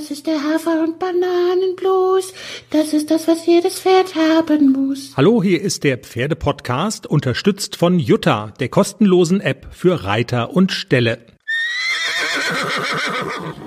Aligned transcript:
Das 0.00 0.10
ist 0.10 0.26
der 0.26 0.42
Hafer- 0.42 0.82
und 0.82 0.98
Bananenblues. 0.98 2.32
Das 2.70 2.94
ist 2.94 3.10
das, 3.10 3.28
was 3.28 3.44
jedes 3.44 3.80
Pferd 3.80 4.14
haben 4.14 4.72
muss. 4.72 5.12
Hallo, 5.14 5.42
hier 5.42 5.60
ist 5.60 5.84
der 5.84 5.98
Pferdepodcast, 5.98 7.06
unterstützt 7.06 7.76
von 7.76 7.98
Jutta, 7.98 8.54
der 8.60 8.70
kostenlosen 8.70 9.42
App 9.42 9.66
für 9.72 10.04
Reiter 10.04 10.54
und 10.54 10.72
Ställe. 10.72 11.18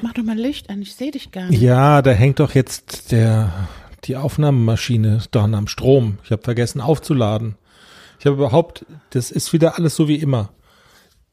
Mach 0.02 0.14
doch 0.14 0.24
mal 0.24 0.36
Licht 0.36 0.72
an, 0.72 0.82
ich 0.82 0.96
sehe 0.96 1.12
dich 1.12 1.32
gar 1.32 1.50
nicht. 1.50 1.62
Ja, 1.62 2.02
da 2.02 2.10
hängt 2.10 2.40
doch 2.40 2.56
jetzt 2.56 3.12
der 3.12 3.70
die 4.06 4.16
Aufnahmemaschine 4.16 5.22
dran 5.30 5.54
am 5.54 5.68
Strom. 5.68 6.18
Ich 6.24 6.32
habe 6.32 6.42
vergessen 6.42 6.82
aufzuladen. 6.82 7.58
Ich 8.20 8.26
habe 8.26 8.38
überhaupt, 8.38 8.88
das 9.12 9.30
ist 9.30 9.54
wieder 9.54 9.78
alles 9.78 9.96
so 9.96 10.08
wie 10.08 10.18
immer. 10.18 10.52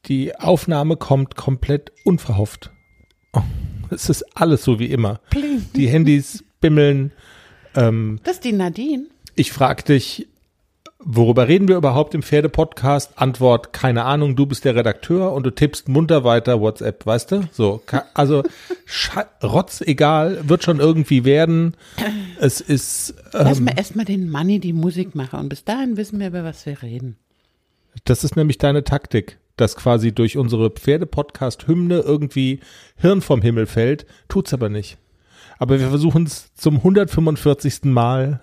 Die 0.05 0.35
Aufnahme 0.35 0.95
kommt 0.95 1.35
komplett 1.35 1.91
unverhofft. 2.05 2.69
Oh, 3.33 3.41
es 3.95 4.09
ist 4.09 4.23
alles 4.35 4.63
so 4.63 4.79
wie 4.79 4.87
immer. 4.91 5.19
Pling. 5.29 5.65
Die 5.75 5.87
Handys 5.87 6.43
bimmeln. 6.59 7.11
Ähm, 7.75 8.19
Das 8.23 8.35
ist 8.35 8.43
die 8.43 8.51
Nadine. 8.53 9.05
ich 9.35 9.51
frag 9.51 9.85
dich, 9.85 10.27
worüber 10.99 11.47
reden 11.47 11.67
wir 11.67 11.77
überhaupt 11.77 12.13
im 12.13 12.21
Pferdepodcast? 12.21 13.13
Antwort, 13.19 13.73
keine 13.73 14.03
Ahnung, 14.05 14.35
du 14.35 14.45
bist 14.45 14.65
der 14.65 14.75
Redakteur 14.75 15.33
und 15.33 15.43
du 15.43 15.49
tippst 15.51 15.89
munter 15.89 16.23
weiter 16.23 16.59
WhatsApp, 16.61 17.05
weißt 17.05 17.31
du? 17.31 17.41
So, 17.51 17.81
also 18.13 18.43
Rotz 19.43 19.81
egal, 19.81 20.47
wird 20.47 20.63
schon 20.63 20.79
irgendwie 20.79 21.25
werden. 21.25 21.75
Es 22.39 22.61
ist, 22.61 23.15
Lass 23.31 23.57
ähm, 23.59 23.65
mal 23.65 23.73
erstmal 23.77 24.05
den 24.05 24.29
Manni 24.29 24.59
die 24.59 24.73
Musik 24.73 25.15
machen 25.15 25.39
und 25.39 25.49
bis 25.49 25.63
dahin 25.63 25.97
wissen 25.97 26.19
wir, 26.19 26.27
über 26.27 26.43
was 26.43 26.65
wir 26.65 26.81
reden. 26.83 27.15
das 28.05 28.23
ist 28.23 28.35
nämlich 28.35 28.57
deine 28.59 28.83
Taktik, 28.83 29.37
dass 29.61 29.75
quasi 29.75 30.11
durch 30.11 30.37
unsere 30.37 30.71
Pferdepodcast-Hymne 30.71 31.99
irgendwie 31.99 32.59
Hirn 32.97 33.21
vom 33.21 33.41
Himmel 33.41 33.67
fällt, 33.67 34.05
tut's 34.27 34.53
aber 34.53 34.69
nicht. 34.69 34.97
Aber 35.59 35.79
wir 35.79 35.89
versuchen 35.89 36.23
es 36.23 36.53
zum 36.55 36.77
145. 36.77 37.83
Mal, 37.83 38.41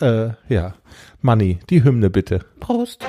äh, 0.00 0.30
ja, 0.48 0.74
Manni, 1.20 1.58
die 1.68 1.82
Hymne 1.82 2.08
bitte. 2.08 2.44
Prost. 2.60 3.04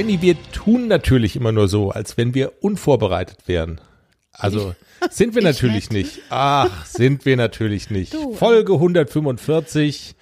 Jenny, 0.00 0.22
wir 0.22 0.42
tun 0.52 0.88
natürlich 0.88 1.36
immer 1.36 1.52
nur 1.52 1.68
so, 1.68 1.90
als 1.90 2.16
wenn 2.16 2.32
wir 2.32 2.54
unvorbereitet 2.62 3.40
wären. 3.44 3.82
Also 4.32 4.74
sind 5.10 5.34
wir 5.34 5.40
Ich 5.40 5.44
natürlich 5.44 5.90
nicht. 5.90 6.16
nicht. 6.16 6.26
Ach, 6.30 6.86
sind 6.86 7.26
wir 7.26 7.36
natürlich 7.36 7.90
nicht. 7.90 8.14
Du, 8.14 8.32
äh. 8.32 8.34
Folge 8.34 8.72
145, 8.72 10.14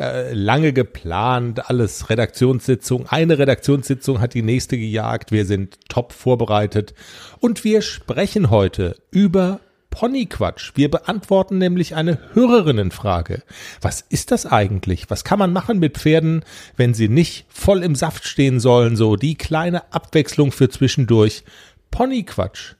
äh, 0.00 0.32
lange 0.32 0.72
geplant, 0.72 1.70
alles 1.70 2.10
Redaktionssitzung. 2.10 3.06
Eine 3.10 3.38
Redaktionssitzung 3.38 4.20
hat 4.20 4.34
die 4.34 4.42
nächste 4.42 4.76
gejagt. 4.76 5.30
Wir 5.30 5.46
sind 5.46 5.78
top 5.88 6.12
vorbereitet 6.12 6.92
und 7.38 7.62
wir 7.62 7.80
sprechen 7.80 8.50
heute 8.50 8.96
über 9.12 9.60
Ponyquatsch. 9.92 10.72
Wir 10.74 10.90
beantworten 10.90 11.58
nämlich 11.58 11.94
eine 11.94 12.18
Hörerinnenfrage. 12.32 13.42
Was 13.80 14.00
ist 14.00 14.32
das 14.32 14.46
eigentlich? 14.46 15.10
Was 15.10 15.22
kann 15.22 15.38
man 15.38 15.52
machen 15.52 15.78
mit 15.78 15.98
Pferden, 15.98 16.44
wenn 16.76 16.94
sie 16.94 17.08
nicht 17.08 17.44
voll 17.48 17.84
im 17.84 17.94
Saft 17.94 18.26
stehen 18.26 18.58
sollen? 18.58 18.96
So 18.96 19.14
die 19.14 19.36
kleine 19.36 19.92
Abwechslung 19.92 20.50
für 20.50 20.68
zwischendurch. 20.68 21.44
Ponyquatsch. 21.92 22.74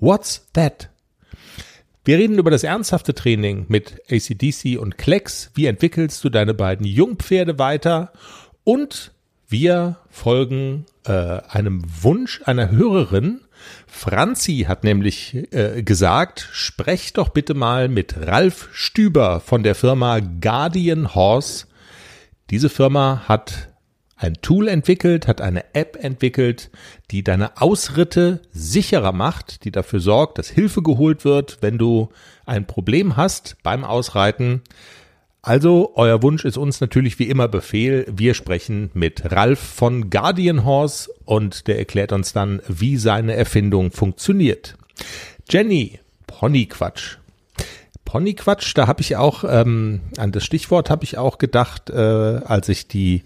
What's 0.00 0.46
that? 0.54 0.90
Wir 2.04 2.18
reden 2.18 2.38
über 2.38 2.50
das 2.50 2.64
ernsthafte 2.64 3.14
Training 3.14 3.66
mit 3.68 4.00
ACDC 4.10 4.78
und 4.78 4.96
Klecks. 4.96 5.50
Wie 5.54 5.66
entwickelst 5.66 6.22
du 6.22 6.30
deine 6.30 6.54
beiden 6.54 6.86
Jungpferde 6.86 7.58
weiter? 7.58 8.12
Und 8.62 9.12
wir 9.48 9.96
folgen 10.08 10.86
äh, 11.04 11.12
einem 11.12 11.82
Wunsch 12.02 12.42
einer 12.44 12.70
Hörerin. 12.70 13.40
Franzi 13.96 14.66
hat 14.68 14.82
nämlich 14.82 15.34
äh, 15.52 15.82
gesagt, 15.82 16.48
sprecht 16.52 17.16
doch 17.16 17.28
bitte 17.28 17.54
mal 17.54 17.88
mit 17.88 18.16
Ralf 18.18 18.68
Stüber 18.72 19.40
von 19.40 19.62
der 19.62 19.76
Firma 19.76 20.18
Guardian 20.18 21.14
Horse. 21.14 21.66
Diese 22.50 22.68
Firma 22.68 23.22
hat 23.28 23.68
ein 24.16 24.34
Tool 24.42 24.66
entwickelt, 24.68 25.28
hat 25.28 25.40
eine 25.40 25.74
App 25.74 25.96
entwickelt, 26.02 26.70
die 27.12 27.22
deine 27.22 27.62
Ausritte 27.62 28.42
sicherer 28.50 29.12
macht, 29.12 29.64
die 29.64 29.70
dafür 29.70 30.00
sorgt, 30.00 30.38
dass 30.38 30.50
Hilfe 30.50 30.82
geholt 30.82 31.24
wird, 31.24 31.58
wenn 31.62 31.78
du 31.78 32.10
ein 32.44 32.66
Problem 32.66 33.16
hast 33.16 33.56
beim 33.62 33.84
Ausreiten. 33.84 34.62
Also, 35.46 35.92
euer 35.96 36.22
Wunsch 36.22 36.46
ist 36.46 36.56
uns 36.56 36.80
natürlich 36.80 37.18
wie 37.18 37.28
immer 37.28 37.48
Befehl. 37.48 38.06
Wir 38.10 38.32
sprechen 38.32 38.90
mit 38.94 39.30
Ralf 39.30 39.58
von 39.58 40.08
Guardian 40.08 40.64
Horse 40.64 41.10
und 41.26 41.66
der 41.66 41.76
erklärt 41.78 42.12
uns 42.12 42.32
dann, 42.32 42.62
wie 42.66 42.96
seine 42.96 43.34
Erfindung 43.34 43.90
funktioniert. 43.90 44.78
Jenny, 45.50 46.00
Ponyquatsch. 46.26 47.18
Ponyquatsch, 48.06 48.72
da 48.74 48.86
habe 48.86 49.02
ich 49.02 49.16
auch, 49.16 49.44
ähm, 49.46 50.00
an 50.16 50.32
das 50.32 50.46
Stichwort 50.46 50.88
habe 50.88 51.04
ich 51.04 51.18
auch 51.18 51.36
gedacht, 51.36 51.90
äh, 51.90 51.94
als 51.94 52.70
ich 52.70 52.88
die, 52.88 53.22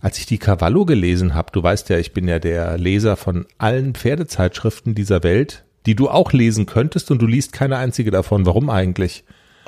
als 0.00 0.18
ich 0.18 0.26
die 0.26 0.38
Cavallo 0.38 0.84
gelesen 0.84 1.34
habe. 1.34 1.52
Du 1.52 1.62
weißt 1.62 1.88
ja, 1.90 1.98
ich 1.98 2.12
bin 2.12 2.26
ja 2.26 2.40
der 2.40 2.78
Leser 2.78 3.16
von 3.16 3.46
allen 3.58 3.94
Pferdezeitschriften 3.94 4.96
dieser 4.96 5.22
Welt, 5.22 5.62
die 5.86 5.94
du 5.94 6.08
auch 6.10 6.32
lesen 6.32 6.66
könntest 6.66 7.12
und 7.12 7.22
du 7.22 7.28
liest 7.28 7.52
keine 7.52 7.76
einzige 7.76 8.10
davon. 8.10 8.44
Warum 8.44 8.70
eigentlich? 8.70 9.22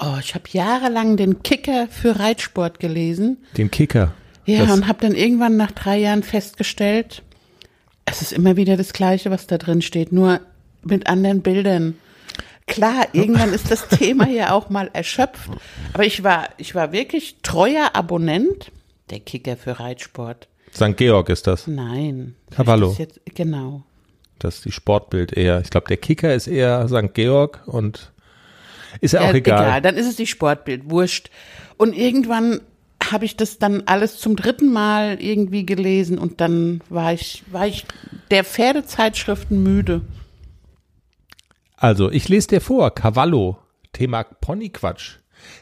Oh, 0.05 0.19
ich 0.21 0.35
habe 0.35 0.45
jahrelang 0.51 1.17
den 1.17 1.43
Kicker 1.43 1.87
für 1.89 2.19
Reitsport 2.19 2.81
gelesen. 2.81 3.39
Den 3.57 3.71
Kicker. 3.71 4.13
Ja, 4.47 4.65
Das- 4.67 4.73
und 4.73 4.89
habe 4.89 4.99
dann 5.01 5.15
irgendwann 5.15 5.57
nach 5.57 5.71
drei 5.73 5.99
Jahren 5.99 6.23
festgestellt, 6.23 7.23
es 8.05 8.21
ist 8.23 8.33
immer 8.33 8.57
wieder 8.57 8.77
das 8.77 8.93
Gleiche, 8.93 9.31
was 9.31 9.47
da 9.47 9.59
drin 9.59 9.81
steht, 9.83 10.13
nur 10.13 10.41
mit 10.83 11.07
anderen 11.07 11.43
Bildern. 11.43 11.97
Klar, 12.67 13.07
irgendwann 13.13 13.53
ist 13.53 13.71
das 13.71 13.89
Thema 13.89 14.29
ja 14.29 14.53
auch 14.53 14.71
mal 14.71 14.91
erschöpft. 14.93 15.51
Aber 15.93 16.05
ich 16.05 16.25
war, 16.25 16.49
ich 16.59 16.75
war 16.75 16.93
wirklich 16.93 17.37
treuer 17.43 17.91
Abonnent. 17.95 18.73
Der 19.11 19.21
Kicker 19.21 19.57
für 19.57 19.79
Reitsport. 19.79 20.49
St. 20.75 20.97
Georg 20.97 21.29
ist 21.29 21.47
das. 21.47 21.67
Nein. 21.67 22.35
Cavallo. 22.51 22.87
Das 22.87 22.93
ist 22.95 22.99
Jetzt, 22.99 23.21
genau. 23.35 23.83
Das 24.39 24.57
ist 24.57 24.65
die 24.65 24.73
Sportbild 24.73 25.33
eher. 25.33 25.61
Ich 25.61 25.71
glaube, 25.71 25.87
der 25.89 25.99
Kicker 25.99 26.35
ist 26.35 26.47
eher 26.47 26.89
St. 26.89 27.13
Georg 27.15 27.61
und 27.67 28.12
ist 29.01 29.13
ja 29.13 29.21
auch 29.21 29.27
Ja, 29.27 29.35
egal. 29.35 29.83
Dann 29.83 29.97
ist 29.97 30.07
es 30.07 30.17
die 30.17 30.27
Sportbild, 30.27 30.91
wurscht. 30.91 31.31
Und 31.77 31.97
irgendwann 31.97 32.61
habe 33.11 33.25
ich 33.25 33.37
das 33.37 33.59
dann 33.59 33.83
alles 33.87 34.19
zum 34.19 34.37
dritten 34.37 34.73
Mal 34.73 35.21
irgendwie 35.21 35.67
gelesen 35.67 36.19
und 36.19 36.41
dann 36.41 36.81
war 36.89 37.13
ich, 37.13 37.43
war 37.51 37.67
ich 37.67 37.85
der 38.31 38.45
Pferdezeitschriften 38.45 39.63
müde. 39.63 40.03
Also, 41.77 42.11
ich 42.11 42.29
lese 42.29 42.49
dir 42.49 42.61
vor, 42.61 42.95
Cavallo, 42.95 43.59
Thema 43.93 44.23
Ponyquatsch. 44.23 45.17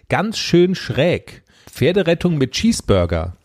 Ganz 0.09 0.39
schön 0.39 0.75
schräg. 0.75 1.43
Pferderettung 1.67 2.37
mit 2.37 2.53
Cheeseburger. 2.53 3.37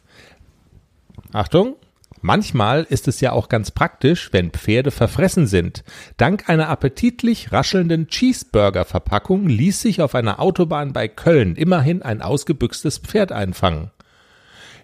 Achtung. 1.32 1.78
Manchmal 2.26 2.88
ist 2.90 3.08
es 3.08 3.22
ja 3.22 3.34
auch 3.34 3.50
ganz 3.50 3.70
praktisch, 3.70 4.34
wenn 4.34 4.50
Pferde 4.50 4.90
verfressen 4.90 5.46
sind. 5.46 5.84
Dank 6.18 6.50
einer 6.50 6.70
appetitlich 6.70 7.52
raschelnden 7.52 8.08
Cheeseburger-Verpackung 8.08 9.48
ließ 9.48 9.80
sich 9.80 10.02
auf 10.02 10.16
einer 10.16 10.40
Autobahn 10.40 10.92
bei 10.92 11.08
Köln 11.08 11.56
immerhin 11.56 12.02
ein 12.02 12.24
ausgebüxtes 12.24 12.98
Pferd 12.98 13.32
einfangen. 13.32 13.92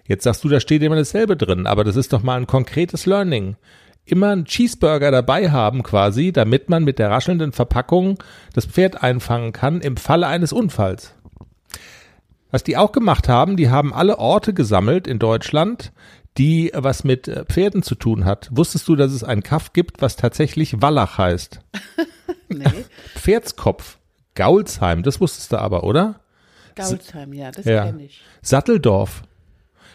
Jetzt 0.06 0.22
sagst 0.22 0.44
du, 0.44 0.48
da 0.50 0.60
steht 0.60 0.84
immer 0.84 0.94
dasselbe 0.94 1.36
drin, 1.36 1.66
aber 1.66 1.82
das 1.82 1.96
ist 1.96 2.12
doch 2.12 2.22
mal 2.22 2.36
ein 2.36 2.46
konkretes 2.46 3.06
Learning. 3.06 3.56
Immer 4.04 4.30
einen 4.30 4.44
Cheeseburger 4.44 5.10
dabei 5.10 5.50
haben 5.50 5.82
quasi, 5.82 6.30
damit 6.30 6.70
man 6.70 6.84
mit 6.84 7.00
der 7.00 7.10
raschelnden 7.10 7.50
Verpackung 7.50 8.22
das 8.54 8.66
Pferd 8.66 9.02
einfangen 9.02 9.52
kann 9.52 9.80
im 9.80 9.96
Falle 9.96 10.28
eines 10.28 10.52
Unfalls. 10.52 11.16
Was 12.52 12.62
die 12.62 12.76
auch 12.76 12.92
gemacht 12.92 13.28
haben, 13.28 13.56
die 13.56 13.70
haben 13.70 13.92
alle 13.92 14.18
Orte 14.18 14.54
gesammelt 14.54 15.08
in 15.08 15.18
Deutschland, 15.18 15.90
die 16.38 16.70
was 16.74 17.04
mit 17.04 17.28
äh, 17.28 17.44
Pferden 17.44 17.82
zu 17.82 17.94
tun 17.94 18.24
hat. 18.24 18.48
Wusstest 18.52 18.88
du, 18.88 18.96
dass 18.96 19.12
es 19.12 19.22
ein 19.24 19.42
Kaff 19.42 19.72
gibt, 19.72 20.00
was 20.02 20.16
tatsächlich 20.16 20.80
Wallach 20.82 21.18
heißt? 21.18 21.60
Nee, 22.48 22.64
Pferdskopf, 23.14 23.96
Gaulsheim, 24.34 25.02
das 25.02 25.22
wusstest 25.22 25.52
du 25.52 25.56
aber, 25.58 25.84
oder? 25.84 26.20
Gaulsheim, 26.74 27.32
ja, 27.32 27.50
das 27.50 27.64
Ja. 27.64 27.86
kenne 27.86 28.04
ich. 28.04 28.20
Satteldorf. 28.42 29.22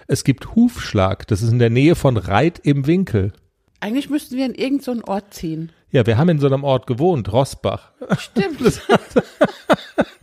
Es 0.07 0.23
gibt 0.23 0.55
Hufschlag, 0.55 1.27
das 1.27 1.43
ist 1.43 1.51
in 1.51 1.59
der 1.59 1.69
Nähe 1.69 1.93
von 1.95 2.17
Reit 2.17 2.57
im 2.59 2.87
Winkel. 2.87 3.31
Eigentlich 3.79 4.09
müssten 4.09 4.37
wir 4.37 4.45
in 4.47 4.55
irgendeinen 4.55 5.03
Ort 5.03 5.35
ziehen. 5.35 5.71
Ja, 5.91 6.05
wir 6.05 6.17
haben 6.17 6.29
in 6.29 6.39
so 6.39 6.47
einem 6.47 6.63
Ort 6.63 6.85
gewohnt, 6.87 7.31
Rossbach. 7.31 7.91
Stimmt. 8.17 8.59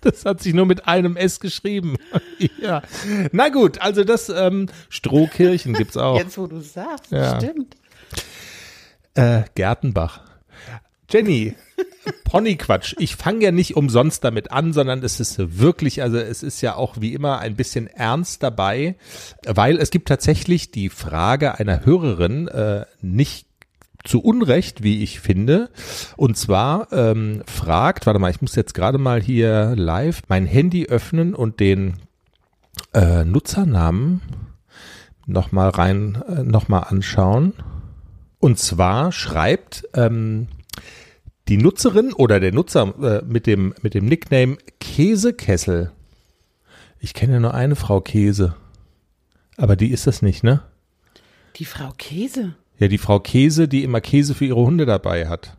Das 0.00 0.26
hat 0.26 0.42
sich 0.42 0.52
nur 0.52 0.66
mit 0.66 0.86
einem 0.86 1.16
S 1.16 1.40
geschrieben. 1.40 1.96
ja. 2.60 2.82
Na 3.32 3.48
gut, 3.48 3.80
also 3.80 4.04
das 4.04 4.28
ähm, 4.28 4.68
Strohkirchen 4.90 5.72
gibt's 5.72 5.96
auch. 5.96 6.18
Jetzt, 6.18 6.36
wo 6.36 6.46
du 6.46 6.60
sagst, 6.60 7.10
Ja. 7.10 7.40
stimmt. 7.40 7.74
Äh, 9.14 9.44
Gertenbach. 9.54 10.20
Jenny, 11.10 11.54
Ponyquatsch. 12.24 12.94
Ich 12.98 13.16
fange 13.16 13.44
ja 13.44 13.50
nicht 13.50 13.76
umsonst 13.76 14.24
damit 14.24 14.52
an, 14.52 14.74
sondern 14.74 15.02
es 15.02 15.20
ist 15.20 15.58
wirklich, 15.58 16.02
also 16.02 16.18
es 16.18 16.42
ist 16.42 16.60
ja 16.60 16.74
auch 16.76 16.96
wie 17.00 17.14
immer 17.14 17.38
ein 17.38 17.56
bisschen 17.56 17.86
ernst 17.86 18.42
dabei, 18.42 18.96
weil 19.46 19.78
es 19.78 19.90
gibt 19.90 20.08
tatsächlich 20.08 20.70
die 20.70 20.90
Frage 20.90 21.58
einer 21.58 21.86
Hörerin, 21.86 22.48
äh, 22.48 22.84
nicht 23.00 23.46
zu 24.04 24.20
Unrecht, 24.20 24.82
wie 24.82 25.02
ich 25.02 25.20
finde. 25.20 25.70
Und 26.16 26.36
zwar 26.36 26.92
ähm, 26.92 27.42
fragt, 27.46 28.06
warte 28.06 28.20
mal, 28.20 28.30
ich 28.30 28.42
muss 28.42 28.54
jetzt 28.54 28.74
gerade 28.74 28.98
mal 28.98 29.20
hier 29.20 29.74
live 29.76 30.22
mein 30.28 30.46
Handy 30.46 30.86
öffnen 30.86 31.34
und 31.34 31.58
den 31.58 31.94
äh, 32.92 33.24
Nutzernamen 33.24 34.20
nochmal 35.26 35.70
rein, 35.70 36.22
äh, 36.28 36.42
nochmal 36.42 36.84
anschauen. 36.88 37.54
Und 38.38 38.58
zwar 38.58 39.10
schreibt 39.10 39.88
ähm, 39.94 40.48
die 41.48 41.56
Nutzerin 41.56 42.12
oder 42.12 42.40
der 42.40 42.52
Nutzer 42.52 42.94
äh, 43.02 43.24
mit 43.24 43.46
dem 43.46 43.74
mit 43.80 43.94
dem 43.94 44.04
Nickname 44.06 44.58
Käsekessel. 44.80 45.92
Ich 47.00 47.14
kenne 47.14 47.40
nur 47.40 47.54
eine 47.54 47.76
Frau 47.76 48.00
Käse, 48.00 48.54
aber 49.56 49.76
die 49.76 49.90
ist 49.90 50.06
das 50.06 50.22
nicht, 50.22 50.44
ne? 50.44 50.62
Die 51.56 51.64
Frau 51.64 51.92
Käse. 51.96 52.54
Ja, 52.84 52.88
die 52.88 52.98
Frau 52.98 53.18
Käse, 53.18 53.66
die 53.66 53.82
immer 53.82 54.02
Käse 54.02 54.34
für 54.34 54.44
ihre 54.44 54.60
Hunde 54.60 54.84
dabei 54.84 55.26
hat. 55.26 55.56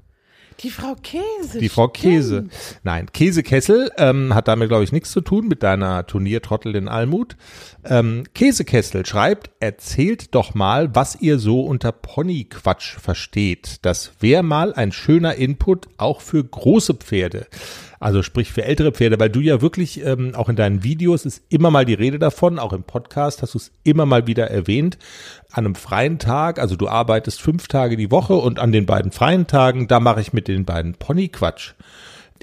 Die 0.59 0.69
Frau 0.69 0.93
Käse. 1.01 1.57
Die 1.57 1.69
Frau 1.69 1.87
Käse. 1.87 2.45
stimmt. 2.47 2.79
Nein, 2.83 3.07
Käsekessel 3.11 3.89
ähm, 3.97 4.35
hat 4.35 4.47
damit, 4.47 4.69
glaube 4.69 4.83
ich, 4.83 4.91
nichts 4.91 5.09
zu 5.09 5.21
tun 5.21 5.47
mit 5.47 5.63
deiner 5.63 6.05
Turniertrottel 6.05 6.75
in 6.75 6.87
Almut. 6.87 7.35
Ähm, 7.83 8.25
Käsekessel 8.35 9.07
schreibt, 9.07 9.49
erzählt 9.59 10.35
doch 10.35 10.53
mal, 10.53 10.93
was 10.93 11.19
ihr 11.19 11.39
so 11.39 11.61
unter 11.61 11.91
Ponyquatsch 11.91 12.99
versteht. 12.99 13.79
Das 13.81 14.11
wäre 14.19 14.43
mal 14.43 14.71
ein 14.75 14.91
schöner 14.91 15.33
Input 15.33 15.87
auch 15.97 16.21
für 16.21 16.43
große 16.43 16.93
Pferde. 16.93 17.47
Also 18.05 18.21
sprich 18.21 18.53
für 18.53 18.63
ältere 18.63 18.91
Pferde, 18.91 19.19
weil 19.19 19.31
du 19.31 19.39
ja 19.39 19.63
wirklich 19.63 20.05
ähm, 20.05 20.35
auch 20.35 20.47
in 20.47 20.55
deinen 20.55 20.83
Videos 20.83 21.25
ist 21.25 21.41
immer 21.49 21.71
mal 21.71 21.85
die 21.85 21.95
Rede 21.95 22.19
davon, 22.19 22.59
auch 22.59 22.71
im 22.71 22.83
Podcast 22.83 23.41
hast 23.41 23.55
du 23.55 23.57
es 23.57 23.71
immer 23.83 24.05
mal 24.05 24.27
wieder 24.27 24.47
erwähnt. 24.51 24.99
An 25.51 25.65
einem 25.65 25.73
freien 25.73 26.19
Tag, 26.19 26.59
also 26.59 26.75
du 26.75 26.87
arbeitest 26.87 27.41
fünf 27.41 27.67
Tage 27.67 27.97
die 27.97 28.11
Woche 28.11 28.35
und 28.35 28.59
an 28.59 28.71
den 28.71 28.85
beiden 28.85 29.11
freien 29.11 29.47
Tagen, 29.47 29.87
da 29.87 29.99
mache 29.99 30.21
ich 30.21 30.33
mit 30.33 30.47
den 30.47 30.65
beiden 30.65 30.93
Ponyquatsch 30.93 31.73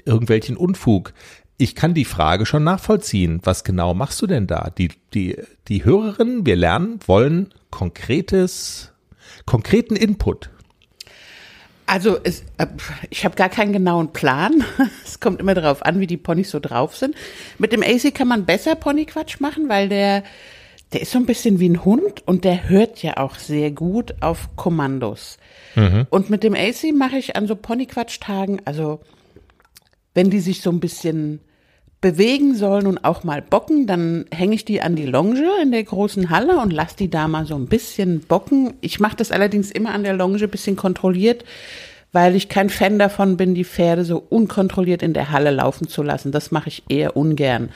irgendwelchen 0.03 0.57
Unfug. 0.57 1.13
Ich 1.55 1.75
kann 1.75 1.93
die 1.93 2.03
Frage 2.03 2.45
schon 2.45 2.65
nachvollziehen. 2.65 3.39
Was 3.45 3.63
genau 3.63 3.93
machst 3.93 4.21
du 4.21 4.27
denn 4.27 4.47
da? 4.47 4.69
Die, 4.77 4.89
die, 5.13 5.37
die 5.69 5.85
Hörerinnen, 5.85 6.45
wir 6.45 6.57
lernen, 6.57 6.99
wollen 7.05 7.53
konkretes, 7.71 8.91
konkreten 9.45 9.95
Input. 9.95 10.49
Also 11.93 12.17
es, 12.23 12.43
äh, 12.57 12.65
ich 13.11 13.23
habe 13.23 13.35
gar 13.35 13.49
keinen 13.49 13.71
genauen 13.71 14.13
Plan. 14.13 14.63
Es 15.05 15.19
kommt 15.19 15.39
immer 15.39 15.53
darauf 15.53 15.85
an, 15.85 15.99
wie 15.99 16.07
die 16.07 16.17
Ponys 16.17 16.49
so 16.49 16.59
drauf 16.59 16.97
sind. 16.97 17.13
Mit 17.59 17.71
dem 17.71 17.83
AC 17.83 18.15
kann 18.15 18.27
man 18.27 18.45
besser 18.45 18.73
Ponyquatsch 18.73 19.39
machen, 19.39 19.69
weil 19.69 19.89
der, 19.89 20.23
der 20.91 21.01
ist 21.01 21.11
so 21.11 21.19
ein 21.19 21.27
bisschen 21.27 21.59
wie 21.59 21.69
ein 21.69 21.85
Hund 21.85 22.27
und 22.27 22.45
der 22.45 22.67
hört 22.67 23.03
ja 23.03 23.17
auch 23.17 23.35
sehr 23.35 23.69
gut 23.69 24.15
auf 24.21 24.55
Kommandos. 24.55 25.37
Und 26.09 26.31
mit 26.31 26.41
dem 26.41 26.55
AC 26.55 26.95
mache 26.95 27.17
ich 27.17 27.35
an 27.35 27.45
so 27.45 27.55
Ponyquatsch-Tagen, 27.55 28.63
also 28.65 28.99
wenn 30.15 30.31
die 30.31 30.39
sich 30.39 30.61
so 30.61 30.71
ein 30.71 30.79
bisschen 30.79 31.41
bewegen 32.03 32.53
sollen 32.53 32.85
und 32.85 33.05
auch 33.05 33.23
mal 33.23 33.41
bocken, 33.41 33.87
dann 33.87 34.25
hänge 34.29 34.55
ich 34.55 34.65
die 34.65 34.81
an 34.81 34.97
die 34.97 35.05
Longe 35.05 35.49
in 35.63 35.71
der 35.71 35.85
großen 35.85 36.29
Halle 36.29 36.59
und 36.59 36.71
lasse 36.71 36.97
die 36.97 37.09
da 37.09 37.29
mal 37.29 37.45
so 37.45 37.55
ein 37.55 37.67
bisschen 37.67 38.19
bocken. 38.19 38.73
Ich 38.81 38.99
mache 38.99 39.15
das 39.15 39.31
allerdings 39.31 39.71
immer 39.71 39.93
an 39.93 40.03
der 40.03 40.13
Longe 40.13 40.37
ein 40.37 40.49
bisschen 40.49 40.75
kontrolliert, 40.75 41.45
weil 42.11 42.35
ich 42.35 42.49
kein 42.49 42.69
Fan 42.69 42.99
davon 42.99 43.37
bin, 43.37 43.55
die 43.55 43.63
Pferde 43.63 44.03
so 44.03 44.21
unkontrolliert 44.29 45.01
in 45.01 45.13
der 45.13 45.31
Halle 45.31 45.49
laufen 45.49 45.87
zu 45.87 46.03
lassen. 46.03 46.33
Das 46.33 46.51
mache 46.51 46.67
ich 46.67 46.83
eher 46.89 47.15
ungern. 47.15 47.69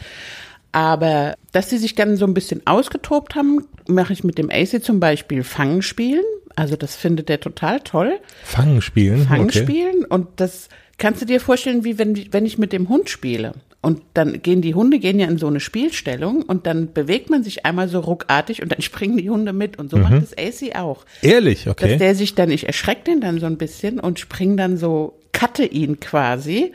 Aber 0.73 1.35
dass 1.53 1.69
sie 1.69 1.77
sich 1.77 1.95
dann 1.95 2.17
so 2.17 2.25
ein 2.25 2.33
bisschen 2.33 2.67
ausgetobt 2.67 3.35
haben, 3.35 3.65
mache 3.87 4.11
ich 4.11 4.25
mit 4.25 4.37
dem 4.37 4.51
AC 4.51 4.83
zum 4.83 4.99
Beispiel 4.99 5.43
Fangen 5.43 5.81
spielen. 5.81 6.25
Also 6.53 6.75
das 6.75 6.97
findet 6.97 7.29
er 7.29 7.39
total 7.39 7.79
toll. 7.79 8.19
Fangen 8.43 8.81
spielen. 8.81 9.25
Fangen 9.25 9.45
okay. 9.45 9.63
spielen 9.63 10.03
und 10.03 10.27
das 10.35 10.67
kannst 10.97 11.21
du 11.21 11.25
dir 11.25 11.39
vorstellen, 11.39 11.83
wie 11.83 11.97
wenn, 11.97 12.31
wenn 12.31 12.45
ich 12.45 12.57
mit 12.57 12.73
dem 12.73 12.89
Hund 12.89 13.09
spiele. 13.09 13.53
Und 13.81 14.01
dann 14.15 14.41
gehen 14.41 14.61
die 14.61 14.73
Hunde 14.73 14.99
gehen 14.99 15.19
ja 15.19 15.27
in 15.27 15.37
so 15.37 15.47
eine 15.47 15.59
Spielstellung 15.59 16.41
und 16.41 16.65
dann 16.65 16.93
bewegt 16.93 17.29
man 17.29 17.43
sich 17.43 17.65
einmal 17.65 17.87
so 17.87 17.99
ruckartig 17.99 18.61
und 18.61 18.71
dann 18.71 18.81
springen 18.81 19.17
die 19.17 19.29
Hunde 19.29 19.53
mit 19.53 19.77
und 19.79 19.91
so 19.91 19.97
macht 19.97 20.21
das 20.21 20.33
AC 20.37 20.75
auch. 20.75 21.05
Ehrlich, 21.21 21.65
Dass 21.65 21.73
okay. 21.73 21.97
der 21.97 22.15
sich 22.15 22.35
dann, 22.35 22.49
ich 22.49 22.65
erschrecke 22.65 23.03
den 23.05 23.21
dann 23.21 23.39
so 23.39 23.45
ein 23.45 23.57
bisschen 23.57 23.99
und 23.99 24.19
spring 24.19 24.57
dann 24.57 24.77
so, 24.77 25.17
cutte 25.31 25.65
ihn 25.65 25.99
quasi. 25.99 26.73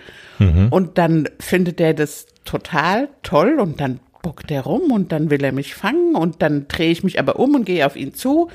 Und 0.70 0.98
dann 0.98 1.28
findet 1.40 1.80
der 1.80 1.94
das 1.94 2.26
total 2.44 3.08
toll 3.22 3.58
und 3.60 3.80
dann 3.80 4.00
bockt 4.22 4.50
er 4.50 4.62
rum 4.62 4.92
und 4.92 5.12
dann 5.12 5.30
will 5.30 5.42
er 5.42 5.52
mich 5.52 5.74
fangen 5.74 6.14
und 6.14 6.42
dann 6.42 6.69
drehe 6.69 6.90
ich 6.90 7.02
mich 7.02 7.19
aber 7.19 7.38
um 7.38 7.54
und 7.56 7.66
gehe 7.66 7.84
auf 7.84 7.96
ihn 7.96 8.14
zu. 8.14 8.48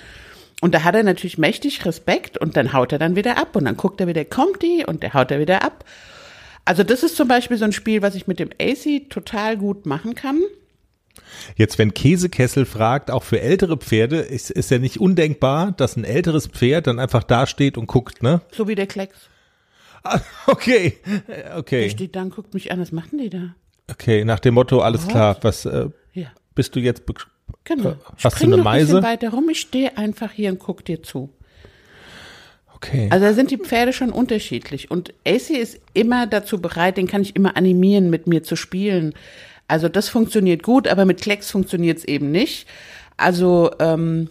Und 0.62 0.74
da 0.74 0.84
hat 0.84 0.96
er 0.96 1.04
natürlich 1.04 1.38
mächtig 1.38 1.86
Respekt 1.86 2.38
und 2.38 2.58
dann 2.58 2.74
haut 2.74 2.92
er 2.92 2.98
dann 3.00 3.16
wieder 3.16 3.38
ab 3.38 3.56
und 3.56 3.66
dann 3.66 3.78
guckt 3.78 4.02
er 4.02 4.08
wieder, 4.08 4.26
kommt 4.26 4.62
die 4.64 4.84
und 4.88 5.04
der 5.04 5.14
haut 5.14 5.30
er 5.32 5.40
wieder 5.40 5.64
ab. 5.64 5.86
Also 6.66 6.84
das 6.84 7.04
ist 7.04 7.16
zum 7.16 7.28
Beispiel 7.28 7.58
so 7.58 7.66
ein 7.66 7.74
Spiel, 7.74 8.02
was 8.02 8.16
ich 8.16 8.28
mit 8.28 8.40
dem 8.40 8.50
AC 8.60 9.10
total 9.10 9.56
gut 9.58 9.86
machen 9.86 10.16
kann. 10.16 10.42
Jetzt, 11.56 11.78
wenn 11.78 11.94
Käsekessel 11.94 12.66
fragt, 12.66 13.10
auch 13.12 13.24
für 13.24 13.40
ältere 13.40 13.78
Pferde, 13.78 14.18
ist, 14.18 14.50
ist 14.52 14.72
ja 14.72 14.78
nicht 14.80 15.00
undenkbar, 15.00 15.72
dass 15.74 15.96
ein 15.96 16.04
älteres 16.04 16.48
Pferd 16.48 16.88
dann 16.88 17.00
einfach 17.00 17.24
dasteht 17.24 17.78
und 17.78 17.88
guckt, 17.88 18.22
ne? 18.24 18.42
So 18.52 18.68
wie 18.68 18.76
der 18.76 18.88
Klecks. 18.88 19.30
Ah, 20.04 20.20
Okay, 20.48 20.98
Der 21.28 21.58
okay, 21.58 21.90
steht 21.90 22.16
da 22.16 22.22
und 22.22 22.36
guckt 22.36 22.54
mich 22.54 22.72
an, 22.72 22.80
was 22.80 22.92
machen 22.92 23.18
die 23.18 23.30
da? 23.30 23.56
okay, 23.92 24.26
nach 24.26 24.40
dem 24.40 24.54
Motto, 24.56 24.82
alles 24.82 25.04
What? 25.06 25.12
klar, 25.12 25.38
was 25.42 25.66
äh, 25.66 25.90
Ja, 26.14 26.28
bist 26.56 26.76
du 26.76 26.80
jetzt? 26.80 27.04
Genau. 27.68 27.96
Hast 28.24 28.24
du 28.24 28.30
Spring 28.30 28.54
eine 28.54 28.64
noch 28.64 28.72
ein 28.72 28.80
Meise? 28.80 29.04
weiter 29.04 29.30
rum, 29.30 29.50
ich 29.50 29.60
stehe 29.60 29.98
einfach 29.98 30.32
hier 30.32 30.52
und 30.52 30.60
guck 30.60 30.86
dir 30.86 31.04
zu. 31.04 31.30
Okay. 32.76 33.08
Also 33.12 33.26
da 33.26 33.34
sind 33.34 33.50
die 33.50 33.58
Pferde 33.58 33.92
schon 33.92 34.12
unterschiedlich. 34.12 34.92
Und 34.92 35.14
AC 35.26 35.50
ist 35.50 35.80
immer 35.94 36.28
dazu 36.28 36.62
bereit, 36.62 36.98
den 36.98 37.08
kann 37.08 37.24
ich 37.24 37.36
immer 37.36 37.58
animieren, 37.58 38.10
mit 38.12 38.28
mir 38.28 38.44
zu 38.44 38.56
spielen. 38.56 39.14
Also 39.68 39.90
das 39.90 40.10
funktioniert 40.10 40.64
gut, 40.64 40.88
aber 40.88 41.06
mit 41.06 41.22
Klecks 41.22 41.50
funktioniert 41.50 41.98
es 41.98 42.06
eben 42.06 42.32
nicht. 42.32 42.68
Also 43.18 43.72
ähm, 43.80 44.30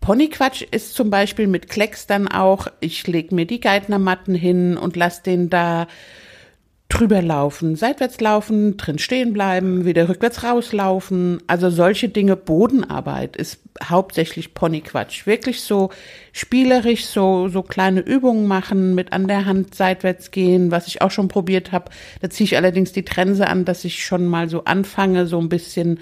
Ponyquatsch 0.00 0.62
ist 0.70 0.94
zum 0.94 1.10
Beispiel 1.10 1.46
mit 1.46 1.68
Klecks 1.68 2.06
dann 2.06 2.28
auch, 2.28 2.68
ich 2.80 3.06
leg 3.06 3.30
mir 3.30 3.44
die 3.44 3.60
Geithnermatten 3.60 4.34
hin 4.34 4.78
und 4.78 4.96
lass 4.96 5.22
den 5.22 5.50
da 5.50 5.86
drüber 6.88 7.20
laufen, 7.20 7.74
seitwärts 7.74 8.20
laufen, 8.20 8.76
drin 8.76 8.98
stehen 8.98 9.32
bleiben, 9.32 9.84
wieder 9.84 10.08
rückwärts 10.08 10.44
rauslaufen. 10.44 11.42
Also 11.48 11.68
solche 11.68 12.08
Dinge, 12.08 12.36
Bodenarbeit 12.36 13.36
ist 13.36 13.58
hauptsächlich 13.82 14.54
Ponyquatsch. 14.54 15.26
Wirklich 15.26 15.62
so 15.62 15.90
spielerisch, 16.32 17.06
so, 17.06 17.48
so 17.48 17.62
kleine 17.62 18.00
Übungen 18.00 18.46
machen, 18.46 18.94
mit 18.94 19.12
an 19.12 19.26
der 19.26 19.46
Hand 19.46 19.74
seitwärts 19.74 20.30
gehen, 20.30 20.70
was 20.70 20.86
ich 20.86 21.02
auch 21.02 21.10
schon 21.10 21.28
probiert 21.28 21.72
habe. 21.72 21.90
Da 22.20 22.30
ziehe 22.30 22.44
ich 22.44 22.56
allerdings 22.56 22.92
die 22.92 23.04
Trense 23.04 23.48
an, 23.48 23.64
dass 23.64 23.84
ich 23.84 24.04
schon 24.04 24.26
mal 24.26 24.48
so 24.48 24.64
anfange, 24.64 25.26
so 25.26 25.40
ein 25.40 25.48
bisschen 25.48 25.98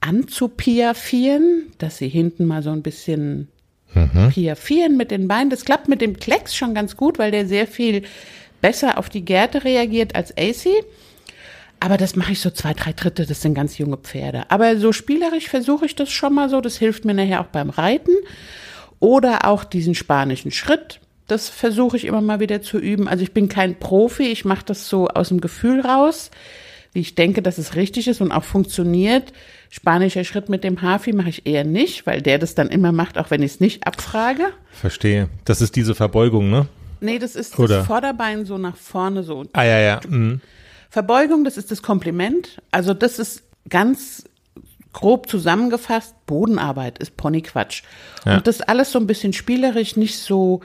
anzupiafieren, 0.00 1.72
dass 1.78 1.98
sie 1.98 2.08
hinten 2.08 2.44
mal 2.44 2.62
so 2.62 2.70
ein 2.70 2.82
bisschen 2.82 3.48
piafieren 4.30 4.96
mit 4.96 5.10
den 5.10 5.28
Beinen. 5.28 5.50
Das 5.50 5.64
klappt 5.64 5.88
mit 5.88 6.00
dem 6.00 6.18
Klecks 6.18 6.54
schon 6.54 6.74
ganz 6.74 6.96
gut, 6.96 7.18
weil 7.18 7.30
der 7.30 7.46
sehr 7.46 7.66
viel 7.66 8.02
besser 8.60 8.98
auf 8.98 9.08
die 9.08 9.24
Gärte 9.24 9.64
reagiert 9.64 10.14
als 10.14 10.36
AC. 10.36 10.68
Aber 11.80 11.96
das 11.96 12.16
mache 12.16 12.32
ich 12.32 12.40
so 12.40 12.50
zwei, 12.50 12.74
drei 12.74 12.92
Dritte, 12.92 13.24
das 13.24 13.42
sind 13.42 13.54
ganz 13.54 13.78
junge 13.78 13.98
Pferde. 13.98 14.50
Aber 14.50 14.76
so 14.78 14.92
spielerisch 14.92 15.48
versuche 15.48 15.86
ich 15.86 15.94
das 15.94 16.10
schon 16.10 16.34
mal 16.34 16.48
so. 16.48 16.60
Das 16.60 16.76
hilft 16.76 17.04
mir 17.04 17.14
nachher 17.14 17.40
auch 17.40 17.46
beim 17.46 17.70
Reiten. 17.70 18.12
Oder 19.00 19.44
auch 19.46 19.64
diesen 19.64 19.94
spanischen 19.94 20.50
Schritt. 20.50 21.00
Das 21.28 21.48
versuche 21.48 21.96
ich 21.96 22.06
immer 22.06 22.20
mal 22.20 22.40
wieder 22.40 22.62
zu 22.62 22.78
üben. 22.78 23.06
Also 23.06 23.22
ich 23.22 23.32
bin 23.32 23.48
kein 23.48 23.78
Profi, 23.78 24.24
ich 24.24 24.44
mache 24.44 24.64
das 24.64 24.88
so 24.88 25.08
aus 25.08 25.28
dem 25.28 25.40
Gefühl 25.40 25.80
raus, 25.80 26.30
wie 26.94 27.00
ich 27.00 27.14
denke, 27.14 27.42
dass 27.42 27.58
es 27.58 27.76
richtig 27.76 28.08
ist 28.08 28.20
und 28.20 28.32
auch 28.32 28.44
funktioniert. 28.44 29.32
Spanischer 29.70 30.24
Schritt 30.24 30.48
mit 30.48 30.64
dem 30.64 30.80
Hafi 30.80 31.12
mache 31.12 31.28
ich 31.28 31.46
eher 31.46 31.64
nicht, 31.64 32.06
weil 32.06 32.22
der 32.22 32.38
das 32.38 32.54
dann 32.54 32.70
immer 32.70 32.92
macht, 32.92 33.18
auch 33.18 33.30
wenn 33.30 33.42
ich 33.42 33.52
es 33.52 33.60
nicht 33.60 33.86
abfrage. 33.86 34.52
Verstehe. 34.70 35.28
Das 35.44 35.60
ist 35.60 35.76
diese 35.76 35.94
Verbeugung, 35.94 36.50
ne? 36.50 36.66
Nee, 37.00 37.18
das 37.18 37.36
ist 37.36 37.58
Oder? 37.58 37.78
das 37.78 37.86
Vorderbein 37.86 38.44
so 38.44 38.58
nach 38.58 38.76
vorne 38.76 39.22
so. 39.22 39.44
Ah 39.52 39.64
ja, 39.64 39.78
ja. 39.78 40.00
Mhm. 40.06 40.40
Verbeugung, 40.90 41.44
das 41.44 41.56
ist 41.56 41.70
das 41.70 41.82
Kompliment. 41.82 42.60
Also 42.70 42.94
das 42.94 43.18
ist 43.18 43.42
ganz 43.68 44.24
grob 44.92 45.28
zusammengefasst, 45.28 46.14
Bodenarbeit 46.26 46.98
ist 46.98 47.16
Ponyquatsch. 47.16 47.82
Ja. 48.24 48.36
Und 48.36 48.46
das 48.46 48.60
alles 48.60 48.90
so 48.90 48.98
ein 48.98 49.06
bisschen 49.06 49.32
spielerisch, 49.32 49.96
nicht 49.96 50.18
so, 50.18 50.60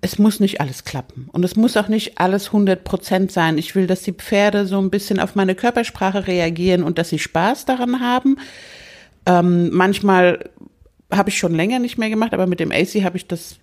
es 0.00 0.18
muss 0.18 0.40
nicht 0.40 0.60
alles 0.60 0.84
klappen. 0.84 1.28
Und 1.32 1.44
es 1.44 1.56
muss 1.56 1.76
auch 1.76 1.88
nicht 1.88 2.18
alles 2.18 2.46
100 2.46 2.84
Prozent 2.84 3.32
sein. 3.32 3.58
Ich 3.58 3.74
will, 3.74 3.86
dass 3.86 4.02
die 4.02 4.12
Pferde 4.12 4.66
so 4.66 4.78
ein 4.78 4.90
bisschen 4.90 5.18
auf 5.18 5.34
meine 5.34 5.54
Körpersprache 5.54 6.26
reagieren 6.26 6.82
und 6.82 6.98
dass 6.98 7.08
sie 7.08 7.18
Spaß 7.18 7.64
daran 7.64 8.00
haben. 8.00 8.38
Ähm, 9.26 9.70
manchmal 9.72 10.50
habe 11.10 11.30
ich 11.30 11.38
schon 11.38 11.54
länger 11.54 11.78
nicht 11.78 11.98
mehr 11.98 12.10
gemacht, 12.10 12.34
aber 12.34 12.46
mit 12.46 12.60
dem 12.60 12.72
AC 12.72 13.04
habe 13.04 13.16
ich 13.16 13.26
das 13.26 13.56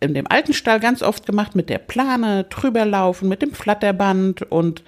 in 0.00 0.14
dem 0.14 0.26
alten 0.26 0.52
Stall 0.52 0.80
ganz 0.80 1.02
oft 1.02 1.26
gemacht 1.26 1.54
mit 1.54 1.68
der 1.68 1.78
Plane, 1.78 2.44
drüber 2.44 2.84
laufen, 2.84 3.28
mit 3.28 3.42
dem 3.42 3.52
Flatterband 3.52 4.42
und 4.42 4.82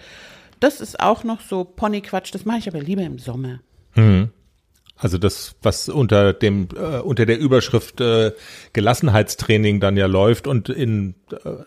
das 0.60 0.80
ist 0.80 1.00
auch 1.00 1.24
noch 1.24 1.40
so 1.40 1.64
Ponyquatsch, 1.64 2.34
das 2.34 2.44
mache 2.44 2.58
ich 2.58 2.68
aber 2.68 2.80
lieber 2.80 3.02
im 3.02 3.18
Sommer. 3.18 3.60
Also 4.98 5.18
das, 5.18 5.54
was 5.62 5.88
unter 5.88 6.32
dem 6.32 6.68
äh, 6.74 7.00
unter 7.00 7.26
der 7.26 7.38
Überschrift 7.38 8.00
äh, 8.00 8.32
Gelassenheitstraining 8.72 9.80
dann 9.80 9.96
ja 9.96 10.06
läuft 10.06 10.46
und 10.46 10.68
in 10.70 11.14
äh, 11.30 11.64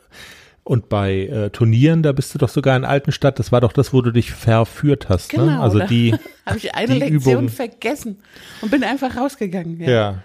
und 0.64 0.88
bei 0.88 1.26
äh, 1.26 1.50
Turnieren, 1.50 2.04
da 2.04 2.12
bist 2.12 2.34
du 2.34 2.38
doch 2.38 2.50
sogar 2.50 2.78
in 2.78 2.86
Altenstadt, 2.86 3.40
das 3.40 3.52
war 3.52 3.60
doch 3.60 3.74
das, 3.74 3.92
wo 3.92 4.04
du 4.04 4.12
dich 4.12 4.32
verführt 4.32 5.10
hast. 5.10 5.30
Genau, 5.30 5.46
ne? 5.46 5.60
Also 5.60 5.80
die, 5.80 6.14
habe 6.46 6.58
ich 6.58 6.76
eine 6.76 6.94
Lektion 6.94 7.46
Übung. 7.46 7.50
vergessen 7.50 8.18
und 8.62 8.70
bin 8.70 8.84
einfach 8.84 9.18
rausgegangen. 9.18 9.80
Ja. 9.80 10.22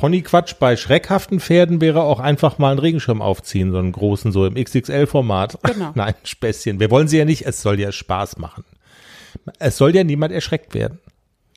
Ponyquatsch 0.00 0.54
bei 0.58 0.76
schreckhaften 0.76 1.40
Pferden 1.40 1.82
wäre 1.82 2.02
auch 2.04 2.20
einfach 2.20 2.56
mal 2.56 2.70
einen 2.70 2.78
Regenschirm 2.78 3.20
aufziehen, 3.20 3.70
so 3.70 3.76
einen 3.76 3.92
großen, 3.92 4.32
so 4.32 4.46
im 4.46 4.54
XXL-Format. 4.54 5.58
Genau. 5.62 5.92
Nein, 5.94 6.14
Späßchen. 6.24 6.80
Wir 6.80 6.90
wollen 6.90 7.06
sie 7.06 7.18
ja 7.18 7.26
nicht, 7.26 7.44
es 7.44 7.60
soll 7.60 7.78
ja 7.78 7.92
Spaß 7.92 8.38
machen. 8.38 8.64
Es 9.58 9.76
soll 9.76 9.94
ja 9.94 10.02
niemand 10.02 10.32
erschreckt 10.32 10.72
werden. 10.72 11.00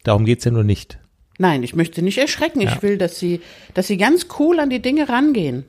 Darum 0.04 0.26
geht's 0.26 0.44
ja 0.44 0.52
nur 0.52 0.66
nicht. 0.66 1.00
Nein, 1.38 1.64
ich 1.64 1.74
möchte 1.74 2.02
nicht 2.02 2.18
erschrecken. 2.18 2.60
Ja. 2.60 2.74
Ich 2.74 2.84
will, 2.84 2.98
dass 2.98 3.18
sie, 3.18 3.40
dass 3.76 3.88
sie 3.88 3.96
ganz 3.96 4.28
cool 4.38 4.60
an 4.60 4.70
die 4.70 4.82
Dinge 4.82 5.08
rangehen. 5.08 5.64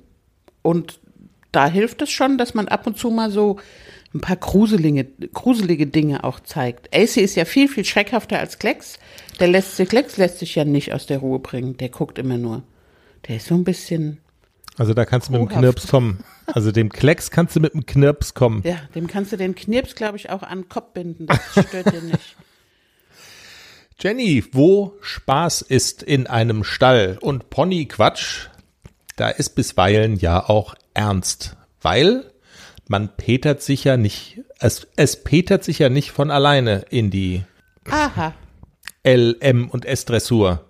Und 0.62 0.99
da 1.52 1.69
hilft 1.69 2.02
es 2.02 2.11
schon, 2.11 2.38
dass 2.38 2.54
man 2.54 2.66
ab 2.66 2.88
und 2.88 2.99
zu 2.99 3.09
mal 3.09 3.31
so 3.31 3.61
ein 4.14 4.21
paar 4.21 4.37
gruselige, 4.37 5.04
gruselige 5.33 5.87
Dinge 5.87 6.23
auch 6.25 6.40
zeigt. 6.40 6.94
AC 6.94 7.16
ist 7.16 7.35
ja 7.35 7.44
viel, 7.44 7.68
viel 7.68 7.85
schreckhafter 7.85 8.38
als 8.38 8.59
Klecks. 8.59 8.99
Der 9.40 9.49
lässt 9.49 9.76
sich, 9.76 9.88
Klecks 9.88 10.16
lässt 10.16 10.38
sich 10.38 10.54
ja 10.54 10.64
nicht 10.64 10.92
aus 10.92 11.06
der 11.06 11.18
Ruhe 11.18 11.40
bringen. 11.40 11.76
Der 11.76 11.88
guckt 11.88 12.18
immer 12.18 12.38
nur. 12.38 12.62
Der 13.26 13.37
ist 13.37 13.47
so 13.47 13.54
ein 13.54 13.64
bisschen, 13.64 14.21
Also 14.76 14.94
da 14.94 15.04
kannst 15.04 15.28
du 15.28 15.33
mit 15.33 15.40
dem. 15.40 15.49
Knirps 15.49 15.88
kommen. 15.88 16.21
Also 16.47 16.71
dem 16.71 16.90
Klecks 16.90 17.30
kannst 17.30 17.56
du 17.56 17.61
mit 17.61 17.75
dem 17.75 17.87
Knirps 17.87 18.35
kommen. 18.35 18.62
ja, 18.64 18.76
dem 18.94 19.06
kannst 19.06 19.33
du 19.33 19.37
den 19.37 19.54
Knirps, 19.54 19.94
glaube 19.94 20.16
ich, 20.16 20.30
auch 20.30 20.42
an 20.42 20.61
den 20.62 20.68
Kopf 20.68 20.92
binden. 20.92 21.26
Das 21.26 21.66
stört 21.66 21.92
den 21.92 22.06
nicht. 22.06 22.37
Jenny, 24.00 24.44
wo 24.52 24.94
Spaß 25.00 25.62
ist 25.62 26.02
in 26.02 26.26
einem 26.26 26.64
Stall 26.64 27.18
und 27.21 27.49
Ponyquatsch, 27.50 28.49
da 29.16 29.28
ist 29.28 29.50
bisweilen 29.50 30.16
ja 30.16 30.49
auch 30.49 30.75
ernst, 30.94 31.56
weil 31.80 32.30
man 32.88 33.09
petert 33.17 33.62
sich 33.62 33.85
ja 33.85 33.97
nicht, 33.97 34.41
es, 34.59 34.87
es 34.97 35.23
petert 35.23 35.64
sich 35.64 35.79
ja 35.79 35.88
nicht 35.88 36.11
von 36.11 36.31
alleine 36.31 36.85
in 36.91 37.11
die 37.11 37.43
Aha. 37.91 38.35
L, 39.03 39.37
M 39.41 39.69
und 39.69 39.85
S-Dressur. 39.85 40.64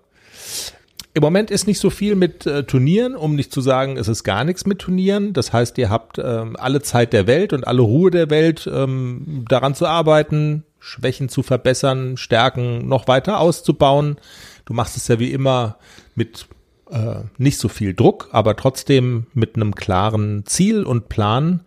Im 1.13 1.21
Moment 1.21 1.49
ist 1.49 1.65
nicht 1.65 1.79
so 1.79 1.89
viel 1.89 2.15
mit 2.15 2.45
äh, 2.45 2.65
Turnieren, 2.65 3.15
um 3.15 3.35
nicht 3.35 3.53
zu 3.53 3.61
sagen, 3.61 3.95
es 3.95 4.09
ist 4.09 4.25
gar 4.25 4.43
nichts 4.43 4.65
mit 4.65 4.79
Turnieren. 4.79 5.31
Das 5.31 5.53
heißt, 5.53 5.77
ihr 5.77 5.89
habt 5.89 6.19
ähm, 6.19 6.57
alle 6.59 6.81
Zeit 6.81 7.13
der 7.13 7.25
Welt 7.25 7.53
und 7.53 7.65
alle 7.65 7.81
Ruhe 7.83 8.11
der 8.11 8.29
Welt, 8.29 8.69
ähm, 8.71 9.45
daran 9.47 9.75
zu 9.75 9.85
arbeiten, 9.85 10.63
Schwächen 10.79 11.29
zu 11.29 11.41
verbessern, 11.41 12.17
Stärken 12.17 12.89
noch 12.89 13.07
weiter 13.07 13.39
auszubauen. 13.39 14.17
Du 14.65 14.73
machst 14.73 14.97
es 14.97 15.07
ja 15.07 15.17
wie 15.17 15.31
immer 15.31 15.77
mit 16.15 16.47
äh, 16.91 17.21
nicht 17.37 17.59
so 17.59 17.69
viel 17.69 17.93
Druck, 17.93 18.29
aber 18.33 18.57
trotzdem 18.57 19.27
mit 19.33 19.55
einem 19.55 19.73
klaren 19.73 20.45
Ziel 20.45 20.83
und 20.83 21.07
Plan. 21.07 21.61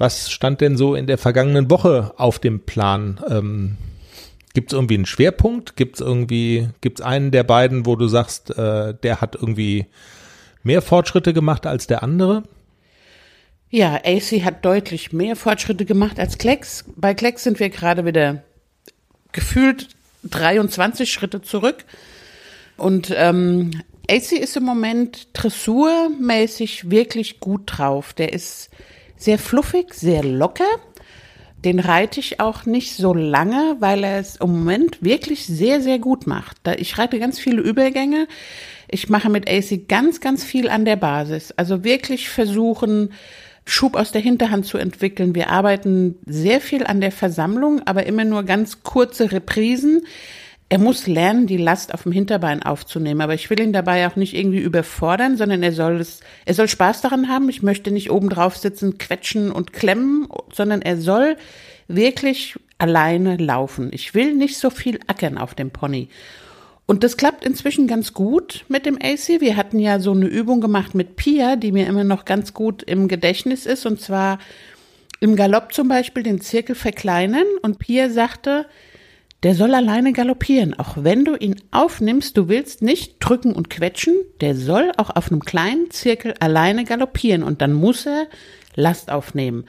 Was 0.00 0.30
stand 0.30 0.62
denn 0.62 0.78
so 0.78 0.94
in 0.94 1.06
der 1.06 1.18
vergangenen 1.18 1.68
Woche 1.68 2.14
auf 2.16 2.38
dem 2.38 2.60
Plan? 2.60 3.20
Ähm, 3.28 3.76
Gibt 4.54 4.72
es 4.72 4.74
irgendwie 4.74 4.94
einen 4.94 5.04
Schwerpunkt? 5.04 5.76
Gibt 5.76 5.96
es 5.96 6.00
irgendwie, 6.00 6.70
gibt 6.80 7.00
es 7.00 7.04
einen 7.04 7.30
der 7.32 7.44
beiden, 7.44 7.84
wo 7.84 7.96
du 7.96 8.08
sagst, 8.08 8.56
äh, 8.56 8.94
der 8.94 9.20
hat 9.20 9.34
irgendwie 9.34 9.84
mehr 10.62 10.80
Fortschritte 10.80 11.34
gemacht 11.34 11.66
als 11.66 11.86
der 11.86 12.02
andere? 12.02 12.44
Ja, 13.68 14.00
AC 14.02 14.42
hat 14.42 14.64
deutlich 14.64 15.12
mehr 15.12 15.36
Fortschritte 15.36 15.84
gemacht 15.84 16.18
als 16.18 16.38
Klecks. 16.38 16.86
Bei 16.96 17.12
Klecks 17.12 17.44
sind 17.44 17.60
wir 17.60 17.68
gerade 17.68 18.06
wieder 18.06 18.42
gefühlt 19.32 19.88
23 20.24 21.12
Schritte 21.12 21.42
zurück. 21.42 21.84
Und 22.78 23.12
ähm, 23.14 23.82
AC 24.08 24.32
ist 24.32 24.56
im 24.56 24.64
Moment 24.64 25.28
dressurmäßig 25.34 26.90
wirklich 26.90 27.38
gut 27.38 27.64
drauf. 27.66 28.14
Der 28.14 28.32
ist 28.32 28.70
sehr 29.20 29.38
fluffig, 29.38 29.94
sehr 29.94 30.24
locker. 30.24 30.64
Den 31.64 31.78
reite 31.78 32.20
ich 32.20 32.40
auch 32.40 32.64
nicht 32.64 32.96
so 32.96 33.12
lange, 33.12 33.76
weil 33.80 34.02
er 34.02 34.18
es 34.18 34.36
im 34.36 34.50
Moment 34.50 35.04
wirklich 35.04 35.46
sehr, 35.46 35.82
sehr 35.82 35.98
gut 35.98 36.26
macht. 36.26 36.56
Ich 36.78 36.96
reite 36.96 37.18
ganz 37.18 37.38
viele 37.38 37.60
Übergänge. 37.60 38.26
Ich 38.88 39.10
mache 39.10 39.28
mit 39.28 39.48
AC 39.48 39.86
ganz, 39.86 40.20
ganz 40.20 40.42
viel 40.42 40.70
an 40.70 40.86
der 40.86 40.96
Basis. 40.96 41.52
Also 41.52 41.84
wirklich 41.84 42.30
versuchen, 42.30 43.12
Schub 43.66 43.94
aus 43.94 44.10
der 44.10 44.22
Hinterhand 44.22 44.64
zu 44.64 44.78
entwickeln. 44.78 45.34
Wir 45.34 45.50
arbeiten 45.50 46.16
sehr 46.24 46.62
viel 46.62 46.84
an 46.84 47.02
der 47.02 47.12
Versammlung, 47.12 47.82
aber 47.86 48.06
immer 48.06 48.24
nur 48.24 48.44
ganz 48.44 48.82
kurze 48.82 49.30
Reprisen. 49.30 50.06
Er 50.72 50.78
muss 50.78 51.08
lernen, 51.08 51.48
die 51.48 51.56
Last 51.56 51.92
auf 51.92 52.04
dem 52.04 52.12
Hinterbein 52.12 52.62
aufzunehmen. 52.62 53.20
Aber 53.22 53.34
ich 53.34 53.50
will 53.50 53.60
ihn 53.60 53.72
dabei 53.72 54.06
auch 54.06 54.14
nicht 54.14 54.34
irgendwie 54.34 54.60
überfordern, 54.60 55.36
sondern 55.36 55.64
er 55.64 55.72
soll 55.72 56.00
es, 56.00 56.20
er 56.46 56.54
soll 56.54 56.68
Spaß 56.68 57.00
daran 57.00 57.28
haben. 57.28 57.48
Ich 57.48 57.62
möchte 57.62 57.90
nicht 57.90 58.12
oben 58.12 58.28
drauf 58.28 58.56
sitzen, 58.56 58.96
quetschen 58.96 59.50
und 59.50 59.72
klemmen, 59.72 60.28
sondern 60.52 60.80
er 60.80 60.96
soll 60.96 61.36
wirklich 61.88 62.54
alleine 62.78 63.36
laufen. 63.36 63.90
Ich 63.92 64.14
will 64.14 64.32
nicht 64.32 64.58
so 64.58 64.70
viel 64.70 65.00
ackern 65.08 65.38
auf 65.38 65.54
dem 65.54 65.72
Pony. 65.72 66.08
Und 66.86 67.02
das 67.02 67.16
klappt 67.16 67.44
inzwischen 67.44 67.88
ganz 67.88 68.14
gut 68.14 68.64
mit 68.68 68.86
dem 68.86 68.96
AC. 68.96 69.40
Wir 69.40 69.56
hatten 69.56 69.80
ja 69.80 69.98
so 69.98 70.12
eine 70.12 70.26
Übung 70.26 70.60
gemacht 70.60 70.94
mit 70.94 71.16
Pia, 71.16 71.56
die 71.56 71.72
mir 71.72 71.88
immer 71.88 72.04
noch 72.04 72.24
ganz 72.24 72.54
gut 72.54 72.84
im 72.84 73.08
Gedächtnis 73.08 73.66
ist. 73.66 73.86
Und 73.86 74.00
zwar 74.00 74.38
im 75.18 75.34
Galopp 75.34 75.72
zum 75.72 75.88
Beispiel 75.88 76.22
den 76.22 76.40
Zirkel 76.40 76.76
verkleinern. 76.76 77.46
Und 77.62 77.80
Pia 77.80 78.08
sagte, 78.08 78.66
der 79.42 79.54
soll 79.54 79.74
alleine 79.74 80.12
galoppieren. 80.12 80.78
Auch 80.78 80.96
wenn 80.98 81.24
du 81.24 81.34
ihn 81.34 81.56
aufnimmst, 81.70 82.36
du 82.36 82.48
willst 82.48 82.82
nicht 82.82 83.16
drücken 83.20 83.52
und 83.52 83.70
quetschen. 83.70 84.16
Der 84.40 84.54
soll 84.54 84.92
auch 84.96 85.10
auf 85.10 85.30
einem 85.30 85.40
kleinen 85.40 85.90
Zirkel 85.90 86.34
alleine 86.40 86.84
galoppieren. 86.84 87.42
Und 87.42 87.62
dann 87.62 87.72
muss 87.72 88.06
er 88.06 88.26
Last 88.74 89.10
aufnehmen. 89.10 89.64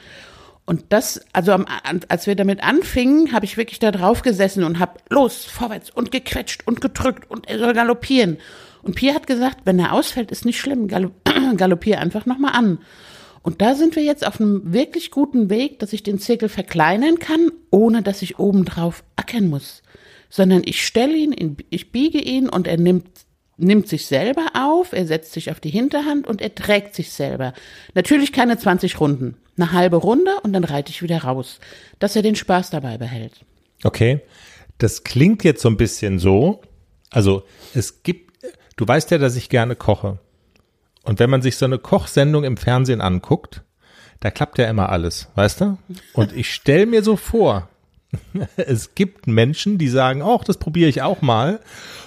Und 0.65 0.85
das, 0.89 1.21
also 1.33 1.53
am, 1.53 1.65
als 2.07 2.27
wir 2.27 2.35
damit 2.35 2.63
anfingen, 2.63 3.33
habe 3.33 3.45
ich 3.45 3.57
wirklich 3.57 3.79
da 3.79 3.91
drauf 3.91 4.21
gesessen 4.21 4.63
und 4.63 4.79
habe 4.79 4.99
los, 5.09 5.43
vorwärts 5.43 5.89
und 5.89 6.11
gequetscht 6.11 6.65
und 6.65 6.81
gedrückt 6.81 7.29
und 7.29 7.49
er 7.49 7.59
soll 7.59 7.73
galoppieren. 7.73 8.37
Und 8.83 8.95
Pia 8.95 9.13
hat 9.13 9.27
gesagt, 9.27 9.57
wenn 9.65 9.79
er 9.79 9.91
ausfällt, 9.91 10.31
ist 10.31 10.45
nicht 10.45 10.59
schlimm, 10.59 10.87
galop 10.87 11.13
galoppier 11.57 11.99
einfach 11.99 12.25
nochmal 12.25 12.53
an. 12.53 12.79
Und 13.43 13.62
da 13.62 13.75
sind 13.75 13.95
wir 13.95 14.03
jetzt 14.03 14.25
auf 14.25 14.39
einem 14.39 14.74
wirklich 14.74 15.12
guten 15.12 15.50
Weg, 15.50 15.79
dass 15.79 15.93
ich 15.93 16.03
den 16.03 16.19
Zirkel 16.19 16.50
verkleinern 16.50 17.19
kann, 17.19 17.51
ohne 17.71 18.03
dass 18.03 18.21
ich 18.21 18.39
obendrauf 18.39 19.03
ackern 19.15 19.50
muss. 19.50 19.81
Sondern 20.29 20.62
ich 20.63 20.86
stelle 20.86 21.17
ihn, 21.17 21.57
ich 21.69 21.91
biege 21.91 22.19
ihn 22.19 22.50
und 22.50 22.67
er 22.67 22.77
nimmt 22.77 23.07
nimmt 23.57 23.88
sich 23.88 24.07
selber 24.07 24.48
auf, 24.55 24.91
er 24.91 25.05
setzt 25.05 25.33
sich 25.33 25.51
auf 25.51 25.60
die 25.60 25.69
Hinterhand 25.69 26.27
und 26.27 26.41
er 26.41 26.55
trägt 26.55 26.95
sich 26.95 27.12
selber. 27.12 27.53
Natürlich 27.93 28.33
keine 28.33 28.57
20 28.57 29.00
Runden, 29.00 29.38
eine 29.55 29.71
halbe 29.71 29.98
Runde 29.98 30.31
und 30.41 30.53
dann 30.53 30.63
reite 30.63 30.89
ich 30.89 31.03
wieder 31.03 31.19
raus, 31.19 31.60
dass 32.00 32.15
er 32.15 32.24
den 32.24 32.36
Spaß 32.36 32.71
dabei 32.71 32.98
behält. 32.98 33.45
Okay. 33.83 34.21
Das 34.77 35.03
klingt 35.03 35.43
jetzt 35.43 35.62
so 35.62 35.69
ein 35.69 35.77
bisschen 35.77 36.17
so. 36.17 36.62
Also 37.12 37.43
es 37.75 38.01
gibt, 38.01 38.43
du 38.77 38.88
weißt 38.88 39.12
ja, 39.12 39.19
dass 39.19 39.36
ich 39.36 39.50
gerne 39.50 39.75
koche. 39.75 40.17
Und 41.03 41.20
wenn 41.20 41.29
man 41.29 41.41
sich 41.41 41.58
so 41.58 41.65
eine 41.65 41.79
Kochsendung 41.79 42.43
im 42.43 42.58
Fernsehen 42.58 43.01
anguckt, 43.01 43.63
da 44.20 44.29
klappt 44.29 44.60
ja 44.60 44.70
immer 44.70 44.89
alles, 44.89 45.29
weißt 45.36 45.62
du? 45.62 45.77
Und 46.13 46.31
ich 46.34 46.53
stell 46.53 46.86
mir 46.86 47.03
so 47.03 47.15
vor, 47.15 47.70
es 48.58 48.93
gibt 48.93 49.27
Menschen, 49.27 49.77
die 49.77 49.88
sagen, 49.88 50.22
auch 50.22 50.43
das 50.43 50.58
probiere 50.58 50.89
ich 50.89 51.01
auch 51.01 51.22
mal. 51.22 51.60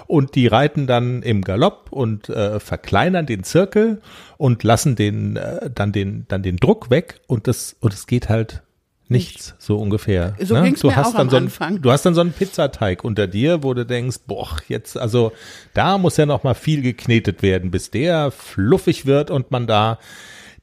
Und 0.06 0.34
die 0.34 0.46
reiten 0.46 0.86
dann 0.86 1.22
im 1.22 1.42
Galopp 1.42 1.90
und 1.90 2.28
äh, 2.28 2.60
verkleinern 2.60 3.26
den 3.26 3.42
Zirkel 3.42 4.02
und 4.36 4.62
lassen 4.62 4.96
den 4.96 5.36
äh, 5.36 5.70
dann 5.74 5.92
den 5.92 6.26
dann 6.28 6.42
den 6.42 6.58
Druck 6.58 6.90
weg 6.90 7.20
und 7.26 7.48
das 7.48 7.74
und 7.80 7.94
es 7.94 8.06
geht 8.06 8.28
halt 8.28 8.62
nichts 9.08 9.54
so 9.58 9.76
ungefähr. 9.78 10.34
So 10.40 10.54
ne? 10.54 10.72
du 10.72 10.94
hast 10.94 11.08
auch 11.08 11.12
dann 11.12 11.20
am 11.22 11.30
so 11.30 11.36
einen, 11.36 11.46
Anfang. 11.46 11.82
Du 11.82 11.90
hast 11.90 12.06
dann 12.06 12.14
so 12.14 12.20
einen 12.20 12.32
Pizzateig 12.32 13.04
unter 13.04 13.26
dir, 13.26 13.62
wo 13.62 13.74
du 13.74 13.84
denkst, 13.84 14.20
boah, 14.26 14.48
jetzt 14.68 14.96
also 14.96 15.32
da 15.74 15.98
muss 15.98 16.16
ja 16.16 16.26
noch 16.26 16.42
mal 16.42 16.54
viel 16.54 16.82
geknetet 16.82 17.42
werden, 17.42 17.70
bis 17.70 17.90
der 17.90 18.30
fluffig 18.30 19.06
wird 19.06 19.30
und 19.30 19.50
man 19.50 19.66
da 19.66 19.98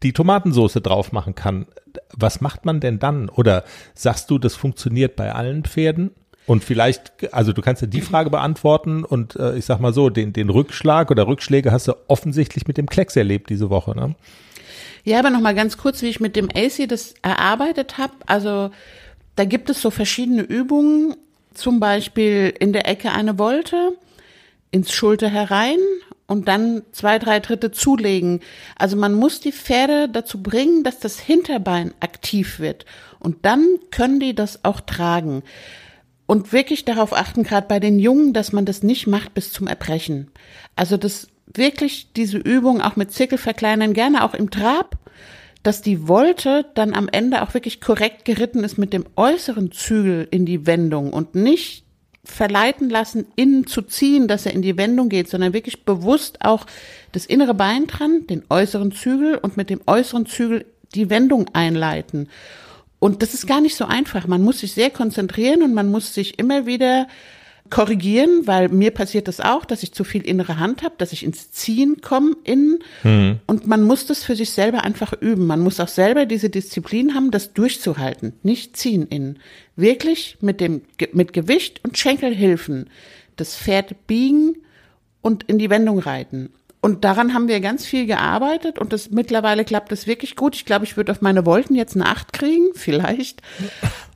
die 0.04 0.14
Tomatensauce 0.14 0.74
drauf 0.74 1.12
machen 1.12 1.36
kann. 1.36 1.68
Was 2.16 2.42
macht 2.42 2.66
man 2.66 2.80
denn 2.80 2.98
dann? 2.98 3.30
Oder 3.30 3.64
sagst 3.94 4.32
du, 4.32 4.40
das 4.40 4.56
funktioniert 4.56 5.16
bei 5.16 5.34
allen 5.34 5.64
Pferden? 5.64 6.12
Und 6.48 6.64
vielleicht, 6.64 7.34
also 7.34 7.54
du 7.54 7.62
kannst 7.62 7.84
ja 7.84 7.88
die 7.88 8.02
Frage 8.02 8.32
beantworten 8.32 9.04
und 9.04 9.36
äh, 9.36 9.56
ich 9.56 9.66
sag 9.66 9.80
mal 9.80 9.94
so, 9.94 10.10
den, 10.10 10.34
den 10.34 10.50
Rückschlag 10.50 11.12
oder 11.12 11.28
Rückschläge 11.28 11.72
hast 11.72 11.88
du 11.88 11.94
offensichtlich 12.08 12.68
mit 12.68 12.78
dem 12.78 12.88
Klecks 12.88 13.16
erlebt 13.16 13.50
diese 13.50 13.70
Woche, 13.70 13.96
ne? 13.96 14.16
Ja, 15.04 15.20
aber 15.20 15.30
noch 15.30 15.42
mal 15.42 15.56
ganz 15.56 15.78
kurz, 15.78 16.02
wie 16.02 16.10
ich 16.10 16.20
mit 16.20 16.36
dem 16.36 16.50
AC 16.50 16.88
das 16.88 17.16
erarbeitet 17.22 17.98
habe. 17.98 18.14
Also 18.26 18.72
da 19.36 19.46
gibt 19.46 19.70
es 19.70 19.82
so 19.82 19.90
verschiedene 19.90 20.44
Übungen, 20.44 21.16
zum 21.54 21.80
Beispiel 21.80 22.54
in 22.60 22.74
der 22.74 22.88
Ecke 22.88 23.12
eine 23.12 23.38
Wolte, 23.38 23.98
ins 24.72 24.92
Schulter 24.92 25.30
herein 25.30 25.80
und 26.28 26.48
dann 26.48 26.84
zwei, 26.92 27.20
drei 27.20 27.40
Drittel 27.40 27.72
zulegen. 27.72 28.40
Also 28.78 28.96
man 28.96 29.14
muss 29.14 29.42
die 29.42 29.52
Pferde 29.52 30.08
dazu 30.08 30.42
bringen, 30.42 30.84
dass 30.84 31.00
das 31.00 31.20
Hinterbein 31.20 31.94
aktiv 32.00 32.60
wird. 32.60 32.86
Und 33.20 33.46
dann 33.46 33.66
können 33.92 34.20
die 34.20 34.34
das 34.34 34.64
auch 34.64 34.80
tragen. 34.80 35.44
Und 36.28 36.54
wirklich 36.54 36.86
darauf 36.86 37.12
achten, 37.12 37.44
gerade 37.44 37.68
bei 37.68 37.82
den 37.82 38.00
Jungen, 38.00 38.32
dass 38.32 38.54
man 38.54 38.66
das 38.66 38.84
nicht 38.84 39.08
macht 39.08 39.34
bis 39.34 39.52
zum 39.52 39.68
Erbrechen. 39.68 40.32
Also 40.78 40.96
das 40.96 41.28
wirklich 41.46 42.14
diese 42.14 42.38
Übung 42.38 42.82
auch 42.82 42.96
mit 42.96 43.12
Zickel 43.12 43.38
verkleinern, 43.38 43.94
gerne 43.94 44.24
auch 44.24 44.34
im 44.34 44.52
Trab, 44.52 44.98
dass 45.64 45.82
die 45.82 46.08
Wolte 46.08 46.66
dann 46.74 46.94
am 46.94 47.08
Ende 47.08 47.42
auch 47.42 47.54
wirklich 47.54 47.82
korrekt 47.82 48.26
geritten 48.26 48.64
ist 48.64 48.78
mit 48.78 48.94
dem 48.94 49.06
äußeren 49.16 49.72
Zügel 49.72 50.28
in 50.32 50.46
die 50.46 50.66
Wendung 50.66 51.14
und 51.14 51.36
nicht 51.36 51.86
verleiten 52.24 52.90
lassen, 52.90 53.26
innen 53.36 53.68
zu 53.68 53.82
ziehen, 53.82 54.28
dass 54.28 54.46
er 54.46 54.54
in 54.54 54.62
die 54.62 54.78
Wendung 54.78 55.10
geht, 55.10 55.30
sondern 55.30 55.54
wirklich 55.54 55.86
bewusst 55.86 56.44
auch 56.44 56.66
das 57.12 57.26
innere 57.26 57.54
Bein 57.54 57.88
dran, 57.88 58.28
den 58.28 58.44
äußeren 58.50 58.92
Zügel 58.92 59.38
und 59.38 59.58
mit 59.58 59.70
dem 59.70 59.82
äußeren 59.88 60.26
Zügel 60.26 60.66
die 60.94 61.10
Wendung 61.10 61.48
einleiten. 61.54 62.30
Und 63.00 63.24
das 63.24 63.34
ist 63.34 63.48
gar 63.48 63.62
nicht 63.62 63.76
so 63.76 63.86
einfach. 63.86 64.28
Man 64.28 64.44
muss 64.44 64.60
sich 64.60 64.74
sehr 64.74 64.92
konzentrieren 64.92 65.64
und 65.64 65.74
man 65.74 65.90
muss 65.90 66.14
sich 66.14 66.38
immer 66.38 66.68
wieder 66.68 67.08
korrigieren, 67.72 68.46
weil 68.46 68.70
mir 68.70 68.92
passiert 68.92 69.28
das 69.28 69.40
auch, 69.40 69.66
dass 69.66 69.82
ich 69.82 69.94
zu 69.94 70.04
viel 70.04 70.22
innere 70.22 70.60
Hand 70.60 70.84
habe, 70.84 70.94
dass 71.00 71.14
ich 71.14 71.24
ins 71.24 71.52
Ziehen 71.52 72.02
komme 72.02 72.36
innen. 72.44 72.80
Mhm. 73.02 73.40
Und 73.48 73.66
man 73.66 73.84
muss 73.84 74.06
das 74.06 74.24
für 74.24 74.36
sich 74.36 74.52
selber 74.52 74.84
einfach 74.84 75.14
üben. 75.20 75.48
Man 75.48 75.62
muss 75.62 75.80
auch 75.80 75.88
selber 75.88 76.28
diese 76.28 76.50
Disziplin 76.52 77.16
haben, 77.16 77.32
das 77.32 77.54
durchzuhalten, 77.54 78.34
nicht 78.44 78.78
ziehen 78.78 79.08
innen. 79.08 79.40
Wirklich 79.76 80.38
mit 80.42 80.62
dem 80.62 80.82
mit 81.14 81.34
Gewicht 81.34 81.80
und 81.84 81.98
Schenkelhilfen 81.98 82.90
das 83.38 83.56
Pferd 83.56 84.06
biegen 84.06 84.58
und 85.22 85.44
in 85.44 85.58
die 85.58 85.70
Wendung 85.70 86.00
reiten. 86.00 86.50
Und 86.82 87.04
daran 87.04 87.36
haben 87.36 87.48
wir 87.48 87.60
ganz 87.60 87.86
viel 87.86 88.08
gearbeitet 88.08 88.80
und 88.80 88.92
das 88.92 89.12
mittlerweile 89.12 89.64
klappt 89.64 89.92
es 89.92 90.08
wirklich 90.08 90.36
gut. 90.36 90.56
Ich 90.56 90.66
glaube, 90.66 90.84
ich 90.84 90.98
würde 90.98 91.12
auf 91.12 91.22
meine 91.22 91.46
Wolken 91.46 91.76
jetzt 91.76 91.96
eine 91.96 92.08
Acht 92.08 92.34
kriegen, 92.34 92.70
vielleicht. 92.74 93.42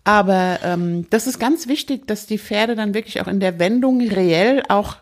Aber 0.04 0.60
ähm, 0.64 1.06
das 1.12 1.28
ist 1.28 1.40
ganz 1.40 1.68
wichtig, 1.68 2.08
dass 2.08 2.26
die 2.26 2.40
Pferde 2.40 2.76
dann 2.76 2.96
wirklich 2.96 3.22
auch 3.22 3.28
in 3.28 3.40
der 3.40 3.60
Wendung 3.60 4.02
reell 4.02 4.64
auch 4.68 4.98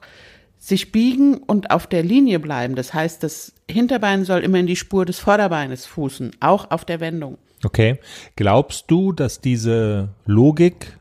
sich 0.59 0.91
biegen 0.91 1.37
und 1.37 1.71
auf 1.71 1.87
der 1.87 2.03
Linie 2.03 2.39
bleiben. 2.39 2.75
Das 2.75 2.93
heißt, 2.93 3.23
das 3.23 3.53
Hinterbein 3.69 4.23
soll 4.23 4.41
immer 4.41 4.59
in 4.59 4.67
die 4.67 4.77
Spur 4.77 5.05
des 5.05 5.19
Vorderbeines 5.19 5.85
fußen, 5.85 6.31
auch 6.39 6.71
auf 6.71 6.85
der 6.85 6.99
Wendung. 6.99 7.37
Okay. 7.63 7.99
Glaubst 8.35 8.85
du, 8.89 9.11
dass 9.13 9.41
diese 9.41 10.09
Logik 10.25 10.97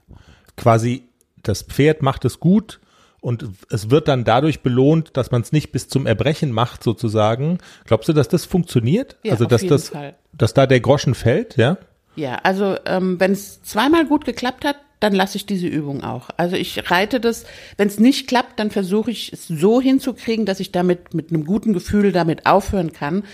quasi 0.57 1.05
das 1.43 1.63
Pferd 1.63 2.03
macht 2.03 2.25
es 2.25 2.41
gut, 2.41 2.81
und 3.23 3.49
es 3.71 3.89
wird 3.89 4.09
dann 4.09 4.25
dadurch 4.25 4.61
belohnt, 4.63 5.17
dass 5.17 5.31
man 5.31 5.43
es 5.43 5.53
nicht 5.53 5.71
bis 5.71 5.89
zum 5.89 6.07
Erbrechen 6.07 6.51
macht, 6.51 6.83
sozusagen. 6.83 7.59
Glaubst 7.87 8.09
du, 8.09 8.13
dass 8.13 8.29
das 8.29 8.45
funktioniert? 8.45 9.17
Ja, 9.23 9.33
also, 9.33 9.47
dass 9.47 9.65
das, 9.65 9.91
Fall. 9.91 10.17
dass 10.33 10.55
da 10.55 10.67
der 10.67 10.81
Groschen 10.81 11.15
fällt, 11.15 11.57
ja? 11.57 11.79
Ja, 12.17 12.41
also 12.43 12.77
ähm, 12.85 13.19
wenn 13.21 13.33
es 13.33 13.63
zweimal 13.63 14.07
gut 14.07 14.25
geklappt 14.25 14.65
hat, 14.65 14.77
dann 15.03 15.15
lasse 15.15 15.37
ich 15.37 15.47
diese 15.47 15.67
Übung 15.67 16.05
auch. 16.05 16.31
Also 16.37 16.55
ich 16.55 16.91
reite 16.91 17.19
das, 17.19 17.45
wenn 17.77 17.89
es 17.89 17.99
nicht 17.99 18.29
klappt, 18.29 18.61
dann 18.61 18.71
versuche 18.71 19.11
ich 19.11 19.33
es 19.33 19.49
so 19.49 19.81
hinzukriegen, 19.81 20.47
dass 20.47 20.61
ich 20.61 20.71
damit 20.71 21.13
mit 21.13 21.31
einem 21.31 21.45
guten 21.45 21.73
Gefühl 21.73 22.13
damit 22.13 22.47
aufhören 22.47 22.93
kann. 22.93 23.25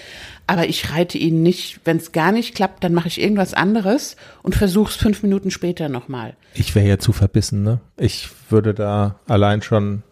Aber 0.46 0.66
ich 0.66 0.90
reite 0.92 1.18
ihn 1.18 1.42
nicht, 1.42 1.80
wenn 1.84 1.98
es 1.98 2.12
gar 2.12 2.32
nicht 2.32 2.54
klappt, 2.54 2.82
dann 2.82 2.94
mache 2.94 3.08
ich 3.08 3.20
irgendwas 3.20 3.52
anderes 3.52 4.16
und 4.42 4.54
versuche 4.54 4.90
es 4.90 4.96
fünf 4.96 5.22
Minuten 5.22 5.50
später 5.50 5.90
nochmal. 5.90 6.36
Ich 6.54 6.74
wäre 6.74 6.88
ja 6.88 6.98
zu 6.98 7.12
verbissen, 7.12 7.62
ne? 7.62 7.80
Ich 7.98 8.30
würde 8.48 8.72
da 8.72 9.16
allein 9.26 9.60
schon 9.60 10.02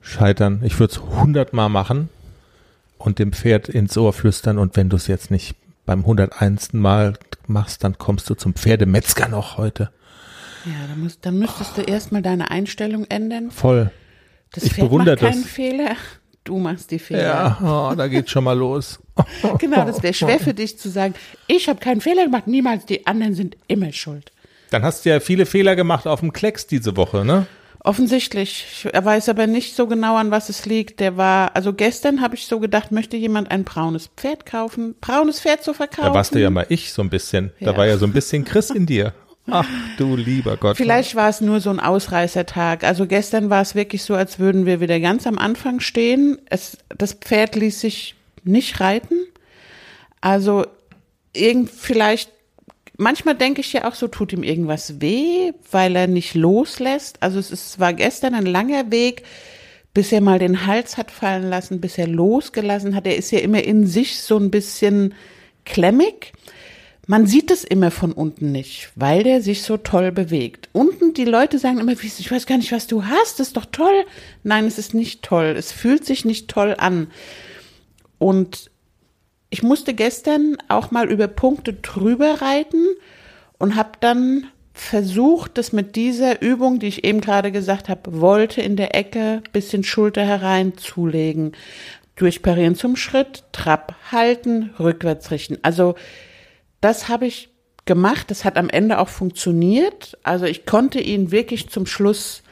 scheitern. 0.00 0.62
Ich 0.64 0.80
würde 0.80 0.92
es 0.92 1.00
hundertmal 1.00 1.68
machen 1.68 2.08
und 2.98 3.20
dem 3.20 3.32
Pferd 3.32 3.68
ins 3.68 3.96
Ohr 3.96 4.12
flüstern 4.12 4.58
und 4.58 4.76
wenn 4.76 4.88
du 4.88 4.96
es 4.96 5.06
jetzt 5.06 5.30
nicht 5.30 5.54
beim 5.86 6.00
101. 6.00 6.72
Mal 6.72 7.14
machst, 7.46 7.84
dann 7.84 7.96
kommst 7.96 8.28
du 8.28 8.34
zum 8.34 8.54
Pferdemetzger 8.54 9.28
noch 9.28 9.56
heute. 9.56 9.90
Ja, 10.64 10.86
dann, 10.88 11.00
musst, 11.00 11.24
dann 11.24 11.38
müsstest 11.38 11.72
oh. 11.76 11.82
du 11.82 11.90
erstmal 11.90 12.22
deine 12.22 12.50
Einstellung 12.50 13.04
ändern. 13.08 13.50
Voll. 13.50 13.90
Das 14.52 14.64
ich 14.64 14.72
Pferd 14.72 14.86
bewundere 14.86 15.16
macht 15.16 15.24
keinen 15.24 15.42
das. 15.42 15.50
Fehler. 15.50 15.96
Du 16.44 16.58
machst 16.58 16.90
die 16.90 16.98
Fehler. 16.98 17.22
Ja, 17.22 17.90
oh, 17.90 17.94
da 17.94 18.08
geht's 18.08 18.30
schon 18.30 18.44
mal 18.44 18.56
los. 18.56 18.98
genau, 19.58 19.84
das 19.84 20.02
wäre 20.02 20.14
schwer 20.14 20.38
für 20.38 20.54
dich 20.54 20.78
zu 20.78 20.88
sagen, 20.88 21.14
ich 21.46 21.68
habe 21.68 21.78
keinen 21.78 22.00
Fehler 22.00 22.24
gemacht, 22.24 22.46
niemals, 22.46 22.86
die 22.86 23.06
anderen 23.06 23.34
sind 23.34 23.56
immer 23.66 23.92
schuld. 23.92 24.32
Dann 24.70 24.82
hast 24.82 25.04
du 25.04 25.10
ja 25.10 25.20
viele 25.20 25.46
Fehler 25.46 25.76
gemacht 25.76 26.06
auf 26.06 26.20
dem 26.20 26.32
Klecks 26.32 26.66
diese 26.66 26.96
Woche, 26.96 27.24
ne? 27.24 27.46
Offensichtlich. 27.80 28.86
Er 28.92 29.04
weiß 29.04 29.28
aber 29.28 29.46
nicht 29.46 29.76
so 29.76 29.86
genau, 29.86 30.16
an 30.16 30.30
was 30.30 30.48
es 30.48 30.66
liegt. 30.66 31.00
Der 31.00 31.16
war, 31.16 31.54
also 31.54 31.72
gestern 31.72 32.20
habe 32.20 32.34
ich 32.34 32.46
so 32.46 32.60
gedacht, 32.60 32.92
möchte 32.92 33.16
jemand 33.16 33.50
ein 33.50 33.64
braunes 33.64 34.08
Pferd 34.16 34.46
kaufen? 34.46 34.96
Braunes 35.00 35.40
Pferd 35.40 35.62
zu 35.62 35.74
verkaufen? 35.74 36.08
Da 36.08 36.14
warst 36.14 36.34
du 36.34 36.40
ja 36.40 36.50
mal 36.50 36.66
ich 36.68 36.92
so 36.92 37.02
ein 37.02 37.08
bisschen. 37.08 37.52
Ja. 37.60 37.72
Da 37.72 37.78
war 37.78 37.86
ja 37.86 37.96
so 37.96 38.06
ein 38.06 38.12
bisschen 38.12 38.44
Chris 38.44 38.70
in 38.70 38.86
dir. 38.86 39.12
Ach 39.50 39.68
du 39.96 40.16
lieber 40.16 40.56
Gott. 40.56 40.76
Vielleicht 40.76 41.14
war 41.14 41.28
es 41.28 41.40
nur 41.40 41.60
so 41.60 41.70
ein 41.70 41.80
Ausreißertag. 41.80 42.84
Also 42.84 43.06
gestern 43.06 43.50
war 43.50 43.62
es 43.62 43.74
wirklich 43.74 44.02
so, 44.02 44.14
als 44.14 44.38
würden 44.38 44.66
wir 44.66 44.80
wieder 44.80 45.00
ganz 45.00 45.26
am 45.26 45.38
Anfang 45.38 45.80
stehen. 45.80 46.38
Es, 46.50 46.78
das 46.96 47.14
Pferd 47.14 47.56
ließ 47.56 47.80
sich 47.80 48.14
nicht 48.44 48.80
reiten. 48.80 49.16
Also 50.20 50.66
irgend 51.32 51.70
vielleicht 51.70 52.30
manchmal 52.98 53.34
denke 53.36 53.62
ich 53.62 53.72
ja 53.72 53.88
auch 53.88 53.94
so, 53.94 54.08
tut 54.08 54.34
ihm 54.34 54.42
irgendwas 54.42 55.00
weh, 55.00 55.52
weil 55.70 55.96
er 55.96 56.06
nicht 56.06 56.34
loslässt. 56.34 57.22
Also 57.22 57.38
es 57.38 57.50
ist, 57.50 57.78
war 57.80 57.94
gestern 57.94 58.34
ein 58.34 58.46
langer 58.46 58.90
Weg, 58.90 59.22
bis 59.94 60.12
er 60.12 60.20
mal 60.20 60.38
den 60.38 60.66
Hals 60.66 60.98
hat 60.98 61.10
fallen 61.10 61.48
lassen, 61.48 61.80
bis 61.80 61.96
er 61.96 62.06
losgelassen 62.06 62.94
hat. 62.94 63.06
Er 63.06 63.16
ist 63.16 63.30
ja 63.30 63.38
immer 63.38 63.64
in 63.64 63.86
sich 63.86 64.20
so 64.20 64.36
ein 64.36 64.50
bisschen 64.50 65.14
klemmig. 65.64 66.32
Man 67.10 67.26
sieht 67.26 67.50
es 67.50 67.64
immer 67.64 67.90
von 67.90 68.12
unten 68.12 68.52
nicht, 68.52 68.90
weil 68.94 69.22
der 69.22 69.40
sich 69.40 69.62
so 69.62 69.78
toll 69.78 70.12
bewegt. 70.12 70.68
Unten, 70.74 71.14
die 71.14 71.24
Leute 71.24 71.58
sagen 71.58 71.78
immer, 71.78 71.92
ich 71.92 72.30
weiß 72.30 72.44
gar 72.44 72.58
nicht, 72.58 72.70
was 72.70 72.86
du 72.86 73.06
hast, 73.06 73.40
das 73.40 73.48
ist 73.48 73.56
doch 73.56 73.64
toll. 73.64 74.04
Nein, 74.42 74.66
es 74.66 74.76
ist 74.76 74.92
nicht 74.92 75.22
toll. 75.22 75.54
Es 75.56 75.72
fühlt 75.72 76.04
sich 76.04 76.26
nicht 76.26 76.48
toll 76.48 76.74
an. 76.76 77.06
Und 78.18 78.70
ich 79.48 79.62
musste 79.62 79.94
gestern 79.94 80.58
auch 80.68 80.90
mal 80.90 81.10
über 81.10 81.28
Punkte 81.28 81.72
drüber 81.72 82.42
reiten 82.42 82.84
und 83.56 83.74
habe 83.74 83.92
dann 84.00 84.48
versucht, 84.74 85.56
das 85.56 85.72
mit 85.72 85.96
dieser 85.96 86.42
Übung, 86.42 86.78
die 86.78 86.88
ich 86.88 87.04
eben 87.04 87.22
gerade 87.22 87.52
gesagt 87.52 87.88
habe, 87.88 88.20
wollte 88.20 88.60
in 88.60 88.76
der 88.76 88.94
Ecke 88.94 89.42
bisschen 89.54 89.82
Schulter 89.82 90.26
hereinzulegen. 90.26 91.52
Durchparieren 92.16 92.74
zum 92.74 92.96
Schritt, 92.96 93.44
Trab 93.52 93.94
halten, 94.12 94.74
rückwärts 94.78 95.30
richten. 95.30 95.56
Also 95.62 95.94
das 96.80 97.08
habe 97.08 97.26
ich 97.26 97.50
gemacht. 97.84 98.30
Das 98.30 98.44
hat 98.44 98.56
am 98.56 98.68
Ende 98.68 98.98
auch 98.98 99.08
funktioniert. 99.08 100.16
Also 100.22 100.44
ich 100.44 100.66
konnte 100.66 101.00
ihn 101.00 101.32
wirklich 101.32 101.68
zum 101.68 101.86
Schluss 101.86 102.42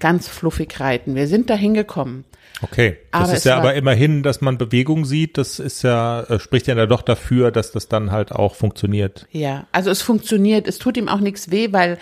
ganz 0.00 0.28
fluffig 0.28 0.80
reiten. 0.80 1.14
Wir 1.14 1.28
sind 1.28 1.50
da 1.50 1.54
hingekommen. 1.54 2.24
Okay, 2.60 2.96
das 3.12 3.22
aber 3.22 3.32
ist 3.34 3.44
ja 3.44 3.56
aber 3.56 3.74
immerhin, 3.74 4.24
dass 4.24 4.40
man 4.40 4.58
Bewegung 4.58 5.04
sieht, 5.04 5.38
das 5.38 5.60
ist 5.60 5.82
ja, 5.82 6.22
äh, 6.22 6.40
spricht 6.40 6.66
ja 6.66 6.86
doch 6.86 7.02
dafür, 7.02 7.52
dass 7.52 7.70
das 7.70 7.88
dann 7.88 8.10
halt 8.10 8.32
auch 8.32 8.56
funktioniert. 8.56 9.28
Ja, 9.30 9.68
also 9.70 9.90
es 9.90 10.02
funktioniert, 10.02 10.66
es 10.66 10.78
tut 10.78 10.96
ihm 10.96 11.08
auch 11.08 11.20
nichts 11.20 11.52
weh, 11.52 11.68
weil 11.70 11.98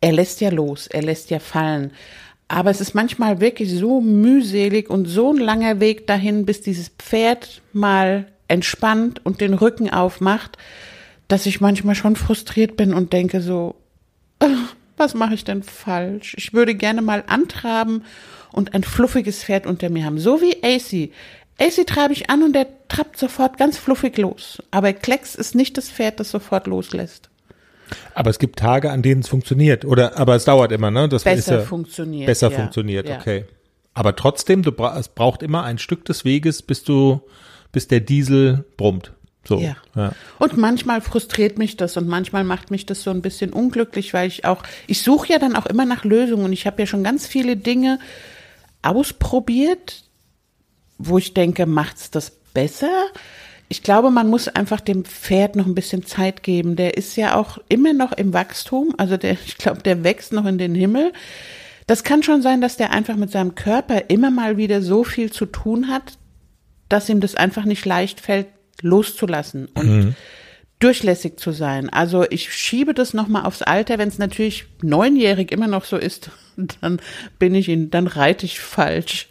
er 0.00 0.12
lässt 0.12 0.40
ja 0.40 0.50
los, 0.50 0.86
er 0.86 1.02
lässt 1.02 1.30
ja 1.30 1.40
fallen. 1.40 1.92
Aber 2.46 2.70
es 2.70 2.80
ist 2.80 2.94
manchmal 2.94 3.40
wirklich 3.40 3.72
so 3.72 4.00
mühselig 4.00 4.88
und 4.88 5.06
so 5.06 5.32
ein 5.32 5.38
langer 5.38 5.80
Weg 5.80 6.06
dahin, 6.06 6.44
bis 6.44 6.60
dieses 6.60 6.90
Pferd 6.90 7.62
mal 7.72 8.26
entspannt 8.52 9.24
und 9.24 9.40
den 9.40 9.54
Rücken 9.54 9.90
aufmacht, 9.90 10.58
dass 11.26 11.46
ich 11.46 11.60
manchmal 11.60 11.94
schon 11.94 12.16
frustriert 12.16 12.76
bin 12.76 12.92
und 12.92 13.12
denke 13.12 13.40
so, 13.40 13.74
was 14.96 15.14
mache 15.14 15.34
ich 15.34 15.44
denn 15.44 15.62
falsch? 15.62 16.34
Ich 16.36 16.52
würde 16.52 16.74
gerne 16.74 17.02
mal 17.02 17.24
antraben 17.26 18.04
und 18.52 18.74
ein 18.74 18.84
fluffiges 18.84 19.42
Pferd 19.42 19.66
unter 19.66 19.88
mir 19.88 20.04
haben. 20.04 20.18
So 20.18 20.42
wie 20.42 20.62
AC. 20.62 21.10
AC 21.58 21.86
treibe 21.86 22.12
ich 22.12 22.28
an 22.28 22.42
und 22.42 22.52
der 22.52 22.66
trappt 22.88 23.18
sofort 23.18 23.56
ganz 23.56 23.78
fluffig 23.78 24.18
los. 24.18 24.62
Aber 24.70 24.92
Klecks 24.92 25.34
ist 25.34 25.54
nicht 25.54 25.78
das 25.78 25.88
Pferd, 25.88 26.20
das 26.20 26.30
sofort 26.30 26.66
loslässt. 26.66 27.30
Aber 28.14 28.30
es 28.30 28.38
gibt 28.38 28.58
Tage, 28.58 28.90
an 28.90 29.02
denen 29.02 29.22
es 29.22 29.28
funktioniert. 29.28 29.84
Oder, 29.84 30.18
aber 30.18 30.34
es 30.34 30.44
dauert 30.44 30.72
immer, 30.72 30.90
ne? 30.90 31.08
Das 31.08 31.24
besser 31.24 31.58
ja 31.58 31.64
funktioniert. 31.64 32.26
Besser 32.26 32.50
ja. 32.50 32.56
funktioniert, 32.58 33.08
ja. 33.08 33.18
okay. 33.18 33.46
Aber 33.94 34.16
trotzdem, 34.16 34.62
du 34.62 34.72
es 34.98 35.08
braucht 35.08 35.42
immer 35.42 35.64
ein 35.64 35.78
Stück 35.78 36.04
des 36.04 36.24
Weges, 36.24 36.62
bis 36.62 36.84
du, 36.84 37.20
bis 37.72 37.88
der 37.88 38.00
Diesel 38.00 38.64
brummt. 38.76 39.12
So, 39.44 39.58
ja. 39.58 39.76
ja. 39.96 40.12
Und 40.38 40.56
manchmal 40.56 41.00
frustriert 41.00 41.58
mich 41.58 41.76
das 41.76 41.96
und 41.96 42.06
manchmal 42.06 42.44
macht 42.44 42.70
mich 42.70 42.86
das 42.86 43.02
so 43.02 43.10
ein 43.10 43.22
bisschen 43.22 43.52
unglücklich, 43.52 44.14
weil 44.14 44.28
ich 44.28 44.44
auch, 44.44 44.62
ich 44.86 45.02
suche 45.02 45.32
ja 45.32 45.38
dann 45.38 45.56
auch 45.56 45.66
immer 45.66 45.84
nach 45.84 46.04
Lösungen 46.04 46.44
und 46.44 46.52
ich 46.52 46.66
habe 46.66 46.82
ja 46.82 46.86
schon 46.86 47.02
ganz 47.02 47.26
viele 47.26 47.56
Dinge 47.56 47.98
ausprobiert, 48.82 50.04
wo 50.98 51.18
ich 51.18 51.34
denke, 51.34 51.66
macht's 51.66 52.10
das 52.10 52.30
besser? 52.54 52.90
Ich 53.68 53.82
glaube, 53.82 54.10
man 54.10 54.28
muss 54.28 54.48
einfach 54.48 54.80
dem 54.80 55.04
Pferd 55.04 55.56
noch 55.56 55.66
ein 55.66 55.74
bisschen 55.74 56.04
Zeit 56.04 56.42
geben. 56.42 56.76
Der 56.76 56.96
ist 56.96 57.16
ja 57.16 57.36
auch 57.36 57.58
immer 57.68 57.94
noch 57.94 58.12
im 58.12 58.32
Wachstum, 58.32 58.94
also 58.98 59.16
der, 59.16 59.32
ich 59.46 59.58
glaube, 59.58 59.82
der 59.82 60.04
wächst 60.04 60.32
noch 60.32 60.46
in 60.46 60.58
den 60.58 60.74
Himmel. 60.74 61.12
Das 61.88 62.04
kann 62.04 62.22
schon 62.22 62.42
sein, 62.42 62.60
dass 62.60 62.76
der 62.76 62.92
einfach 62.92 63.16
mit 63.16 63.32
seinem 63.32 63.56
Körper 63.56 64.08
immer 64.08 64.30
mal 64.30 64.56
wieder 64.56 64.82
so 64.82 65.02
viel 65.02 65.32
zu 65.32 65.46
tun 65.46 65.88
hat, 65.88 66.16
dass 66.92 67.08
ihm 67.08 67.20
das 67.20 67.34
einfach 67.34 67.64
nicht 67.64 67.84
leicht 67.86 68.20
fällt, 68.20 68.46
loszulassen 68.82 69.66
und 69.74 70.14
durchlässig 70.78 71.38
zu 71.38 71.52
sein. 71.52 71.88
Also 71.90 72.24
ich 72.28 72.52
schiebe 72.52 72.92
das 72.92 73.14
nochmal 73.14 73.44
aufs 73.44 73.62
Alter, 73.62 73.98
wenn 73.98 74.08
es 74.08 74.18
natürlich 74.18 74.66
neunjährig 74.82 75.52
immer 75.52 75.68
noch 75.68 75.84
so 75.84 75.96
ist, 75.96 76.30
dann 76.80 77.00
bin 77.38 77.54
ich 77.54 77.68
ihn, 77.68 77.90
dann 77.90 78.06
reite 78.06 78.44
ich 78.46 78.60
falsch. 78.60 79.28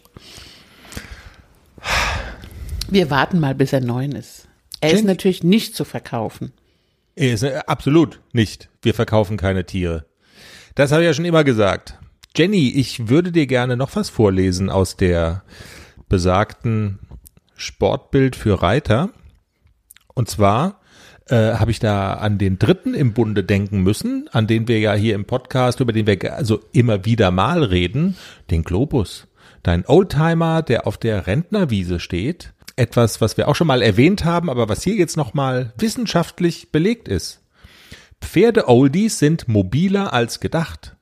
Wir 2.90 3.10
warten 3.10 3.40
mal, 3.40 3.54
bis 3.54 3.72
er 3.72 3.80
neun 3.80 4.12
ist. 4.12 4.48
Er 4.80 4.90
ist 4.90 4.96
Jenny- 4.96 5.06
natürlich 5.08 5.42
nicht 5.42 5.74
zu 5.74 5.84
verkaufen. 5.84 6.52
Ist, 7.14 7.42
äh, 7.42 7.60
absolut 7.66 8.20
nicht. 8.32 8.68
Wir 8.80 8.94
verkaufen 8.94 9.36
keine 9.36 9.64
Tiere. 9.64 10.06
Das 10.74 10.92
habe 10.92 11.02
ich 11.02 11.06
ja 11.06 11.14
schon 11.14 11.24
immer 11.26 11.44
gesagt. 11.44 11.98
Jenny, 12.34 12.70
ich 12.70 13.08
würde 13.08 13.30
dir 13.32 13.46
gerne 13.46 13.76
noch 13.76 13.94
was 13.94 14.08
vorlesen 14.08 14.70
aus 14.70 14.96
der 14.96 15.42
besagten 16.08 16.98
Sportbild 17.62 18.36
für 18.36 18.62
Reiter. 18.62 19.10
Und 20.14 20.28
zwar 20.28 20.80
äh, 21.28 21.54
habe 21.54 21.70
ich 21.70 21.78
da 21.78 22.14
an 22.14 22.38
den 22.38 22.58
dritten 22.58 22.94
im 22.94 23.14
Bunde 23.14 23.44
denken 23.44 23.82
müssen, 23.82 24.28
an 24.32 24.46
den 24.46 24.68
wir 24.68 24.80
ja 24.80 24.94
hier 24.94 25.14
im 25.14 25.24
Podcast, 25.24 25.80
über 25.80 25.92
den 25.92 26.06
wir 26.06 26.36
also 26.36 26.60
immer 26.72 27.04
wieder 27.04 27.30
mal 27.30 27.62
reden, 27.62 28.16
den 28.50 28.64
Globus. 28.64 29.28
Dein 29.62 29.86
Oldtimer, 29.86 30.62
der 30.62 30.86
auf 30.86 30.98
der 30.98 31.26
Rentnerwiese 31.26 32.00
steht. 32.00 32.52
Etwas, 32.74 33.20
was 33.20 33.36
wir 33.36 33.48
auch 33.48 33.54
schon 33.54 33.68
mal 33.68 33.82
erwähnt 33.82 34.24
haben, 34.24 34.50
aber 34.50 34.68
was 34.68 34.82
hier 34.82 34.94
jetzt 34.94 35.16
nochmal 35.16 35.72
wissenschaftlich 35.78 36.72
belegt 36.72 37.06
ist. 37.06 37.42
Pferde-Oldies 38.20 39.18
sind 39.18 39.46
mobiler 39.46 40.12
als 40.12 40.40
gedacht. 40.40 40.96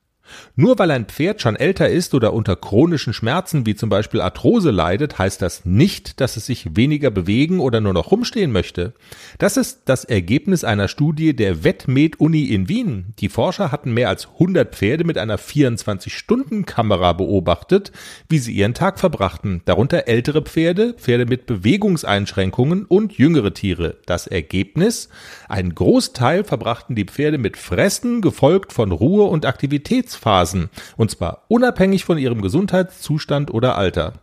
Nur 0.61 0.77
weil 0.77 0.91
ein 0.91 1.05
Pferd 1.05 1.41
schon 1.41 1.55
älter 1.55 1.89
ist 1.89 2.13
oder 2.13 2.33
unter 2.33 2.55
chronischen 2.55 3.13
Schmerzen 3.13 3.65
wie 3.65 3.73
zum 3.73 3.89
Beispiel 3.89 4.21
Arthrose 4.21 4.69
leidet, 4.69 5.17
heißt 5.17 5.41
das 5.41 5.65
nicht, 5.65 6.21
dass 6.21 6.37
es 6.37 6.45
sich 6.45 6.75
weniger 6.75 7.09
bewegen 7.09 7.59
oder 7.59 7.81
nur 7.81 7.93
noch 7.93 8.11
rumstehen 8.11 8.51
möchte. 8.51 8.93
Das 9.39 9.57
ist 9.57 9.81
das 9.85 10.05
Ergebnis 10.05 10.63
einer 10.63 10.87
Studie 10.87 11.35
der 11.35 11.63
VetMed-Uni 11.63 12.43
in 12.43 12.69
Wien. 12.69 13.15
Die 13.17 13.29
Forscher 13.29 13.71
hatten 13.71 13.91
mehr 13.91 14.09
als 14.09 14.27
100 14.33 14.75
Pferde 14.75 15.03
mit 15.03 15.17
einer 15.17 15.39
24-Stunden-Kamera 15.39 17.13
beobachtet, 17.13 17.91
wie 18.29 18.37
sie 18.37 18.53
ihren 18.53 18.75
Tag 18.75 18.99
verbrachten. 18.99 19.63
Darunter 19.65 20.07
ältere 20.07 20.43
Pferde, 20.43 20.93
Pferde 20.93 21.25
mit 21.25 21.47
Bewegungseinschränkungen 21.47 22.85
und 22.85 23.13
jüngere 23.13 23.55
Tiere. 23.55 23.97
Das 24.05 24.27
Ergebnis? 24.27 25.09
Ein 25.49 25.73
Großteil 25.73 26.43
verbrachten 26.43 26.93
die 26.95 27.05
Pferde 27.05 27.39
mit 27.39 27.57
Fressen, 27.57 28.21
gefolgt 28.21 28.73
von 28.73 28.91
Ruhe- 28.91 29.25
und 29.25 29.47
Aktivitätsphasen. 29.47 30.50
Und 30.97 31.11
zwar 31.11 31.43
unabhängig 31.47 32.05
von 32.05 32.17
ihrem 32.17 32.41
Gesundheitszustand 32.41 33.51
oder 33.51 33.77
Alter. 33.77 34.13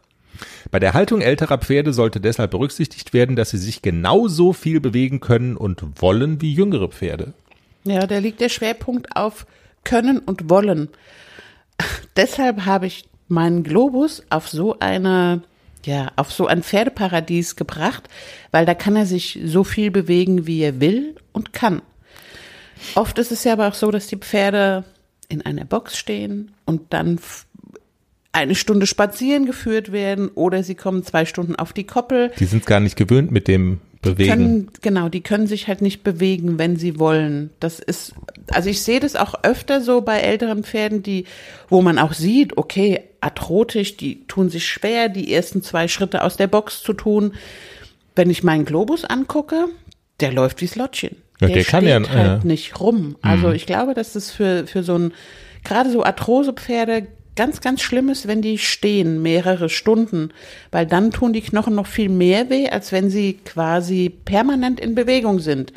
Bei 0.70 0.78
der 0.78 0.94
Haltung 0.94 1.20
älterer 1.20 1.58
Pferde 1.58 1.92
sollte 1.92 2.20
deshalb 2.20 2.50
berücksichtigt 2.50 3.12
werden, 3.12 3.36
dass 3.36 3.50
sie 3.50 3.58
sich 3.58 3.82
genauso 3.82 4.52
viel 4.52 4.80
bewegen 4.80 5.20
können 5.20 5.56
und 5.56 6.00
wollen 6.00 6.40
wie 6.40 6.54
jüngere 6.54 6.88
Pferde. 6.88 7.32
Ja, 7.84 8.06
da 8.06 8.18
liegt 8.18 8.40
der 8.40 8.48
Schwerpunkt 8.48 9.16
auf 9.16 9.46
Können 9.84 10.18
und 10.18 10.50
Wollen. 10.50 10.88
Deshalb 12.16 12.66
habe 12.66 12.86
ich 12.86 13.08
meinen 13.28 13.62
Globus 13.62 14.22
auf 14.30 14.48
so 14.48 14.78
eine, 14.78 15.42
ja, 15.84 16.12
auf 16.16 16.32
so 16.32 16.46
ein 16.46 16.62
Pferdeparadies 16.62 17.56
gebracht, 17.56 18.08
weil 18.50 18.66
da 18.66 18.74
kann 18.74 18.96
er 18.96 19.06
sich 19.06 19.38
so 19.44 19.64
viel 19.64 19.90
bewegen, 19.90 20.46
wie 20.46 20.60
er 20.62 20.80
will 20.80 21.16
und 21.32 21.52
kann. 21.52 21.82
Oft 22.94 23.18
ist 23.18 23.32
es 23.32 23.44
ja 23.44 23.54
aber 23.54 23.68
auch 23.68 23.74
so, 23.74 23.90
dass 23.90 24.06
die 24.06 24.16
Pferde 24.16 24.84
in 25.28 25.42
einer 25.42 25.64
Box 25.64 25.96
stehen 25.96 26.52
und 26.64 26.92
dann 26.92 27.20
eine 28.32 28.54
Stunde 28.54 28.86
spazieren 28.86 29.46
geführt 29.46 29.92
werden 29.92 30.28
oder 30.28 30.62
sie 30.62 30.74
kommen 30.74 31.02
zwei 31.02 31.24
Stunden 31.24 31.56
auf 31.56 31.72
die 31.72 31.84
Koppel 31.84 32.30
Die 32.38 32.44
sind 32.44 32.66
gar 32.66 32.80
nicht 32.80 32.96
gewöhnt 32.96 33.30
mit 33.30 33.48
dem 33.48 33.80
Bewegen. 34.00 34.30
können, 34.30 34.70
genau, 34.80 35.08
die 35.08 35.22
können 35.22 35.48
sich 35.48 35.66
halt 35.66 35.82
nicht 35.82 36.04
bewegen, 36.04 36.58
wenn 36.58 36.76
sie 36.76 37.00
wollen. 37.00 37.50
Das 37.58 37.80
ist, 37.80 38.14
also 38.48 38.70
ich 38.70 38.82
sehe 38.82 39.00
das 39.00 39.16
auch 39.16 39.34
öfter 39.42 39.80
so 39.80 40.02
bei 40.02 40.20
älteren 40.20 40.62
Pferden, 40.62 41.02
die, 41.02 41.24
wo 41.68 41.82
man 41.82 41.98
auch 41.98 42.12
sieht, 42.12 42.56
okay, 42.56 43.00
arthrotisch, 43.20 43.96
die 43.96 44.24
tun 44.26 44.50
sich 44.50 44.66
schwer, 44.66 45.08
die 45.08 45.32
ersten 45.32 45.62
zwei 45.62 45.88
Schritte 45.88 46.22
aus 46.22 46.36
der 46.36 46.46
Box 46.46 46.82
zu 46.82 46.92
tun. 46.92 47.32
Wenn 48.14 48.30
ich 48.30 48.44
meinen 48.44 48.64
Globus 48.64 49.04
angucke, 49.04 49.66
der 50.20 50.32
läuft 50.32 50.60
wie 50.60 50.68
Slottchen. 50.68 51.16
Ja, 51.40 51.48
der 51.48 51.64
kann 51.64 51.84
steht 51.84 51.90
ja, 51.90 52.08
halt 52.08 52.26
ja. 52.26 52.36
Mhm. 52.38 52.48
nicht 52.48 52.80
rum. 52.80 53.16
Also 53.22 53.50
ich 53.52 53.66
glaube, 53.66 53.94
dass 53.94 54.12
das 54.12 54.30
für, 54.30 54.66
für 54.66 54.82
so 54.82 54.96
ein, 54.96 55.12
gerade 55.64 55.90
so 55.90 56.02
Arthrosepferde 56.02 57.06
ganz, 57.36 57.60
ganz 57.60 57.82
schlimm 57.82 58.08
ist, 58.08 58.26
wenn 58.26 58.42
die 58.42 58.58
stehen 58.58 59.22
mehrere 59.22 59.68
Stunden, 59.68 60.30
weil 60.72 60.86
dann 60.86 61.12
tun 61.12 61.32
die 61.32 61.40
Knochen 61.40 61.76
noch 61.76 61.86
viel 61.86 62.08
mehr 62.08 62.50
weh, 62.50 62.68
als 62.68 62.90
wenn 62.90 63.10
sie 63.10 63.34
quasi 63.44 64.10
permanent 64.10 64.80
in 64.80 64.96
Bewegung 64.96 65.38
sind 65.38 65.72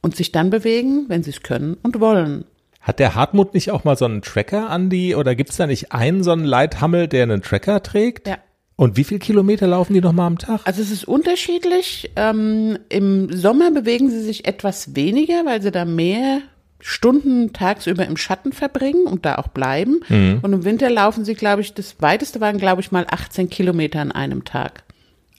und 0.00 0.16
sich 0.16 0.32
dann 0.32 0.48
bewegen, 0.48 1.04
wenn 1.08 1.22
sie 1.22 1.30
es 1.30 1.42
können 1.42 1.76
und 1.82 2.00
wollen. 2.00 2.46
Hat 2.80 2.98
der 2.98 3.14
Hartmut 3.14 3.52
nicht 3.52 3.70
auch 3.70 3.84
mal 3.84 3.96
so 3.96 4.06
einen 4.06 4.22
Tracker 4.22 4.70
an 4.70 4.88
die, 4.88 5.14
oder 5.14 5.34
gibt's 5.34 5.58
da 5.58 5.66
nicht 5.66 5.92
einen 5.92 6.22
so 6.22 6.32
einen 6.32 6.44
Leithammel, 6.44 7.08
der 7.08 7.24
einen 7.24 7.42
Tracker 7.42 7.82
trägt? 7.82 8.28
Ja. 8.28 8.38
Und 8.76 8.96
wie 8.96 9.04
viel 9.04 9.18
Kilometer 9.18 9.66
laufen 9.66 9.94
die 9.94 10.00
noch 10.00 10.12
mal 10.12 10.26
am 10.26 10.38
Tag? 10.38 10.60
Also 10.64 10.82
es 10.82 10.90
ist 10.90 11.04
unterschiedlich. 11.04 12.10
Ähm, 12.16 12.78
Im 12.88 13.34
Sommer 13.34 13.70
bewegen 13.70 14.10
sie 14.10 14.20
sich 14.20 14.46
etwas 14.46 14.96
weniger, 14.96 15.44
weil 15.44 15.62
sie 15.62 15.70
da 15.70 15.84
mehr 15.84 16.40
Stunden 16.80 17.52
tagsüber 17.52 18.04
im 18.04 18.16
Schatten 18.16 18.52
verbringen 18.52 19.06
und 19.06 19.24
da 19.24 19.36
auch 19.36 19.48
bleiben. 19.48 20.00
Und 20.42 20.52
im 20.52 20.64
Winter 20.64 20.90
laufen 20.90 21.24
sie, 21.24 21.34
glaube 21.34 21.62
ich, 21.62 21.72
das 21.72 21.96
weiteste 22.00 22.40
waren, 22.42 22.58
glaube 22.58 22.82
ich, 22.82 22.92
mal 22.92 23.06
18 23.08 23.48
Kilometer 23.48 24.00
an 24.00 24.12
einem 24.12 24.44
Tag. 24.44 24.82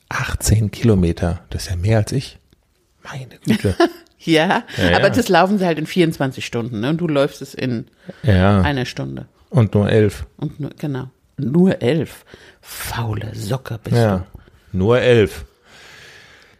18 0.10 0.72
Kilometer. 0.72 1.42
Das 1.50 1.64
ist 1.64 1.70
ja 1.70 1.76
mehr 1.76 1.98
als 1.98 2.12
ich. 2.14 2.40
Meine 3.04 3.38
Güte. 3.46 3.76
Ja, 4.18 4.64
Ja, 4.78 4.90
ja. 4.90 4.98
aber 4.98 5.12
das 5.12 5.30
laufen 5.30 5.60
sie 5.60 5.68
halt 5.68 5.78
in 5.78 5.86
24 5.86 6.44
Stunden, 6.44 6.80
ne? 6.80 6.90
Und 6.90 6.98
du 6.98 7.08
läufst 7.08 7.44
es 7.44 7.54
in 7.54 7.86
ja. 8.24 8.62
einer 8.62 8.86
Stunde. 8.86 9.28
Und 9.52 9.76
nur 9.76 9.88
elf. 9.88 10.26
Und 10.38 10.60
nur, 10.60 10.72
genau. 10.80 11.10
Nur 11.38 11.82
elf. 11.82 12.26
Faule 12.62 13.32
Socke 13.36 13.80
bist 13.84 13.96
Ja. 13.96 14.26
Nur 14.72 15.00
elf. 15.00 15.46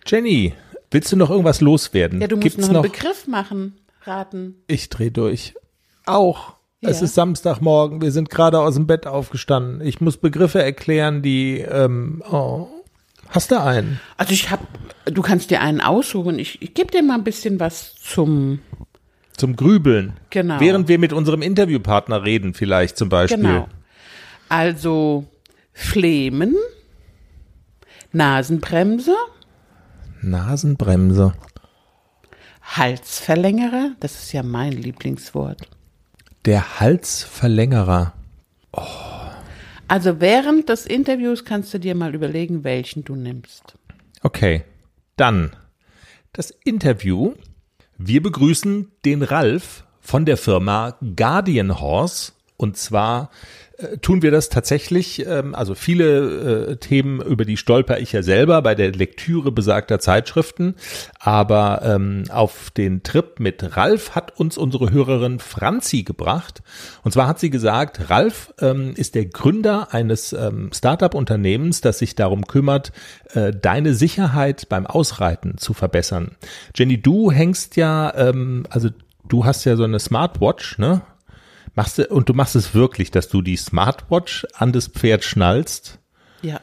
Jenny, 0.06 0.54
willst 0.92 1.12
du 1.12 1.16
noch 1.16 1.30
irgendwas 1.30 1.62
loswerden? 1.62 2.20
du. 2.20 2.24
Ja, 2.24 2.28
du 2.28 2.36
musst 2.38 2.44
Gibt's 2.44 2.68
noch 2.68 2.84
einen 2.84 2.92
Begriff 2.92 3.28
machen, 3.28 3.78
raten. 4.04 4.56
Ich 4.68 4.90
dreh 4.90 5.10
durch. 5.10 5.56
Auch. 6.06 6.54
Es 6.82 7.00
Ja. 7.00 7.06
ist 7.06 7.16
Samstagmorgen. 7.16 8.02
Wir 8.02 8.12
sind 8.12 8.30
gerade 8.30 8.60
aus 8.60 8.76
dem 8.76 8.86
Bett 8.86 9.08
aufgestanden. 9.08 9.82
Ich 9.86 10.02
muss 10.02 10.18
Begriffe 10.18 10.62
erklären, 10.62 11.22
die. 11.22 11.60
Ähm, 11.60 12.22
oh. 12.30 12.68
Hast 13.30 13.50
du 13.50 13.60
einen? 13.60 14.00
Also 14.18 14.34
ich 14.34 14.52
hab, 14.52 14.60
du 15.06 15.22
kannst 15.24 15.50
dir 15.50 15.60
einen 15.62 15.82
aussuchen. 15.82 16.38
Ich, 16.38 16.62
ich 16.62 16.76
gebe 16.76 16.92
dir 16.92 17.02
mal 17.02 17.16
ein 17.16 17.24
bisschen 17.24 17.60
was 17.60 17.96
zum, 17.96 18.60
Zum 19.36 19.56
Grübeln. 19.56 20.14
Genau. 20.30 20.60
Während 20.60 20.88
wir 20.88 21.00
mit 21.00 21.12
unserem 21.12 21.42
Interviewpartner 21.42 22.24
reden, 22.24 22.54
vielleicht 22.54 22.98
zum 22.98 23.10
Beispiel. 23.10 23.42
genau. 23.42 23.68
Also 24.58 25.26
Flemen, 25.74 26.56
Nasenbremse, 28.14 29.14
Nasenbremse. 30.22 31.34
Halsverlängerer, 32.62 33.96
das 34.00 34.16
ist 34.16 34.32
ja 34.32 34.44
mein 34.44 34.72
Lieblingswort. 34.72 35.68
Der 36.46 36.80
Halsverlängerer. 36.80 38.14
Also 39.90 40.22
während 40.22 40.70
des 40.70 40.86
Interviews 40.86 41.44
kannst 41.44 41.74
du 41.74 41.78
dir 41.78 41.94
mal 41.94 42.16
überlegen, 42.16 42.64
welchen 42.64 43.04
du 43.04 43.18
nimmst. 43.18 43.78
Okay. 44.24 44.64
Dann 45.18 45.54
das 46.32 46.52
Interview. 46.64 47.34
Wir 47.98 48.24
begrüßen 48.24 48.90
den 49.04 49.22
Ralf 49.22 49.84
von 50.00 50.24
der 50.26 50.38
Firma 50.38 50.96
Guardian 51.18 51.82
Horse. 51.82 52.32
Und 52.56 52.78
zwar 52.78 53.32
tun 54.02 54.22
wir 54.22 54.32
das 54.32 54.50
tatsächlich, 54.50 55.26
ähm, 55.26 55.54
also 55.56 55.76
viele 55.76 56.70
äh, 56.70 56.76
Themen, 56.78 57.22
über 57.22 57.46
die 57.46 57.58
stolper 57.58 58.00
ich 58.00 58.12
ja 58.12 58.24
selber 58.24 58.62
bei 58.62 58.76
der 58.76 58.92
Lektüre 58.92 59.52
besagter 59.52 60.00
Zeitschriften. 60.00 60.76
Aber 61.20 61.82
ähm, 61.84 62.24
auf 62.30 62.72
den 62.72 63.04
Trip 63.04 63.40
mit 63.40 63.76
Ralf 63.76 64.16
hat 64.16 64.40
uns 64.40 64.58
unsere 64.58 64.92
Hörerin 64.92 65.40
Franzi 65.40 66.04
gebracht. 66.04 66.62
Und 67.04 67.12
zwar 67.12 67.28
hat 67.28 67.40
sie 67.40 67.50
gesagt, 67.50 68.10
Ralf 68.10 68.54
ähm, 68.60 68.94
ist 68.96 69.16
der 69.16 69.26
Gründer 69.26 69.94
eines 69.94 70.34
ähm, 70.34 70.70
Startup-Unternehmens, 70.74 71.82
das 71.82 72.00
sich 72.00 72.16
darum 72.16 72.48
kümmert, 72.48 72.92
äh, 73.34 73.52
deine 73.52 73.94
Sicherheit 73.94 74.70
beim 74.70 74.86
Ausreiten 74.86 75.58
zu 75.58 75.74
verbessern. 75.74 76.32
Jenny, 76.76 77.02
du 77.02 77.32
hängst 77.32 77.76
ja, 77.76 78.14
ähm, 78.16 78.66
also 78.70 78.90
du 79.28 79.46
hast 79.46 79.66
ja 79.66 79.76
so 79.76 79.84
eine 79.84 80.00
Smartwatch, 80.00 80.78
ne? 80.78 81.02
Machst 81.74 81.98
du, 81.98 82.08
und 82.08 82.30
du 82.30 82.34
machst 82.34 82.56
es 82.56 82.74
wirklich, 82.74 83.12
dass 83.12 83.28
du 83.28 83.42
die 83.42 83.58
Smartwatch 83.58 84.46
an 84.54 84.72
das 84.72 84.88
Pferd 84.88 85.24
schnallst, 85.24 86.00
Ja, 86.42 86.60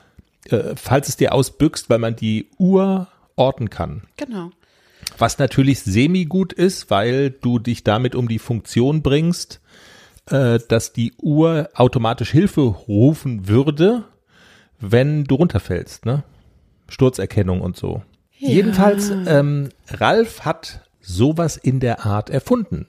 äh, 0.48 0.74
falls 0.76 1.08
es 1.08 1.16
dir 1.16 1.32
ausbüchst, 1.34 1.90
weil 1.90 1.98
man 1.98 2.16
die 2.16 2.48
Uhr 2.58 3.08
orten 3.36 3.70
kann. 3.70 4.02
genau. 4.16 4.50
Was 5.18 5.38
natürlich 5.38 5.80
semi-gut 5.82 6.52
ist, 6.52 6.90
weil 6.90 7.30
du 7.30 7.58
dich 7.58 7.84
damit 7.84 8.14
um 8.14 8.28
die 8.28 8.38
Funktion 8.38 9.02
bringst, 9.02 9.60
äh, 10.30 10.58
dass 10.68 10.92
die 10.92 11.12
Uhr 11.18 11.68
automatisch 11.74 12.30
Hilfe 12.30 12.60
rufen 12.62 13.46
würde, 13.48 14.04
wenn 14.80 15.24
du 15.24 15.34
runterfällst, 15.34 16.06
ne? 16.06 16.22
Sturzerkennung 16.88 17.60
und 17.60 17.76
so. 17.76 18.02
Ja. 18.38 18.48
Jedenfalls, 18.50 19.10
ähm, 19.10 19.68
Ralf 19.88 20.44
hat 20.44 20.80
sowas 21.00 21.56
in 21.56 21.80
der 21.80 22.06
Art 22.06 22.30
erfunden. 22.30 22.86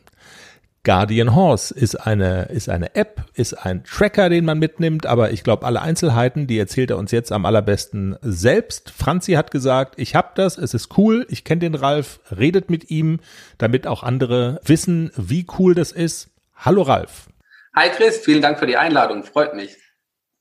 Guardian 0.85 1.33
Horse 1.33 1.73
ist 1.73 1.95
eine, 1.95 2.49
ist 2.51 2.67
eine 2.67 2.93
App, 2.95 3.23
ist 3.35 3.53
ein 3.53 3.85
Tracker, 3.85 4.27
den 4.27 4.43
man 4.43 4.59
mitnimmt, 4.59 5.05
aber 5.05 5.31
ich 5.31 5.45
glaube, 5.45 5.65
alle 5.65 5.81
Einzelheiten, 5.81 6.45
die 6.45 6.59
erzählt 6.59 6.89
er 6.89 6.97
uns 6.97 7.11
jetzt 7.11 7.31
am 7.31 7.45
allerbesten 7.45 8.17
selbst. 8.21 8.91
Franzi 8.91 9.33
hat 9.33 9.49
gesagt, 9.49 9.93
ich 9.97 10.13
habe 10.13 10.31
das, 10.35 10.57
es 10.57 10.73
ist 10.73 10.97
cool, 10.97 11.25
ich 11.29 11.45
kenne 11.45 11.59
den 11.59 11.75
Ralf, 11.75 12.19
redet 12.37 12.69
mit 12.69 12.91
ihm, 12.91 13.21
damit 13.57 13.87
auch 13.87 14.03
andere 14.03 14.59
wissen, 14.65 15.11
wie 15.15 15.45
cool 15.57 15.73
das 15.73 15.93
ist. 15.93 16.31
Hallo 16.57 16.81
Ralf. 16.81 17.29
Hi 17.73 17.89
Chris, 17.89 18.17
vielen 18.17 18.41
Dank 18.41 18.59
für 18.59 18.67
die 18.67 18.75
Einladung, 18.75 19.23
freut 19.23 19.55
mich. 19.55 19.77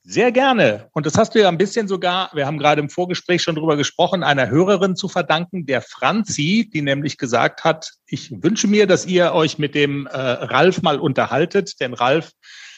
Sehr 0.05 0.33
gerne. 0.33 0.89
Und 0.91 1.05
das 1.05 1.17
hast 1.17 1.33
du 1.33 1.39
ja 1.39 1.47
ein 1.47 1.57
bisschen 1.57 1.87
sogar, 1.87 2.29
wir 2.33 2.45
haben 2.45 2.57
gerade 2.57 2.81
im 2.81 2.89
Vorgespräch 2.89 3.41
schon 3.41 3.55
drüber 3.55 3.77
gesprochen, 3.77 4.21
einer 4.21 4.49
Hörerin 4.49 4.97
zu 4.97 5.07
verdanken, 5.07 5.65
der 5.65 5.81
Franzi, 5.81 6.69
die 6.73 6.81
nämlich 6.81 7.17
gesagt 7.17 7.63
hat, 7.63 7.93
ich 8.05 8.29
wünsche 8.43 8.67
mir, 8.67 8.85
dass 8.85 9.05
ihr 9.05 9.31
euch 9.33 9.59
mit 9.59 9.75
dem 9.75 10.07
äh, 10.07 10.17
Ralf 10.17 10.81
mal 10.81 10.99
unterhaltet, 10.99 11.79
denn 11.79 11.93
Ralf 11.93 12.31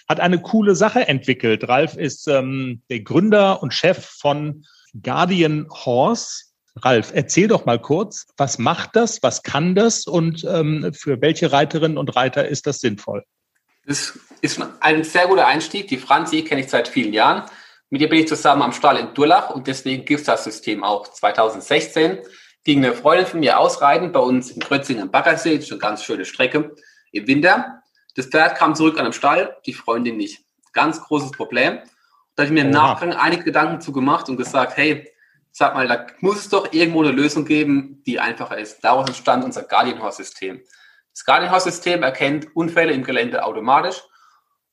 hat 0.07 0.19
eine 0.19 0.39
coole 0.39 0.75
Sache 0.75 1.07
entwickelt. 1.07 1.67
Ralf 1.67 1.97
ist 1.97 2.27
ähm, 2.27 2.83
der 2.91 2.99
Gründer 2.99 3.63
und 3.63 3.73
Chef 3.73 4.05
von 4.05 4.63
Guardian 5.01 5.67
Horse. 5.71 6.43
Ralf, 6.75 7.11
erzähl 7.11 7.47
doch 7.47 7.65
mal 7.65 7.79
kurz, 7.79 8.27
was 8.37 8.59
macht 8.59 8.91
das, 8.95 9.23
was 9.23 9.41
kann 9.41 9.73
das 9.73 10.05
und 10.05 10.45
ähm, 10.47 10.91
für 10.93 11.19
welche 11.21 11.51
Reiterinnen 11.51 11.97
und 11.97 12.15
Reiter 12.15 12.47
ist 12.47 12.67
das 12.67 12.81
sinnvoll? 12.81 13.23
Das 13.85 14.17
ist 14.41 14.61
ein 14.79 15.03
sehr 15.03 15.27
guter 15.27 15.47
Einstieg. 15.47 15.87
Die 15.87 15.97
Franzi 15.97 16.43
kenne 16.43 16.61
ich 16.61 16.69
seit 16.69 16.87
vielen 16.87 17.13
Jahren. 17.13 17.43
Mit 17.89 18.01
ihr 18.01 18.09
bin 18.09 18.19
ich 18.19 18.27
zusammen 18.27 18.63
am 18.63 18.71
Stall 18.71 18.97
in 18.97 19.13
Durlach 19.13 19.51
und 19.51 19.67
deswegen 19.67 20.05
gibt 20.05 20.21
es 20.21 20.25
das 20.25 20.43
System 20.43 20.83
auch. 20.83 21.07
2016 21.07 22.19
ging 22.63 22.83
eine 22.83 22.95
Freundin 22.95 23.27
von 23.27 23.39
mir 23.39 23.59
ausreiten 23.59 24.11
bei 24.11 24.19
uns 24.19 24.49
in 24.51 24.59
Grötzing 24.59 24.99
am 25.01 25.11
Baggersee. 25.11 25.55
Das 25.55 25.65
ist 25.65 25.71
eine 25.71 25.79
ganz 25.79 26.03
schöne 26.03 26.25
Strecke 26.25 26.75
im 27.11 27.27
Winter. 27.27 27.83
Das 28.15 28.25
Pferd 28.25 28.57
kam 28.57 28.73
zurück 28.73 28.97
an 28.97 29.05
den 29.05 29.13
Stall, 29.13 29.55
die 29.65 29.73
Freundin 29.73 30.17
nicht. 30.17 30.43
Ganz 30.73 30.99
großes 31.01 31.31
Problem. 31.31 31.79
Da 32.35 32.43
habe 32.43 32.47
ich 32.47 32.51
mir 32.51 32.61
im 32.61 32.71
Nachgang 32.71 33.13
einige 33.13 33.43
Gedanken 33.43 33.81
zu 33.81 33.91
gemacht 33.91 34.27
und 34.29 34.37
gesagt, 34.37 34.75
hey, 34.77 35.09
sag 35.51 35.75
mal, 35.75 35.87
da 35.87 36.07
muss 36.19 36.39
es 36.39 36.49
doch 36.49 36.73
irgendwo 36.73 37.01
eine 37.01 37.11
Lösung 37.11 37.45
geben, 37.45 38.01
die 38.05 38.19
einfacher 38.19 38.57
ist. 38.57 38.83
Daraus 38.83 39.07
entstand 39.07 39.45
unser 39.45 39.63
Guardian 39.63 40.01
Horse 40.01 40.23
System. 40.23 40.61
Das 41.15 41.23
Guardian-System 41.23 42.03
erkennt 42.03 42.53
Unfälle 42.57 42.91
im 42.91 43.05
Gelände 43.05 43.45
automatisch 43.45 44.03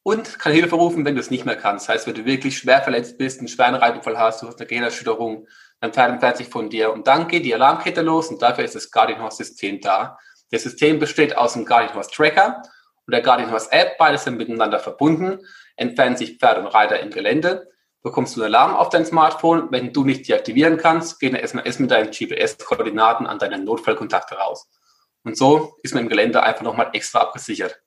und 0.03 0.41
kann 0.41 0.53
Hilfe 0.53 0.75
rufen, 0.75 1.05
wenn 1.05 1.15
du 1.15 1.21
es 1.21 1.31
nicht 1.31 1.45
mehr 1.45 1.55
kannst. 1.55 1.89
Das 1.89 1.95
heißt, 1.95 2.07
wenn 2.09 2.15
du 2.15 2.25
wirklich 2.25 2.59
schwer 2.59 2.83
verletzt 2.83 3.17
bist, 3.17 3.39
einen 3.39 3.47
schweren 3.47 3.77
Reitunfall 3.77 4.19
hast, 4.19 4.43
du 4.43 4.49
hast 4.49 4.59
eine 4.59 4.67
Gehirnerschütterung, 4.67 5.47
dann 5.81 5.93
fährt 5.93 6.37
sich 6.37 6.49
von 6.49 6.69
dir 6.69 6.93
und 6.93 7.07
dann 7.07 7.29
geht 7.29 7.45
die 7.45 7.55
Alarmkette 7.55 8.03
los 8.03 8.27
und 8.27 8.43
dafür 8.43 8.65
ist 8.65 8.75
das 8.75 8.91
Guardian 8.91 9.23
Horse 9.23 9.45
System 9.45 9.81
da. 9.81 10.19
Das 10.51 10.65
System 10.65 10.99
besteht 10.99 11.37
aus 11.37 11.53
dem 11.53 11.65
Guardian 11.65 11.95
Horse 11.95 12.11
Tracker 12.11 12.61
und 13.07 13.13
der 13.13 13.23
Guardian 13.23 13.53
Horse 13.53 13.71
App, 13.71 13.97
beide 13.97 14.19
sind 14.19 14.37
miteinander 14.37 14.81
verbunden, 14.81 15.39
entfernen 15.77 16.17
sich 16.17 16.39
Pferd 16.39 16.59
und 16.59 16.67
Reiter 16.67 16.99
im 16.99 17.11
Gelände, 17.11 17.71
bekommst 18.03 18.35
du 18.35 18.43
einen 18.43 18.53
Alarm 18.53 18.75
auf 18.75 18.89
dein 18.89 19.07
Smartphone, 19.07 19.69
wenn 19.71 19.93
du 19.93 20.05
nicht 20.05 20.27
deaktivieren 20.29 20.77
kannst, 20.77 21.21
geht 21.21 21.35
eine 21.35 21.43
SMS 21.43 21.79
mit 21.79 21.93
deinen 21.93 22.11
GPS-Koordinaten 22.11 23.29
an 23.29 23.39
deine 23.39 23.59
Notfallkontakte 23.59 24.35
raus. 24.35 24.69
Und 25.25 25.37
so 25.37 25.77
ist 25.83 25.95
man 25.95 26.05
im 26.05 26.09
Gelände 26.09 26.43
einfach 26.43 26.63
nochmal 26.63 26.91
extra 26.93 27.21
abgesichert. 27.21 27.81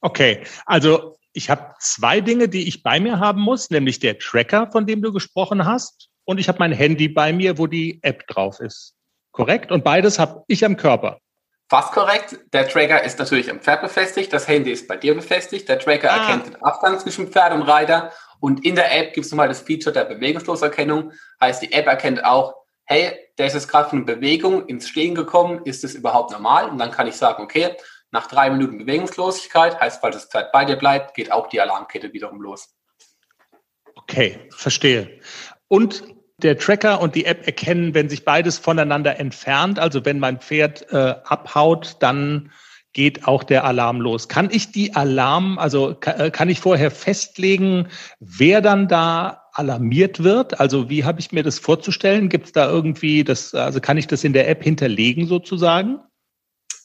Okay, 0.00 0.44
also 0.66 1.16
ich 1.32 1.50
habe 1.50 1.74
zwei 1.78 2.20
Dinge, 2.20 2.48
die 2.48 2.66
ich 2.66 2.82
bei 2.82 2.98
mir 2.98 3.18
haben 3.18 3.40
muss, 3.40 3.70
nämlich 3.70 4.00
der 4.00 4.18
Tracker, 4.18 4.70
von 4.70 4.86
dem 4.86 5.02
du 5.02 5.12
gesprochen 5.12 5.64
hast, 5.64 6.08
und 6.24 6.38
ich 6.38 6.48
habe 6.48 6.58
mein 6.60 6.72
Handy 6.72 7.08
bei 7.08 7.32
mir, 7.32 7.58
wo 7.58 7.66
die 7.66 7.98
App 8.02 8.26
drauf 8.28 8.60
ist. 8.60 8.94
Korrekt? 9.32 9.72
Und 9.72 9.82
beides 9.82 10.18
habe 10.18 10.44
ich 10.46 10.64
am 10.64 10.76
Körper. 10.76 11.18
Fast 11.68 11.92
korrekt. 11.92 12.36
Der 12.52 12.68
Tracker 12.68 13.02
ist 13.02 13.18
natürlich 13.18 13.50
am 13.50 13.60
Pferd 13.60 13.82
befestigt, 13.82 14.32
das 14.32 14.48
Handy 14.48 14.72
ist 14.72 14.88
bei 14.88 14.96
dir 14.96 15.14
befestigt. 15.14 15.68
Der 15.68 15.78
Tracker 15.78 16.12
ah. 16.12 16.16
erkennt 16.16 16.46
den 16.46 16.62
Abstand 16.62 17.00
zwischen 17.00 17.28
Pferd 17.28 17.52
und 17.52 17.62
Reiter. 17.62 18.12
Und 18.40 18.64
in 18.64 18.74
der 18.74 18.96
App 18.96 19.12
gibt 19.12 19.26
es 19.26 19.32
nochmal 19.32 19.48
das 19.48 19.60
Feature 19.60 19.92
der 19.92 20.04
Bewegungsloserkennung. 20.04 21.12
Heißt, 21.40 21.62
die 21.62 21.72
App 21.72 21.86
erkennt 21.86 22.24
auch, 22.24 22.54
hey, 22.90 23.12
der 23.38 23.46
ist 23.46 23.54
jetzt 23.54 23.68
gerade 23.68 23.88
von 23.88 24.04
Bewegung 24.04 24.66
ins 24.66 24.88
Stehen 24.88 25.14
gekommen, 25.14 25.60
ist 25.64 25.84
das 25.84 25.94
überhaupt 25.94 26.32
normal? 26.32 26.68
Und 26.68 26.78
dann 26.78 26.90
kann 26.90 27.06
ich 27.06 27.14
sagen, 27.14 27.42
okay, 27.42 27.76
nach 28.10 28.26
drei 28.26 28.50
Minuten 28.50 28.78
Bewegungslosigkeit, 28.78 29.80
heißt, 29.80 30.02
weil 30.02 30.10
das 30.10 30.24
Pferd 30.24 30.50
bei 30.50 30.64
dir 30.64 30.74
bleibt, 30.74 31.14
geht 31.14 31.30
auch 31.30 31.48
die 31.48 31.60
Alarmkette 31.60 32.12
wiederum 32.12 32.42
los. 32.42 32.74
Okay, 33.94 34.40
verstehe. 34.50 35.20
Und 35.68 36.02
der 36.38 36.58
Tracker 36.58 37.00
und 37.00 37.14
die 37.14 37.26
App 37.26 37.46
erkennen, 37.46 37.94
wenn 37.94 38.08
sich 38.08 38.24
beides 38.24 38.58
voneinander 38.58 39.20
entfernt, 39.20 39.78
also 39.78 40.04
wenn 40.04 40.18
mein 40.18 40.40
Pferd 40.40 40.90
äh, 40.90 41.14
abhaut, 41.24 41.96
dann 42.00 42.50
geht 42.92 43.28
auch 43.28 43.44
der 43.44 43.62
Alarm 43.62 44.00
los. 44.00 44.26
Kann 44.26 44.48
ich 44.50 44.72
die 44.72 44.96
Alarm, 44.96 45.60
also 45.60 45.96
äh, 46.00 46.32
kann 46.32 46.48
ich 46.48 46.58
vorher 46.58 46.90
festlegen, 46.90 47.86
wer 48.18 48.60
dann 48.60 48.88
da 48.88 49.44
alarmiert 49.60 50.24
wird? 50.24 50.58
Also 50.58 50.90
wie 50.90 51.04
habe 51.04 51.20
ich 51.20 51.30
mir 51.30 51.42
das 51.42 51.58
vorzustellen? 51.58 52.28
Gibt 52.28 52.46
es 52.46 52.52
da 52.52 52.68
irgendwie 52.68 53.22
das, 53.22 53.54
also 53.54 53.80
kann 53.80 53.98
ich 53.98 54.06
das 54.06 54.24
in 54.24 54.32
der 54.32 54.48
App 54.48 54.64
hinterlegen 54.64 55.26
sozusagen? 55.26 56.00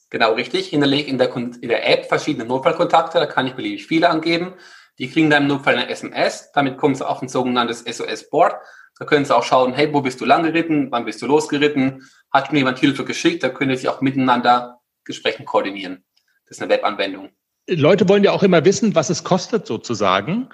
Genau, 0.09 0.33
richtig. 0.33 0.67
Hinterlege 0.67 1.09
in 1.09 1.17
der, 1.17 1.35
in 1.35 1.69
der 1.69 1.89
App 1.89 2.05
verschiedene 2.05 2.45
Notfallkontakte, 2.45 3.17
da 3.17 3.25
kann 3.25 3.47
ich 3.47 3.53
beliebig 3.53 3.87
viele 3.87 4.09
angeben. 4.09 4.53
Die 4.99 5.09
kriegen 5.09 5.29
dann 5.29 5.43
im 5.43 5.49
Notfall 5.49 5.75
eine 5.75 5.89
SMS, 5.89 6.51
damit 6.53 6.77
kommen 6.77 6.95
sie 6.95 7.07
auf 7.07 7.21
ein 7.21 7.27
sogenanntes 7.27 7.81
SOS-Board. 7.81 8.55
Da 8.97 9.05
können 9.05 9.25
sie 9.25 9.35
auch 9.35 9.43
schauen, 9.43 9.73
hey, 9.73 9.91
wo 9.91 10.01
bist 10.01 10.21
du 10.21 10.25
lang 10.25 10.43
geritten, 10.43 10.89
wann 10.91 11.05
bist 11.05 11.21
du 11.21 11.25
losgeritten, 11.25 12.03
hat 12.31 12.53
mir 12.53 12.59
jemand 12.59 12.79
Hilfe 12.79 13.03
geschickt, 13.03 13.43
da 13.43 13.49
können 13.49 13.75
sie 13.75 13.89
auch 13.89 13.99
miteinander 14.01 14.79
Gesprächen 15.03 15.45
koordinieren. 15.45 16.05
Das 16.45 16.57
ist 16.57 16.63
eine 16.63 16.73
Webanwendung. 16.73 17.31
Leute 17.67 18.07
wollen 18.07 18.23
ja 18.23 18.31
auch 18.31 18.43
immer 18.43 18.63
wissen, 18.63 18.93
was 18.93 19.09
es 19.09 19.23
kostet 19.23 19.65
sozusagen. 19.65 20.49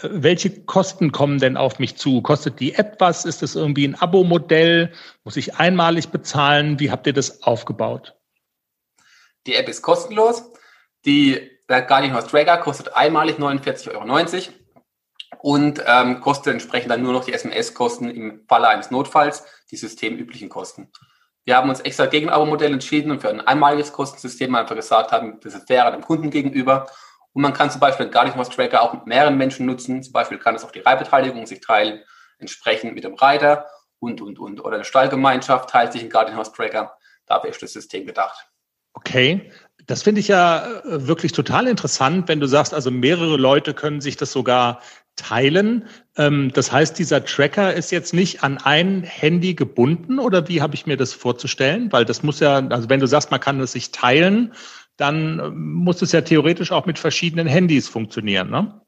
Welche 0.00 0.64
Kosten 0.64 1.12
kommen 1.12 1.38
denn 1.38 1.56
auf 1.56 1.78
mich 1.78 1.96
zu? 1.96 2.22
Kostet 2.22 2.60
die 2.60 2.74
App 2.74 2.96
was? 2.98 3.24
Ist 3.24 3.42
das 3.42 3.54
irgendwie 3.54 3.86
ein 3.86 3.94
Abo-Modell? 3.94 4.92
Muss 5.24 5.36
ich 5.36 5.56
einmalig 5.56 6.08
bezahlen? 6.08 6.80
Wie 6.80 6.90
habt 6.90 7.06
ihr 7.06 7.12
das 7.12 7.42
aufgebaut? 7.42 8.16
Die 9.46 9.54
App 9.54 9.68
ist 9.68 9.82
kostenlos. 9.82 10.50
Die 11.04 11.50
der 11.68 11.82
Guardian 11.82 12.14
Horse 12.14 12.28
Tracker 12.28 12.58
kostet 12.58 12.94
einmalig 12.94 13.38
49,90 13.38 13.88
Euro 13.94 14.54
und 15.40 15.82
ähm, 15.86 16.20
kostet 16.20 16.52
entsprechend 16.52 16.90
dann 16.90 17.02
nur 17.02 17.12
noch 17.12 17.24
die 17.24 17.32
SMS-Kosten 17.32 18.10
im 18.10 18.44
Falle 18.46 18.68
eines 18.68 18.90
Notfalls, 18.90 19.44
die 19.70 19.76
systemüblichen 19.76 20.48
Kosten. 20.48 20.90
Wir 21.44 21.56
haben 21.56 21.70
uns 21.70 21.80
extra 21.80 22.06
gegen 22.06 22.28
Abo-Modell 22.28 22.72
entschieden 22.72 23.10
und 23.10 23.20
für 23.20 23.30
ein 23.30 23.40
einmaliges 23.40 23.92
Kostensystem 23.92 24.54
einfach 24.54 24.76
gesagt 24.76 25.10
haben, 25.10 25.40
das 25.40 25.54
ist 25.54 25.66
fairer 25.66 25.90
dem 25.90 26.02
Kunden 26.02 26.30
gegenüber 26.30 26.86
und 27.32 27.42
man 27.42 27.52
kann 27.52 27.70
zum 27.70 27.80
Beispiel 27.80 28.06
den 28.06 28.12
Guardian 28.12 28.36
Horse 28.36 28.50
Tracker 28.50 28.82
auch 28.82 28.92
mit 28.92 29.06
mehreren 29.06 29.36
Menschen 29.36 29.66
nutzen. 29.66 30.02
Zum 30.02 30.12
Beispiel 30.12 30.38
kann 30.38 30.54
es 30.54 30.64
auch 30.64 30.70
die 30.70 30.80
Reitbeteiligung 30.80 31.46
sich 31.46 31.60
teilen, 31.60 32.00
entsprechend 32.38 32.94
mit 32.94 33.04
dem 33.04 33.14
Reiter 33.14 33.66
und, 33.98 34.20
und, 34.20 34.38
und. 34.38 34.60
Oder 34.60 34.76
eine 34.76 34.84
Stallgemeinschaft 34.84 35.70
teilt 35.70 35.92
sich 35.92 36.02
einen 36.02 36.10
Guardian 36.10 36.36
Horse 36.36 36.52
Tracker. 36.52 36.96
Dafür 37.26 37.50
ist 37.50 37.62
das 37.62 37.72
System 37.72 38.06
gedacht. 38.06 38.48
Okay. 38.94 39.50
Das 39.86 40.02
finde 40.02 40.20
ich 40.20 40.28
ja 40.28 40.80
äh, 40.84 41.06
wirklich 41.08 41.32
total 41.32 41.66
interessant, 41.66 42.28
wenn 42.28 42.38
du 42.38 42.46
sagst, 42.46 42.72
also 42.72 42.90
mehrere 42.90 43.36
Leute 43.36 43.74
können 43.74 44.00
sich 44.00 44.16
das 44.16 44.30
sogar 44.30 44.80
teilen. 45.16 45.88
Ähm, 46.16 46.52
das 46.54 46.70
heißt, 46.70 46.98
dieser 46.98 47.24
Tracker 47.24 47.74
ist 47.74 47.90
jetzt 47.90 48.14
nicht 48.14 48.44
an 48.44 48.58
ein 48.58 49.02
Handy 49.02 49.54
gebunden 49.54 50.18
oder 50.18 50.48
wie 50.48 50.62
habe 50.62 50.74
ich 50.74 50.86
mir 50.86 50.96
das 50.96 51.12
vorzustellen? 51.12 51.90
Weil 51.92 52.04
das 52.04 52.22
muss 52.22 52.40
ja, 52.40 52.56
also 52.68 52.88
wenn 52.90 53.00
du 53.00 53.06
sagst, 53.06 53.30
man 53.30 53.40
kann 53.40 53.60
es 53.60 53.72
sich 53.72 53.90
teilen, 53.90 54.54
dann 55.02 55.38
äh, 55.40 55.50
muss 55.50 56.00
es 56.00 56.12
ja 56.12 56.20
theoretisch 56.20 56.70
auch 56.70 56.86
mit 56.86 56.98
verschiedenen 56.98 57.48
Handys 57.48 57.88
funktionieren, 57.88 58.50
ne? 58.50 58.80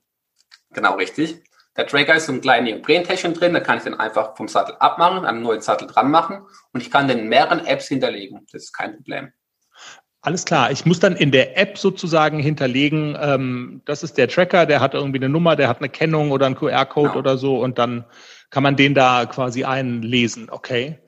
Genau, 0.73 0.95
richtig. 0.95 1.43
Der 1.77 1.89
Tracker 1.89 2.15
ist 2.15 2.27
so 2.27 2.33
ein 2.33 2.41
kleines 2.41 2.71
Neoprentäschchen 2.71 3.35
drin, 3.35 3.53
da 3.53 3.59
kann 3.59 3.79
ich 3.79 3.85
den 3.85 3.95
einfach 3.95 4.37
vom 4.37 4.47
Sattel 4.47 4.77
abmachen, 4.79 5.25
einen 5.25 5.43
neuen 5.43 5.61
Sattel 5.61 5.89
dran 5.89 6.11
machen 6.11 6.47
und 6.73 6.81
ich 6.81 6.91
kann 6.91 7.09
den 7.09 7.19
in 7.19 7.29
mehreren 7.29 7.67
Apps 7.67 7.89
hinterlegen. 7.89 8.47
Das 8.53 8.63
ist 8.63 8.73
kein 8.73 8.95
Problem. 8.95 9.33
Alles 10.21 10.45
klar. 10.45 10.71
Ich 10.71 10.87
muss 10.87 11.01
dann 11.01 11.17
in 11.17 11.33
der 11.33 11.59
App 11.59 11.77
sozusagen 11.77 12.39
hinterlegen, 12.39 13.19
ähm, 13.21 13.83
das 13.85 14.05
ist 14.05 14.17
der 14.17 14.29
Tracker, 14.29 14.67
der 14.67 14.81
hat 14.81 14.95
irgendwie 14.95 15.19
eine 15.19 15.29
Nummer, 15.29 15.57
der 15.57 15.69
hat 15.69 15.79
eine 15.81 15.89
Kennung 15.89 16.31
oder 16.31 16.47
einen 16.47 16.55
QR-Code 16.55 17.09
genau. 17.09 17.19
oder 17.19 17.37
so 17.37 17.61
und 17.61 17.77
dann 17.79 18.05
kann 18.51 18.63
man 18.63 18.77
den 18.77 18.95
da 18.95 19.27
quasi 19.27 19.65
einlesen. 19.65 20.49
Okay. 20.49 21.01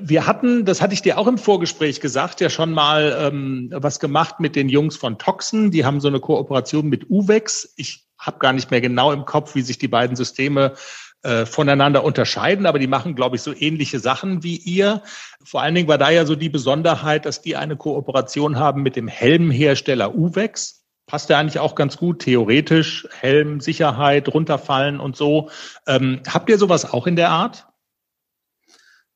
Wir 0.00 0.26
hatten, 0.26 0.64
das 0.64 0.80
hatte 0.80 0.94
ich 0.94 1.02
dir 1.02 1.18
auch 1.18 1.26
im 1.26 1.36
Vorgespräch 1.36 2.00
gesagt, 2.00 2.40
ja 2.40 2.48
schon 2.48 2.72
mal 2.72 3.16
ähm, 3.20 3.70
was 3.74 4.00
gemacht 4.00 4.40
mit 4.40 4.56
den 4.56 4.70
Jungs 4.70 4.96
von 4.96 5.18
Toxen. 5.18 5.70
Die 5.70 5.84
haben 5.84 6.00
so 6.00 6.08
eine 6.08 6.20
Kooperation 6.20 6.88
mit 6.88 7.10
Uvex. 7.10 7.74
Ich 7.76 8.06
habe 8.18 8.38
gar 8.38 8.54
nicht 8.54 8.70
mehr 8.70 8.80
genau 8.80 9.12
im 9.12 9.26
Kopf, 9.26 9.54
wie 9.54 9.60
sich 9.60 9.78
die 9.78 9.88
beiden 9.88 10.16
Systeme 10.16 10.74
äh, 11.24 11.46
voneinander 11.46 12.04
unterscheiden, 12.04 12.66
aber 12.66 12.78
die 12.78 12.86
machen, 12.86 13.14
glaube 13.14 13.36
ich, 13.36 13.42
so 13.42 13.54
ähnliche 13.54 13.98
Sachen 13.98 14.42
wie 14.42 14.56
ihr. 14.56 15.02
Vor 15.42 15.62
allen 15.62 15.74
Dingen 15.74 15.88
war 15.88 15.98
da 15.98 16.10
ja 16.10 16.26
so 16.26 16.34
die 16.34 16.50
Besonderheit, 16.50 17.26
dass 17.26 17.42
die 17.42 17.56
eine 17.56 17.76
Kooperation 17.76 18.58
haben 18.58 18.82
mit 18.82 18.96
dem 18.96 19.08
Helmhersteller 19.08 20.14
Uvex. 20.14 20.84
passt 21.06 21.28
ja 21.30 21.38
eigentlich 21.38 21.58
auch 21.58 21.74
ganz 21.74 21.96
gut, 21.96 22.20
theoretisch, 22.20 23.08
Helm, 23.20 23.60
Sicherheit, 23.60 24.32
runterfallen 24.32 25.00
und 25.00 25.16
so. 25.16 25.50
Ähm, 25.86 26.20
habt 26.28 26.48
ihr 26.48 26.58
sowas 26.58 26.90
auch 26.90 27.06
in 27.06 27.16
der 27.16 27.30
Art? 27.30 27.66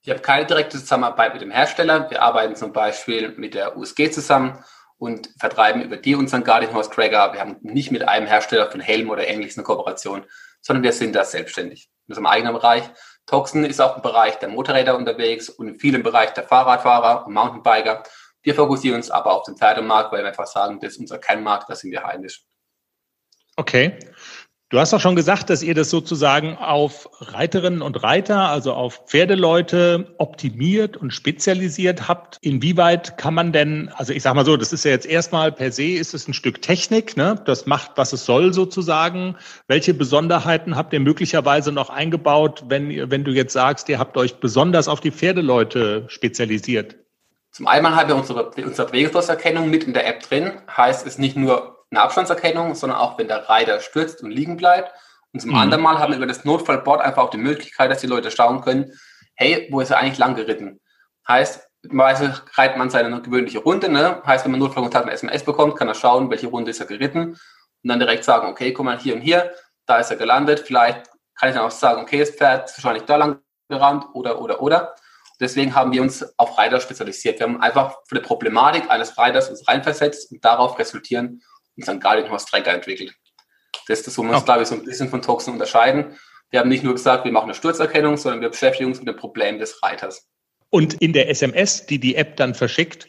Ich 0.08 0.10
habe 0.10 0.22
keine 0.22 0.46
direkte 0.46 0.78
Zusammenarbeit 0.78 1.34
mit 1.34 1.42
dem 1.42 1.50
Hersteller. 1.50 2.10
Wir 2.10 2.22
arbeiten 2.22 2.56
zum 2.56 2.72
Beispiel 2.72 3.34
mit 3.36 3.52
der 3.52 3.76
USG 3.76 4.10
zusammen 4.10 4.58
und 4.96 5.28
vertreiben 5.38 5.82
über 5.82 5.98
die 5.98 6.14
unseren 6.14 6.44
Guardian 6.44 6.72
Horse 6.72 6.88
Tracker. 6.88 7.34
Wir 7.34 7.40
haben 7.40 7.58
nicht 7.60 7.92
mit 7.92 8.08
einem 8.08 8.26
Hersteller 8.26 8.70
von 8.70 8.80
Helm 8.80 9.10
oder 9.10 9.28
ähnliches 9.28 9.58
eine 9.58 9.64
Kooperation, 9.64 10.24
sondern 10.62 10.82
wir 10.82 10.94
sind 10.94 11.14
da 11.14 11.26
selbstständig. 11.26 11.90
In 12.06 12.12
unserem 12.12 12.24
eigenen 12.24 12.54
Bereich. 12.54 12.84
Toxen 13.26 13.66
ist 13.66 13.82
auch 13.82 13.96
im 13.96 14.02
Bereich 14.02 14.38
der 14.38 14.48
Motorräder 14.48 14.96
unterwegs 14.96 15.50
und 15.50 15.68
in 15.68 15.78
vielen 15.78 16.02
Bereich 16.02 16.32
der 16.32 16.44
Fahrradfahrer 16.44 17.26
und 17.26 17.34
Mountainbiker. 17.34 18.02
Wir 18.40 18.54
fokussieren 18.54 18.96
uns 18.96 19.10
aber 19.10 19.32
auf 19.32 19.42
den 19.42 19.58
Pferdemarkt, 19.58 20.10
weil 20.10 20.22
wir 20.22 20.28
einfach 20.28 20.46
sagen, 20.46 20.80
das 20.80 20.92
ist 20.92 21.00
unser 21.00 21.18
Kernmarkt, 21.18 21.68
da 21.68 21.74
sind 21.74 21.90
wir 21.90 22.02
heimisch. 22.02 22.46
Okay. 23.56 23.98
Du 24.70 24.78
hast 24.78 24.92
auch 24.92 25.00
schon 25.00 25.16
gesagt, 25.16 25.48
dass 25.48 25.62
ihr 25.62 25.74
das 25.74 25.88
sozusagen 25.88 26.58
auf 26.58 27.08
Reiterinnen 27.20 27.80
und 27.80 28.02
Reiter, 28.02 28.50
also 28.50 28.74
auf 28.74 29.06
Pferdeleute 29.06 30.14
optimiert 30.18 30.98
und 30.98 31.10
spezialisiert 31.10 32.06
habt. 32.06 32.36
Inwieweit 32.42 33.16
kann 33.16 33.32
man 33.32 33.52
denn, 33.52 33.90
also 33.96 34.12
ich 34.12 34.22
sag 34.22 34.34
mal 34.34 34.44
so, 34.44 34.58
das 34.58 34.74
ist 34.74 34.84
ja 34.84 34.90
jetzt 34.90 35.06
erstmal 35.06 35.52
per 35.52 35.72
se 35.72 35.84
ist 35.84 36.12
es 36.12 36.28
ein 36.28 36.34
Stück 36.34 36.60
Technik, 36.60 37.16
ne? 37.16 37.40
Das 37.46 37.64
macht, 37.64 37.92
was 37.96 38.12
es 38.12 38.26
soll 38.26 38.52
sozusagen. 38.52 39.36
Welche 39.68 39.94
Besonderheiten 39.94 40.76
habt 40.76 40.92
ihr 40.92 41.00
möglicherweise 41.00 41.72
noch 41.72 41.88
eingebaut, 41.88 42.64
wenn, 42.68 43.10
wenn 43.10 43.24
du 43.24 43.30
jetzt 43.30 43.54
sagst, 43.54 43.88
ihr 43.88 43.98
habt 43.98 44.18
euch 44.18 44.34
besonders 44.38 44.86
auf 44.86 45.00
die 45.00 45.12
Pferdeleute 45.12 46.04
spezialisiert? 46.08 46.96
Zum 47.52 47.66
einen 47.68 47.96
haben 47.96 48.08
wir 48.08 48.16
unsere, 48.16 48.50
unsere 48.50 48.88
Bewegungserkennung 48.88 49.70
mit 49.70 49.84
in 49.84 49.94
der 49.94 50.06
App 50.06 50.20
drin. 50.24 50.52
Heißt 50.76 51.06
es 51.06 51.16
nicht 51.16 51.36
nur 51.36 51.77
eine 51.90 52.00
Abstandserkennung, 52.00 52.74
sondern 52.74 52.98
auch 52.98 53.18
wenn 53.18 53.28
der 53.28 53.48
Reiter 53.48 53.80
stürzt 53.80 54.22
und 54.22 54.30
liegen 54.30 54.56
bleibt. 54.56 54.92
Und 55.32 55.40
zum 55.40 55.50
mhm. 55.50 55.56
anderen 55.56 55.82
Mal 55.82 55.98
haben 55.98 56.12
wir 56.12 56.16
über 56.16 56.26
das 56.26 56.44
Notfallboard 56.44 57.00
einfach 57.00 57.24
auch 57.24 57.30
die 57.30 57.38
Möglichkeit, 57.38 57.90
dass 57.90 58.00
die 58.00 58.06
Leute 58.06 58.30
schauen 58.30 58.60
können, 58.60 58.92
hey, 59.34 59.68
wo 59.70 59.80
ist 59.80 59.90
er 59.90 59.98
eigentlich 59.98 60.18
lang 60.18 60.34
geritten? 60.34 60.80
Heißt, 61.26 61.68
Meistens 61.82 62.42
reitet 62.56 62.76
man 62.76 62.90
seine 62.90 63.22
gewöhnliche 63.22 63.60
Runde, 63.60 63.88
ne? 63.88 64.20
Heißt, 64.26 64.44
wenn 64.44 64.50
man 64.50 64.60
Notfallkontakt 64.60 65.04
eine 65.04 65.14
SMS 65.14 65.44
bekommt, 65.44 65.76
kann 65.76 65.86
er 65.86 65.94
schauen, 65.94 66.28
welche 66.28 66.48
Runde 66.48 66.70
ist 66.70 66.80
er 66.80 66.86
geritten 66.86 67.30
und 67.30 67.38
dann 67.84 68.00
direkt 68.00 68.24
sagen, 68.24 68.48
okay, 68.48 68.72
guck 68.72 68.84
mal 68.84 68.98
hier 68.98 69.14
und 69.14 69.20
hier, 69.20 69.52
da 69.86 69.98
ist 69.98 70.10
er 70.10 70.16
gelandet. 70.16 70.60
Vielleicht 70.60 71.06
kann 71.36 71.50
ich 71.50 71.54
dann 71.54 71.64
auch 71.64 71.70
sagen, 71.70 72.02
okay, 72.02 72.18
das 72.18 72.30
Pferd 72.30 72.68
ist 72.68 72.78
wahrscheinlich 72.78 73.04
da 73.04 73.16
lang 73.16 73.40
gerannt 73.68 74.06
oder, 74.12 74.40
oder, 74.40 74.60
oder. 74.60 74.94
Deswegen 75.40 75.72
haben 75.72 75.92
wir 75.92 76.02
uns 76.02 76.36
auf 76.36 76.58
Reiter 76.58 76.80
spezialisiert. 76.80 77.38
Wir 77.38 77.46
haben 77.46 77.60
einfach 77.62 77.96
für 78.08 78.16
die 78.16 78.22
Problematik 78.22 78.90
eines 78.90 79.16
Reiters 79.16 79.48
uns 79.48 79.68
reinversetzt 79.68 80.32
und 80.32 80.44
darauf 80.44 80.78
resultieren 80.80 81.42
unseren 81.78 82.00
Guardian 82.00 82.30
Horse 82.30 82.46
Tracker 82.46 82.74
entwickelt. 82.74 83.14
Das 83.86 84.00
ist 84.00 84.06
das, 84.06 84.18
wo 84.18 84.22
wir 84.22 84.30
uns, 84.30 84.38
okay. 84.38 84.44
glaube 84.44 84.62
ich, 84.62 84.68
so 84.68 84.74
ein 84.74 84.84
bisschen 84.84 85.08
von 85.08 85.22
Toxen 85.22 85.54
unterscheiden. 85.54 86.18
Wir 86.50 86.60
haben 86.60 86.68
nicht 86.68 86.84
nur 86.84 86.94
gesagt, 86.94 87.24
wir 87.24 87.32
machen 87.32 87.44
eine 87.44 87.54
Sturzerkennung, 87.54 88.16
sondern 88.16 88.40
wir 88.40 88.50
beschäftigen 88.50 88.90
uns 88.90 88.98
mit 88.98 89.08
dem 89.08 89.16
Problem 89.16 89.58
des 89.58 89.82
Reiters. 89.82 90.28
Und 90.70 90.94
in 90.94 91.12
der 91.12 91.30
SMS, 91.30 91.86
die 91.86 91.98
die 91.98 92.16
App 92.16 92.36
dann 92.36 92.54
verschickt, 92.54 93.08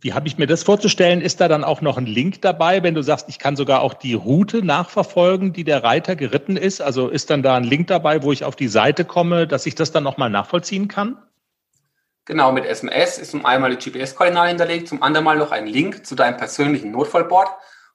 wie 0.00 0.12
habe 0.12 0.26
ich 0.26 0.36
mir 0.36 0.48
das 0.48 0.64
vorzustellen? 0.64 1.20
Ist 1.20 1.40
da 1.40 1.46
dann 1.46 1.62
auch 1.62 1.80
noch 1.80 1.96
ein 1.96 2.06
Link 2.06 2.42
dabei, 2.42 2.82
wenn 2.82 2.94
du 2.94 3.02
sagst, 3.02 3.28
ich 3.28 3.38
kann 3.38 3.54
sogar 3.54 3.82
auch 3.82 3.94
die 3.94 4.14
Route 4.14 4.64
nachverfolgen, 4.64 5.52
die 5.52 5.62
der 5.62 5.84
Reiter 5.84 6.16
geritten 6.16 6.56
ist? 6.56 6.82
Also 6.82 7.08
ist 7.08 7.30
dann 7.30 7.44
da 7.44 7.56
ein 7.56 7.64
Link 7.64 7.86
dabei, 7.86 8.22
wo 8.22 8.32
ich 8.32 8.44
auf 8.44 8.56
die 8.56 8.66
Seite 8.66 9.04
komme, 9.04 9.46
dass 9.46 9.64
ich 9.64 9.76
das 9.76 9.92
dann 9.92 10.02
nochmal 10.02 10.28
nachvollziehen 10.28 10.88
kann? 10.88 11.22
Genau, 12.24 12.50
mit 12.52 12.64
SMS 12.64 13.18
ist 13.18 13.30
zum 13.30 13.46
einen 13.46 13.78
die 13.78 13.90
GPS-Koordinate 13.90 14.48
hinterlegt, 14.48 14.88
zum 14.88 15.02
anderen 15.02 15.24
mal 15.24 15.36
noch 15.36 15.52
ein 15.52 15.66
Link 15.66 16.04
zu 16.04 16.16
deinem 16.16 16.36
persönlichen 16.36 16.90
Notfallboard 16.90 17.48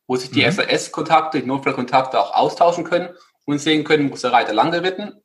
wo 0.08 0.16
sich 0.16 0.32
die 0.32 0.46
mhm. 0.46 0.52
SAS-Kontakte, 0.52 1.42
die 1.42 1.48
Notfallkontakte 1.48 2.20
auch 2.20 2.34
austauschen 2.34 2.84
können 2.84 3.10
und 3.46 3.60
sehen 3.60 3.84
können, 3.84 4.10
wo 4.10 4.16
ist 4.16 4.24
der 4.24 4.34
Reiter 4.34 4.54
lang 4.54 4.72
geritten. 4.72 5.22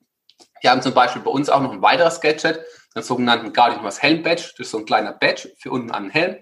Wir 0.61 0.71
haben 0.71 0.83
zum 0.83 0.95
Beispiel 0.95 1.23
bei 1.23 1.31
uns 1.31 1.49
auch 1.49 1.61
noch 1.61 1.73
ein 1.73 1.83
weiteres 1.83 2.21
Gadget, 2.21 2.61
den 2.95 3.03
sogenannten 3.03 3.53
Guardian 3.53 3.89
Helm 3.99 4.23
Badge. 4.23 4.51
Das 4.57 4.67
ist 4.67 4.71
so 4.71 4.79
ein 4.79 4.85
kleiner 4.85 5.13
Badge 5.13 5.53
für 5.59 5.71
unten 5.71 5.91
an 5.91 6.05
den 6.05 6.11
Helm. 6.11 6.37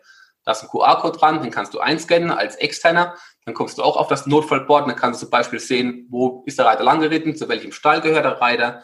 Da 0.44 0.52
ist 0.52 0.62
ein 0.62 0.68
QR-Code 0.68 1.18
dran, 1.18 1.42
den 1.42 1.50
kannst 1.50 1.74
du 1.74 1.80
einscannen 1.80 2.30
als 2.30 2.56
externer. 2.56 3.14
Dann 3.44 3.54
kommst 3.54 3.78
du 3.78 3.82
auch 3.82 3.96
auf 3.96 4.08
das 4.08 4.26
Notfallboard 4.26 4.84
und 4.84 4.90
dann 4.90 4.98
kannst 4.98 5.20
du 5.20 5.26
zum 5.26 5.30
Beispiel 5.30 5.60
sehen, 5.60 6.06
wo 6.10 6.42
ist 6.46 6.58
der 6.58 6.66
Reiter 6.66 6.82
lang 6.82 7.00
geritten, 7.00 7.36
zu 7.36 7.48
welchem 7.48 7.72
Stall 7.72 8.00
gehört 8.00 8.24
der 8.24 8.40
Reiter, 8.40 8.82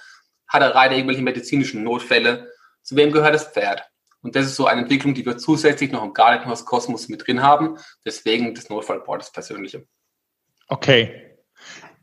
hat 0.49 0.63
der 0.63 0.75
Reiter 0.75 0.95
irgendwelche 0.95 1.23
medizinischen 1.23 1.83
Notfälle, 1.83 2.51
zu 2.83 2.95
wem 2.97 3.11
gehört 3.11 3.35
das 3.35 3.49
Pferd. 3.49 3.85
Und 4.23 4.35
das 4.35 4.47
ist 4.47 4.57
so 4.57 4.67
eine 4.67 4.83
Entwicklung, 4.83 5.15
die 5.15 5.25
wir 5.25 5.37
zusätzlich 5.37 5.93
noch 5.93 6.03
im 6.03 6.13
Guardian 6.13 6.53
Kosmos 6.65 7.09
mit 7.09 7.27
drin 7.27 7.43
haben. 7.43 7.79
Deswegen 8.05 8.55
das 8.55 8.69
Notfallboard, 8.69 9.23
das 9.23 9.33
Persönliche. 9.33 9.87
Okay. 10.69 11.37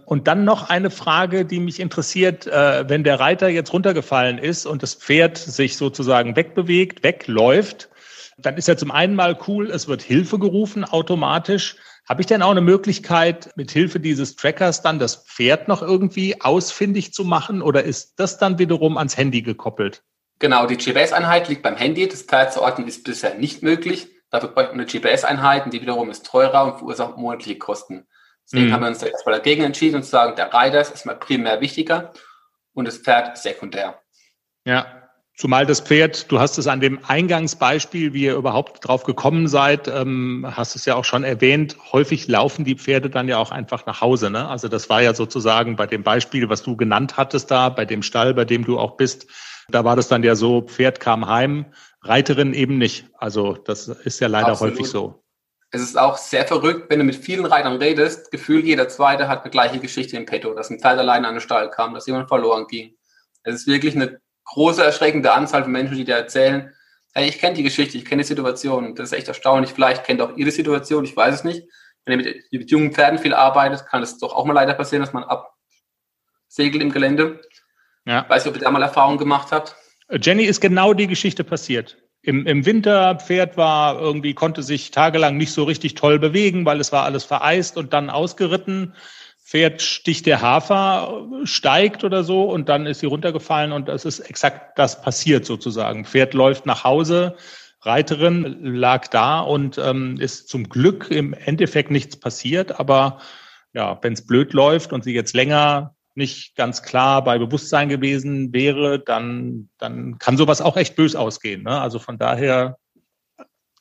Und 0.05 0.27
dann 0.27 0.43
noch 0.43 0.69
eine 0.69 0.89
Frage, 0.89 1.45
die 1.45 1.59
mich 1.59 1.79
interessiert, 1.79 2.45
äh, 2.47 2.87
wenn 2.89 3.03
der 3.03 3.19
Reiter 3.19 3.47
jetzt 3.47 3.73
runtergefallen 3.73 4.37
ist 4.37 4.65
und 4.65 4.83
das 4.83 4.95
Pferd 4.95 5.37
sich 5.37 5.77
sozusagen 5.77 6.35
wegbewegt, 6.35 7.03
wegläuft, 7.03 7.89
dann 8.37 8.57
ist 8.57 8.67
ja 8.67 8.75
zum 8.75 8.91
einen 8.91 9.15
mal 9.15 9.37
cool, 9.47 9.69
es 9.69 9.87
wird 9.87 10.01
Hilfe 10.01 10.39
gerufen 10.39 10.83
automatisch. 10.83 11.77
Habe 12.07 12.21
ich 12.21 12.27
denn 12.27 12.41
auch 12.41 12.51
eine 12.51 12.61
Möglichkeit, 12.61 13.51
mit 13.55 13.71
Hilfe 13.71 13.99
dieses 13.99 14.35
Trackers 14.35 14.81
dann 14.81 14.99
das 14.99 15.25
Pferd 15.25 15.69
noch 15.69 15.81
irgendwie 15.81 16.41
ausfindig 16.41 17.13
zu 17.13 17.23
machen 17.23 17.61
oder 17.61 17.83
ist 17.83 18.19
das 18.19 18.37
dann 18.37 18.59
wiederum 18.59 18.97
ans 18.97 19.15
Handy 19.15 19.41
gekoppelt? 19.41 20.03
Genau, 20.39 20.65
die 20.67 20.77
GPS-Einheit 20.77 21.47
liegt 21.47 21.63
beim 21.63 21.77
Handy. 21.77 22.07
Das 22.07 22.23
Pferd 22.23 22.53
zu 22.53 22.61
orten 22.61 22.87
ist 22.87 23.03
bisher 23.03 23.35
nicht 23.35 23.63
möglich. 23.63 24.09
Dafür 24.29 24.49
bräuchte 24.49 24.75
man 24.75 24.81
eine 24.81 24.91
GPS-Einheit, 24.91 25.71
die 25.71 25.81
wiederum 25.81 26.09
ist 26.09 26.25
teurer 26.25 26.65
und 26.65 26.77
verursacht 26.79 27.17
monatliche 27.17 27.57
Kosten. 27.59 28.07
Deswegen 28.45 28.67
mhm. 28.67 28.73
haben 28.73 28.81
wir 28.81 28.87
uns 28.87 29.01
jetzt 29.01 29.25
mal 29.25 29.31
dagegen 29.31 29.63
entschieden 29.63 29.97
und 29.97 30.05
sagen, 30.05 30.35
der 30.35 30.53
Reiter 30.53 30.81
ist 30.81 30.91
erstmal 30.91 31.15
primär 31.17 31.61
wichtiger 31.61 32.13
und 32.73 32.85
das 32.85 32.97
Pferd 32.97 33.37
sekundär. 33.37 34.01
Ja, 34.65 35.03
zumal 35.35 35.65
das 35.65 35.81
Pferd, 35.81 36.31
du 36.31 36.39
hast 36.39 36.57
es 36.57 36.67
an 36.67 36.79
dem 36.79 36.99
Eingangsbeispiel, 37.07 38.13
wie 38.13 38.23
ihr 38.23 38.35
überhaupt 38.35 38.87
drauf 38.87 39.03
gekommen 39.03 39.47
seid, 39.47 39.87
ähm, 39.87 40.45
hast 40.49 40.75
es 40.75 40.85
ja 40.85 40.95
auch 40.95 41.05
schon 41.05 41.23
erwähnt, 41.23 41.77
häufig 41.91 42.27
laufen 42.27 42.65
die 42.65 42.75
Pferde 42.75 43.09
dann 43.09 43.27
ja 43.27 43.37
auch 43.37 43.51
einfach 43.51 43.85
nach 43.85 44.01
Hause. 44.01 44.29
Ne? 44.29 44.47
Also 44.47 44.67
das 44.67 44.89
war 44.89 45.01
ja 45.01 45.13
sozusagen 45.13 45.75
bei 45.75 45.85
dem 45.85 46.03
Beispiel, 46.03 46.49
was 46.49 46.63
du 46.63 46.75
genannt 46.75 47.17
hattest 47.17 47.51
da, 47.51 47.69
bei 47.69 47.85
dem 47.85 48.03
Stall, 48.03 48.33
bei 48.33 48.45
dem 48.45 48.65
du 48.65 48.79
auch 48.79 48.97
bist, 48.97 49.27
da 49.69 49.83
war 49.83 49.95
das 49.95 50.07
dann 50.07 50.23
ja 50.23 50.35
so, 50.35 50.61
Pferd 50.61 50.99
kam 50.99 51.27
heim, 51.27 51.65
Reiterin 52.01 52.53
eben 52.53 52.77
nicht. 52.77 53.07
Also 53.17 53.53
das 53.53 53.87
ist 53.87 54.19
ja 54.19 54.27
leider 54.27 54.49
Absolut. 54.49 54.73
häufig 54.73 54.87
so. 54.87 55.23
Es 55.71 55.81
ist 55.81 55.97
auch 55.97 56.17
sehr 56.17 56.45
verrückt, 56.45 56.89
wenn 56.89 56.99
du 56.99 57.05
mit 57.05 57.15
vielen 57.15 57.45
Reitern 57.45 57.77
redest, 57.77 58.29
Gefühl, 58.29 58.63
jeder 58.63 58.89
Zweite 58.89 59.27
hat 59.27 59.41
eine 59.41 59.49
gleiche 59.49 59.79
Geschichte 59.79 60.15
im 60.17 60.25
Petto, 60.25 60.53
dass 60.53 60.69
ein 60.69 60.79
Pferd 60.79 60.99
alleine 60.99 61.27
an 61.27 61.35
den 61.35 61.41
Stall 61.41 61.71
kam, 61.71 61.93
dass 61.95 62.05
jemand 62.05 62.27
verloren 62.27 62.67
ging. 62.67 62.95
Es 63.43 63.55
ist 63.55 63.67
wirklich 63.67 63.95
eine 63.95 64.21
große, 64.45 64.83
erschreckende 64.83 65.33
Anzahl 65.33 65.63
von 65.63 65.71
Menschen, 65.71 65.97
die 65.97 66.05
dir 66.05 66.15
erzählen, 66.15 66.71
hey, 67.13 67.27
ich 67.27 67.39
kenne 67.39 67.55
die 67.55 67.63
Geschichte, 67.63 67.97
ich 67.97 68.05
kenne 68.05 68.21
die 68.21 68.27
Situation. 68.27 68.95
Das 68.95 69.11
ist 69.11 69.17
echt 69.17 69.27
erstaunlich. 69.27 69.71
Vielleicht 69.71 70.03
kennt 70.03 70.21
auch 70.21 70.35
ihr 70.35 70.45
die 70.45 70.51
Situation, 70.51 71.05
ich 71.05 71.15
weiß 71.15 71.35
es 71.35 71.43
nicht. 71.43 71.67
Wenn 72.05 72.19
ihr 72.19 72.25
mit, 72.25 72.51
mit 72.51 72.71
jungen 72.71 72.91
Pferden 72.91 73.19
viel 73.19 73.33
arbeitet, 73.33 73.85
kann 73.87 74.03
es 74.03 74.17
doch 74.17 74.35
auch 74.35 74.45
mal 74.45 74.53
leider 74.53 74.73
passieren, 74.73 75.03
dass 75.03 75.13
man 75.13 75.23
absegelt 75.23 76.83
im 76.83 76.91
Gelände. 76.91 77.41
Ja. 78.05 78.25
Weiß 78.27 78.45
nicht, 78.45 78.53
ob 78.53 78.59
ihr 78.59 78.63
da 78.63 78.71
mal 78.71 78.81
Erfahrung 78.81 79.17
gemacht 79.17 79.49
habt. 79.51 79.75
Jenny 80.21 80.43
ist 80.43 80.61
genau 80.61 80.93
die 80.93 81.07
Geschichte 81.07 81.43
passiert. 81.43 81.97
Im, 82.21 82.45
Im 82.45 82.65
Winter, 82.65 83.15
Pferd 83.15 83.57
war 83.57 83.99
irgendwie, 83.99 84.33
konnte 84.33 84.63
sich 84.63 84.91
tagelang 84.91 85.35
nicht 85.37 85.51
so 85.51 85.63
richtig 85.63 85.95
toll 85.95 86.19
bewegen, 86.19 86.65
weil 86.65 86.79
es 86.79 86.91
war 86.91 87.03
alles 87.03 87.25
vereist 87.25 87.77
und 87.77 87.91
dann 87.91 88.09
ausgeritten. 88.09 88.95
Pferd 89.43 89.81
sticht 89.81 90.25
der 90.25 90.41
Hafer, 90.41 91.27
steigt 91.43 92.03
oder 92.03 92.23
so 92.23 92.43
und 92.43 92.69
dann 92.69 92.85
ist 92.85 93.01
sie 93.01 93.07
runtergefallen 93.07 93.73
und 93.73 93.89
das 93.89 94.05
ist 94.05 94.19
exakt 94.19 94.79
das 94.79 95.01
passiert 95.01 95.45
sozusagen. 95.45 96.05
Pferd 96.05 96.33
läuft 96.33 96.65
nach 96.65 96.85
Hause, 96.85 97.35
Reiterin 97.81 98.63
lag 98.63 99.07
da 99.07 99.41
und 99.41 99.77
ähm, 99.77 100.17
ist 100.17 100.47
zum 100.47 100.69
Glück 100.69 101.11
im 101.11 101.33
Endeffekt 101.33 101.91
nichts 101.91 102.17
passiert, 102.17 102.79
aber 102.79 103.19
ja, 103.73 103.99
wenn 104.01 104.13
es 104.13 104.25
blöd 104.25 104.53
läuft 104.53 104.93
und 104.93 105.03
sie 105.03 105.13
jetzt 105.13 105.33
länger 105.33 105.93
nicht 106.15 106.55
ganz 106.55 106.83
klar 106.83 107.23
bei 107.23 107.37
Bewusstsein 107.37 107.89
gewesen 107.89 108.53
wäre, 108.53 108.99
dann, 108.99 109.69
dann 109.77 110.19
kann 110.19 110.37
sowas 110.37 110.61
auch 110.61 110.77
echt 110.77 110.95
bös 110.95 111.15
ausgehen. 111.15 111.63
Ne? 111.63 111.79
Also 111.81 111.99
von 111.99 112.17
daher, 112.17 112.77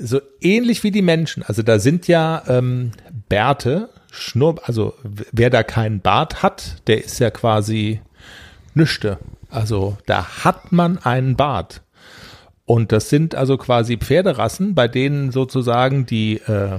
so 0.01 0.21
ähnlich 0.41 0.83
wie 0.83 0.91
die 0.91 1.03
Menschen. 1.03 1.43
Also 1.43 1.63
da 1.63 1.79
sind 1.79 2.09
ja 2.09 2.43
ähm, 2.49 2.93
Bärte, 3.29 3.91
Schnurr, 4.11 4.61
also 4.65 4.95
wer 5.03 5.51
da 5.51 5.63
keinen 5.63 6.01
Bart 6.01 6.43
hat, 6.43 6.83
der 6.87 7.05
ist 7.05 7.19
ja 7.21 7.31
quasi 7.31 8.01
nüchte. 8.75 9.19
Also 9.51 9.97
da 10.07 10.45
hat 10.45 10.73
man 10.73 10.99
einen 10.99 11.37
Bart. 11.37 11.83
Und 12.65 12.93
das 12.93 13.11
sind 13.11 13.35
also 13.35 13.57
quasi 13.57 13.97
Pferderassen, 13.97 14.75
bei 14.75 14.87
denen 14.87 15.33
sozusagen 15.33 16.07
die 16.07 16.37
äh, 16.37 16.79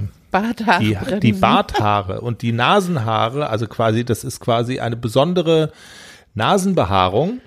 die, 0.80 0.96
die 1.20 1.32
Barthaare 1.34 2.22
und 2.22 2.40
die 2.40 2.52
Nasenhaare, 2.52 3.50
also 3.50 3.66
quasi, 3.66 4.04
das 4.04 4.24
ist 4.24 4.40
quasi 4.40 4.80
eine 4.80 4.96
besondere 4.96 5.72
Nasenbehaarung. 6.34 7.40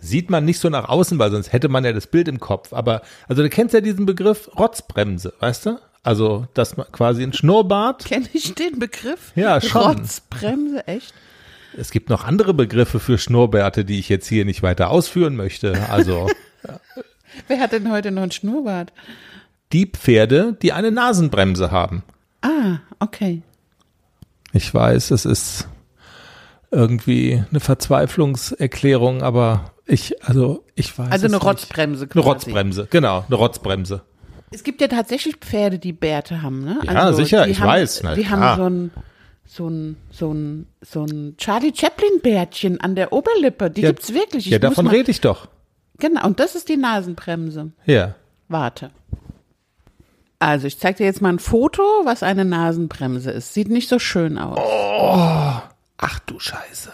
Sieht 0.00 0.30
man 0.30 0.44
nicht 0.44 0.60
so 0.60 0.68
nach 0.68 0.88
außen, 0.88 1.18
weil 1.18 1.30
sonst 1.30 1.52
hätte 1.52 1.68
man 1.68 1.84
ja 1.84 1.92
das 1.92 2.06
Bild 2.06 2.28
im 2.28 2.40
Kopf. 2.40 2.72
Aber, 2.72 3.02
also 3.28 3.42
du 3.42 3.48
kennst 3.48 3.74
ja 3.74 3.80
diesen 3.80 4.06
Begriff 4.06 4.50
Rotzbremse, 4.58 5.34
weißt 5.40 5.66
du? 5.66 5.78
Also, 6.02 6.46
dass 6.54 6.76
man 6.76 6.86
quasi 6.92 7.22
ein 7.22 7.32
Schnurrbart. 7.32 8.04
Kenne 8.04 8.28
ich 8.32 8.54
den 8.54 8.78
Begriff? 8.78 9.32
Ja, 9.34 9.60
schon. 9.60 9.98
Rotzbremse, 9.98 10.86
echt? 10.86 11.12
Es 11.76 11.90
gibt 11.90 12.08
noch 12.08 12.24
andere 12.24 12.54
Begriffe 12.54 13.00
für 13.00 13.18
Schnurrbärte, 13.18 13.84
die 13.84 13.98
ich 13.98 14.08
jetzt 14.08 14.28
hier 14.28 14.44
nicht 14.44 14.62
weiter 14.62 14.90
ausführen 14.90 15.36
möchte. 15.36 15.88
Also, 15.90 16.28
Wer 17.48 17.60
hat 17.60 17.72
denn 17.72 17.90
heute 17.90 18.10
noch 18.12 18.22
einen 18.22 18.32
Schnurrbart? 18.32 18.92
die 19.72 19.86
Pferde, 19.86 20.56
die 20.62 20.72
eine 20.72 20.90
Nasenbremse 20.90 21.70
haben. 21.70 22.02
Ah, 22.42 22.78
okay. 23.00 23.42
Ich 24.52 24.72
weiß, 24.72 25.10
es 25.10 25.24
ist 25.24 25.68
irgendwie 26.70 27.42
eine 27.50 27.60
Verzweiflungserklärung, 27.60 29.22
aber 29.22 29.72
ich, 29.86 30.22
also 30.24 30.64
ich 30.74 30.96
weiß. 30.98 31.10
Also 31.12 31.26
eine. 31.26 31.36
Rotzbremse 31.36 32.02
Eine 32.02 32.08
quasi. 32.08 32.28
Rotzbremse, 32.28 32.88
genau, 32.90 33.24
eine 33.26 33.36
Rotzbremse. 33.36 34.02
Es 34.50 34.62
gibt 34.62 34.80
ja 34.80 34.88
tatsächlich 34.88 35.36
Pferde, 35.36 35.78
die 35.78 35.92
Bärte 35.92 36.42
haben, 36.42 36.64
ne? 36.64 36.78
Ja, 36.84 37.12
sicher, 37.12 37.44
die 37.44 37.50
ich 37.52 37.60
haben, 37.60 37.68
weiß, 37.68 38.02
na 38.04 38.14
Die 38.14 38.22
klar. 38.22 38.56
haben 38.56 38.58
so 38.58 38.68
ein, 38.68 38.90
so 39.46 39.68
ein, 39.68 39.96
so 40.10 40.32
ein, 40.32 40.66
so 40.82 41.04
ein 41.04 41.34
Charlie 41.36 41.72
Chaplin 41.76 42.20
Bärtchen 42.22 42.80
an 42.80 42.94
der 42.94 43.12
Oberlippe. 43.12 43.70
Die 43.70 43.80
Ja, 43.82 43.88
gibt's 43.90 44.12
wirklich. 44.14 44.46
Ich 44.46 44.52
ja, 44.52 44.58
davon 44.58 44.84
mal- 44.86 44.94
rede 44.94 45.10
ich 45.10 45.20
doch. 45.20 45.48
Genau, 45.98 46.24
und 46.26 46.38
das 46.40 46.54
ist 46.54 46.68
die 46.68 46.76
Nasenbremse. 46.76 47.72
Ja. 47.86 48.14
Warte. 48.48 48.90
Also, 50.38 50.66
ich 50.66 50.78
zeig 50.78 50.98
dir 50.98 51.04
jetzt 51.06 51.22
mal 51.22 51.30
ein 51.30 51.38
Foto, 51.38 51.82
was 52.04 52.22
eine 52.22 52.44
Nasenbremse 52.44 53.30
ist. 53.30 53.54
Sieht 53.54 53.68
nicht 53.68 53.88
so 53.88 53.98
schön 53.98 54.36
aus. 54.38 54.58
Ach 55.98 56.18
du 56.26 56.38
Scheiße. 56.38 56.92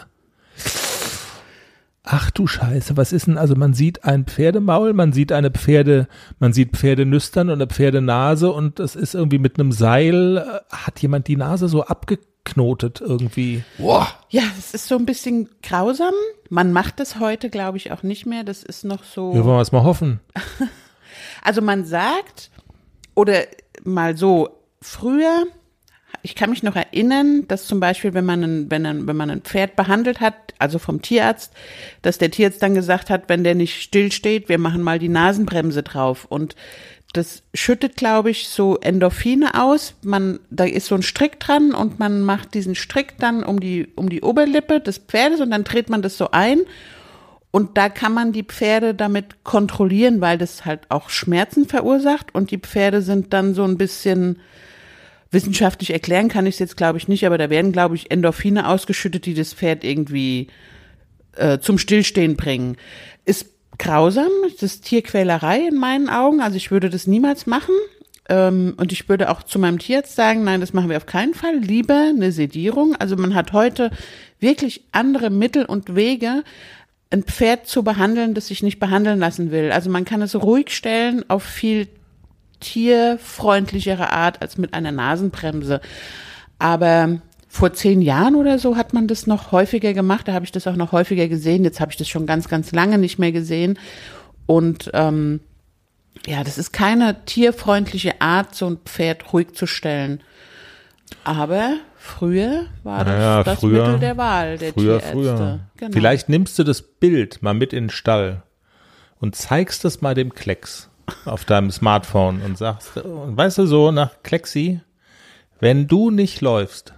Ach 2.05 2.33
du 2.33 2.49
Scheiße, 2.49 2.97
was 2.97 3.13
ist 3.13 3.29
denn, 3.29 3.39
also 3.39 3.55
man 3.55 3.75
sieht 3.75 4.05
ein 4.05 4.25
Pferdemaul, 4.25 4.93
man 4.93 5.13
sieht 5.13 5.31
eine 5.31 5.53
Pferde, 5.53 6.09
man 6.41 6.53
sieht 6.53 6.77
Pferdenüstern 6.77 7.49
und 7.49 7.55
eine 7.55 7.69
Pferdenase 7.69 8.51
und 8.51 8.81
das 8.81 8.97
ist 8.97 9.15
irgendwie 9.15 9.39
mit 9.39 9.59
einem 9.61 9.71
Seil, 9.71 10.39
äh, 10.39 10.75
hat 10.75 11.01
jemand 11.01 11.29
die 11.29 11.37
Nase 11.37 11.69
so 11.69 11.85
abgeknotet 11.85 13.01
irgendwie. 13.01 13.63
Boah. 13.79 14.09
Ja, 14.31 14.43
es 14.59 14.75
ist 14.75 14.89
so 14.89 14.97
ein 14.97 15.07
bisschen 15.07 15.49
grausam. 15.63 16.15
Man 16.51 16.73
macht 16.73 16.99
das 16.99 17.21
heute, 17.21 17.51
glaube 17.51 17.77
ich, 17.77 17.93
auch 17.93 18.03
nicht 18.03 18.27
mehr. 18.27 18.43
Das 18.43 18.65
ist 18.65 18.85
noch 18.85 19.05
so. 19.05 19.33
Wir 19.33 19.45
wollen 19.45 19.61
es 19.61 19.73
mal 19.73 19.85
hoffen. 19.85 20.21
Also 21.43 21.61
man 21.61 21.85
sagt, 21.85 22.51
oder 23.15 23.43
mal 23.85 24.17
so, 24.17 24.61
früher, 24.81 25.45
ich 26.23 26.35
kann 26.35 26.51
mich 26.51 26.63
noch 26.63 26.77
erinnern, 26.77 27.47
dass 27.49 27.67
zum 27.67 27.81
Beispiel, 27.81 28.15
wenn 28.15 28.25
man 28.25 28.43
ein, 28.43 28.71
wenn, 28.71 28.87
ein, 28.87 29.07
wenn 29.07 29.17
man 29.17 29.31
ein 29.31 29.43
Pferd 29.43 29.77
behandelt 29.77 30.21
hat, 30.21 30.35
also 30.59 30.79
vom 30.79 31.03
Tierarzt, 31.03 31.53
dass 32.03 32.19
der 32.19 32.31
Tierarzt 32.31 32.63
dann 32.63 32.75
gesagt 32.75 33.11
hat, 33.11 33.25
wenn 33.29 33.45
der 33.45 33.55
nicht 33.55 33.83
stillsteht, 33.83 34.49
wir 34.49 34.59
machen 34.59 34.83
mal 34.83 34.99
die 34.99 35.09
Nasenbremse 35.09 35.83
drauf. 35.83 36.27
Und 36.29 36.55
das 37.13 37.43
schüttet, 37.53 37.97
glaube 37.97 38.31
ich, 38.31 38.49
so 38.49 38.79
Endorphine 38.79 39.61
aus. 39.61 39.95
Man, 40.03 40.41
da 40.51 40.65
ist 40.65 40.87
so 40.87 40.95
ein 40.95 41.03
Strick 41.03 41.41
dran 41.41 41.73
und 41.73 41.99
man 41.99 42.23
macht 42.23 42.55
diesen 42.55 42.75
Strick 42.75 43.19
dann 43.19 43.43
um 43.43 43.61
die, 43.61 43.89
um 43.97 44.09
die 44.09 44.23
Oberlippe 44.23 44.81
des 44.81 44.99
Pferdes 44.99 45.41
und 45.41 45.51
dann 45.51 45.65
dreht 45.65 45.91
man 45.91 46.03
das 46.03 46.17
so 46.17 46.31
ein. 46.31 46.61
Und 47.51 47.77
da 47.77 47.91
kann 47.91 48.15
man 48.15 48.33
die 48.33 48.45
Pferde 48.45 48.95
damit 48.95 49.45
kontrollieren, 49.45 50.23
weil 50.23 50.39
das 50.39 50.65
halt 50.65 50.81
auch 50.89 51.11
Schmerzen 51.11 51.69
verursacht. 51.69 52.35
Und 52.35 52.51
die 52.51 52.59
Pferde 52.59 53.03
sind 53.03 53.35
dann 53.35 53.55
so 53.55 53.65
ein 53.65 53.77
bisschen 53.77 54.41
wissenschaftlich 55.33 55.93
erklären 55.93 56.29
kann 56.29 56.47
ich 56.47 56.55
es 56.57 56.59
jetzt, 56.61 56.77
glaube 56.77 56.99
ich, 56.99 57.09
nicht, 57.09 57.27
aber 57.27 57.39
da 57.39 57.51
werden, 57.51 57.73
glaube 57.73 57.97
ich, 57.97 58.11
Endorphine 58.11 58.69
ausgeschüttet, 58.69 59.27
die 59.27 59.35
das 59.35 59.55
Pferd 59.55 59.83
irgendwie 59.83 60.49
äh, 61.37 61.59
zum 61.59 61.79
Stillstehen 61.79 62.37
bringen. 62.37 62.77
Ist 63.25 63.47
grausam, 63.79 64.31
das 64.53 64.63
ist 64.63 64.85
Tierquälerei 64.85 65.69
in 65.69 65.77
meinen 65.77 66.09
Augen. 66.09 66.41
Also 66.41 66.57
ich 66.57 66.71
würde 66.71 66.91
das 66.91 67.07
niemals 67.07 67.47
machen. 67.47 67.75
Ähm, 68.29 68.75
und 68.77 68.93
ich 68.93 69.09
würde 69.09 69.31
auch 69.31 69.43
zu 69.43 69.59
meinem 69.59 69.79
Tierarzt 69.79 70.15
sagen, 70.15 70.45
nein, 70.45 70.61
das 70.61 70.73
machen 70.73 70.91
wir 70.91 70.97
auf 70.97 71.07
keinen 71.07 71.35
Fall. 71.35 71.57
Lieber 71.57 72.11
eine 72.11 72.31
Sedierung. 72.31 72.95
Also 72.97 73.17
man 73.17 73.35
hat 73.35 73.53
heute 73.53 73.91
wirklich 74.39 74.85
andere 74.93 75.31
Mittel 75.31 75.65
und 75.65 75.95
Wege, 75.95 76.45
ein 77.11 77.25
Pferd 77.25 77.67
zu 77.67 77.83
behandeln, 77.83 78.35
das 78.35 78.49
sich 78.49 78.63
nicht 78.63 78.79
behandeln 78.79 79.19
lassen 79.19 79.51
will. 79.51 79.71
Also 79.73 79.91
man 79.91 80.05
kann 80.05 80.23
es 80.23 80.35
ruhig 80.35 80.71
stellen 80.71 81.29
auf 81.29 81.43
viel 81.43 81.89
tierfreundlichere 82.63 84.13
Art 84.13 84.41
als 84.41 84.57
mit 84.59 84.73
einer 84.75 84.93
Nasenbremse. 84.93 85.81
Aber 86.59 87.21
vor 87.49 87.73
zehn 87.75 88.01
Jahren 88.01 88.35
oder 88.35 88.59
so 88.59 88.77
hat 88.77 88.95
man 88.95 89.09
das 89.09 89.27
noch 89.27 89.53
häufiger 89.53 89.93
gemacht. 89.93 90.27
Da 90.29 90.33
habe 90.33 90.45
ich 90.47 90.53
das 90.53 90.67
auch 90.67 90.77
noch 90.77 90.93
häufiger 90.93 91.29
gesehen. 91.29 91.65
Jetzt 91.65 91.81
habe 91.81 91.91
ich 91.91 91.99
das 91.99 92.09
schon 92.09 92.27
ganz, 92.27 92.49
ganz 92.49 92.73
lange 92.73 92.97
nicht 92.99 93.19
mehr 93.19 93.33
gesehen. 93.33 93.79
Und 94.47 94.91
ähm, 94.95 95.41
ja, 96.27 96.45
das 96.45 96.57
ist 96.57 96.73
keine 96.73 97.25
tierfreundliche 97.27 98.21
Art, 98.21 98.55
so 98.55 98.69
ein 98.71 98.79
Pferd 98.85 99.33
ruhig 99.33 99.55
zu 99.55 99.67
stellen. 99.67 100.21
Aber 101.25 101.75
früher 101.97 102.67
war 102.85 103.05
das 103.05 103.15
Naja, 103.15 103.43
das 103.45 103.61
früher- 103.61 103.85
Mittel 103.87 104.01
der 104.01 104.17
Wahl 104.17 104.57
der 104.59 104.73
Früher, 104.73 104.99
Tierärzte. 104.99 105.13
früher. 105.13 105.61
Genau. 105.77 105.93
Vielleicht 105.93 106.29
nimmst 106.29 106.59
du 106.59 106.65
das 106.65 106.81
Bild 106.83 107.43
mal 107.43 107.55
mit 107.55 107.73
in 107.73 107.85
den 107.85 107.91
Stall 107.91 108.43
und 109.21 109.37
zeigst 109.37 109.85
es 109.85 110.01
mal 110.01 110.15
dem 110.15 110.33
Klecks 110.35 110.89
auf 111.25 111.45
deinem 111.45 111.71
Smartphone 111.71 112.43
und 112.43 112.57
sagst, 112.59 112.97
und 112.97 113.37
weißt 113.37 113.59
du 113.59 113.67
so, 113.67 113.91
nach 113.91 114.11
Klexi, 114.23 114.81
wenn 115.61 115.87
du 115.89 116.11
nicht 116.11 116.41
läufst, 116.41 116.95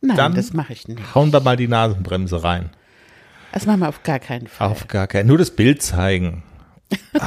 Nein, 0.00 0.16
dann- 0.16 0.34
das 0.34 0.52
mache 0.52 0.72
ich 0.72 0.88
nicht. 0.88 1.14
hauen 1.14 1.32
wir 1.32 1.40
mal 1.40 1.56
die 1.56 1.68
Nasenbremse 1.68 2.42
rein. 2.42 2.70
Das 3.52 3.66
machen 3.66 3.80
wir 3.80 3.88
auf 3.88 4.02
gar 4.02 4.18
keinen 4.18 4.46
Fall. 4.46 4.68
Auf 4.68 4.88
gar 4.88 5.06
keinen, 5.06 5.26
nur 5.28 5.38
das 5.38 5.50
Bild 5.50 5.82
zeigen. 5.82 6.42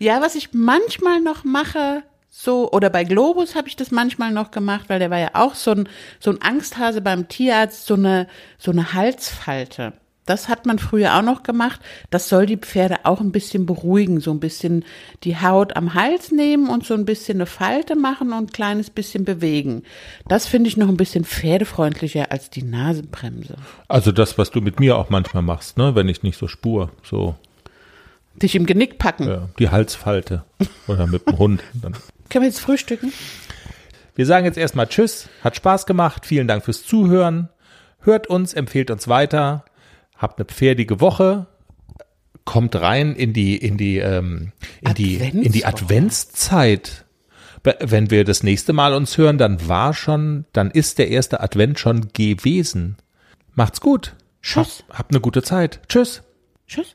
Ja, 0.00 0.20
was 0.20 0.36
ich 0.36 0.50
manchmal 0.52 1.20
noch 1.20 1.42
mache, 1.42 2.04
so, 2.30 2.70
oder 2.70 2.88
bei 2.88 3.02
Globus 3.02 3.56
habe 3.56 3.66
ich 3.66 3.74
das 3.74 3.90
manchmal 3.90 4.30
noch 4.30 4.52
gemacht, 4.52 4.84
weil 4.88 5.00
der 5.00 5.10
war 5.10 5.18
ja 5.18 5.30
auch 5.32 5.54
so 5.56 5.72
ein, 5.72 5.88
so 6.20 6.30
ein 6.30 6.40
Angsthase 6.40 7.00
beim 7.00 7.26
Tierarzt, 7.26 7.84
so 7.86 7.94
eine, 7.94 8.28
so 8.58 8.70
eine 8.70 8.92
Halsfalte. 8.92 9.92
Das 10.28 10.48
hat 10.48 10.66
man 10.66 10.78
früher 10.78 11.16
auch 11.16 11.22
noch 11.22 11.42
gemacht. 11.42 11.80
Das 12.10 12.28
soll 12.28 12.44
die 12.44 12.58
Pferde 12.58 12.96
auch 13.04 13.20
ein 13.20 13.32
bisschen 13.32 13.64
beruhigen, 13.64 14.20
so 14.20 14.30
ein 14.30 14.40
bisschen 14.40 14.84
die 15.24 15.40
Haut 15.40 15.74
am 15.74 15.94
Hals 15.94 16.32
nehmen 16.32 16.68
und 16.68 16.84
so 16.84 16.92
ein 16.92 17.06
bisschen 17.06 17.38
eine 17.38 17.46
Falte 17.46 17.96
machen 17.96 18.34
und 18.34 18.50
ein 18.50 18.52
kleines 18.52 18.90
bisschen 18.90 19.24
bewegen. 19.24 19.84
Das 20.28 20.46
finde 20.46 20.68
ich 20.68 20.76
noch 20.76 20.88
ein 20.88 20.98
bisschen 20.98 21.24
pferdefreundlicher 21.24 22.30
als 22.30 22.50
die 22.50 22.62
Nasenbremse. 22.62 23.56
Also 23.88 24.12
das, 24.12 24.36
was 24.36 24.50
du 24.50 24.60
mit 24.60 24.80
mir 24.80 24.98
auch 24.98 25.08
manchmal 25.08 25.42
machst, 25.42 25.78
ne, 25.78 25.94
wenn 25.94 26.08
ich 26.08 26.22
nicht 26.22 26.38
so 26.38 26.46
spur, 26.46 26.90
so 27.02 27.34
Dich 28.36 28.54
im 28.54 28.66
Genick 28.66 28.98
packen. 28.98 29.26
ja, 29.26 29.48
die 29.58 29.70
Halsfalte 29.70 30.44
oder 30.86 31.06
mit 31.06 31.26
dem 31.26 31.38
Hund. 31.38 31.62
Dann. 31.72 31.94
Können 32.28 32.42
wir 32.42 32.48
jetzt 32.50 32.60
frühstücken? 32.60 33.14
Wir 34.14 34.26
sagen 34.26 34.44
jetzt 34.44 34.58
erstmal 34.58 34.88
Tschüss, 34.88 35.30
hat 35.42 35.56
Spaß 35.56 35.86
gemacht, 35.86 36.26
vielen 36.26 36.48
Dank 36.48 36.64
fürs 36.66 36.84
Zuhören. 36.84 37.48
Hört 38.00 38.26
uns, 38.26 38.52
empfehlt 38.52 38.90
uns 38.90 39.08
weiter, 39.08 39.64
habt 40.18 40.38
eine 40.38 40.44
pferdige 40.44 41.00
Woche, 41.00 41.46
kommt 42.44 42.76
rein 42.76 43.14
in 43.14 43.32
die 43.32 43.56
in 43.56 43.76
die 43.76 43.98
ähm, 43.98 44.52
in 44.80 44.94
die 44.94 45.16
in 45.16 45.52
die. 45.52 45.64
Adventszeit. 45.64 47.04
Wenn 47.80 48.10
wir 48.10 48.24
das 48.24 48.42
nächste 48.42 48.72
Mal 48.72 48.94
uns 48.94 49.18
hören, 49.18 49.36
dann 49.36 49.68
war 49.68 49.92
schon, 49.92 50.44
dann 50.52 50.70
ist 50.70 50.98
der 50.98 51.08
erste 51.08 51.40
Advent 51.40 51.78
schon 51.78 52.12
gewesen. 52.12 52.96
Macht's 53.54 53.80
gut. 53.80 54.14
Tschüss. 54.42 54.84
Hab, 54.88 54.98
habt 54.98 55.12
eine 55.12 55.20
gute 55.20 55.42
Zeit. 55.42 55.80
Tschüss. 55.88 56.22
Tschüss. 56.68 56.94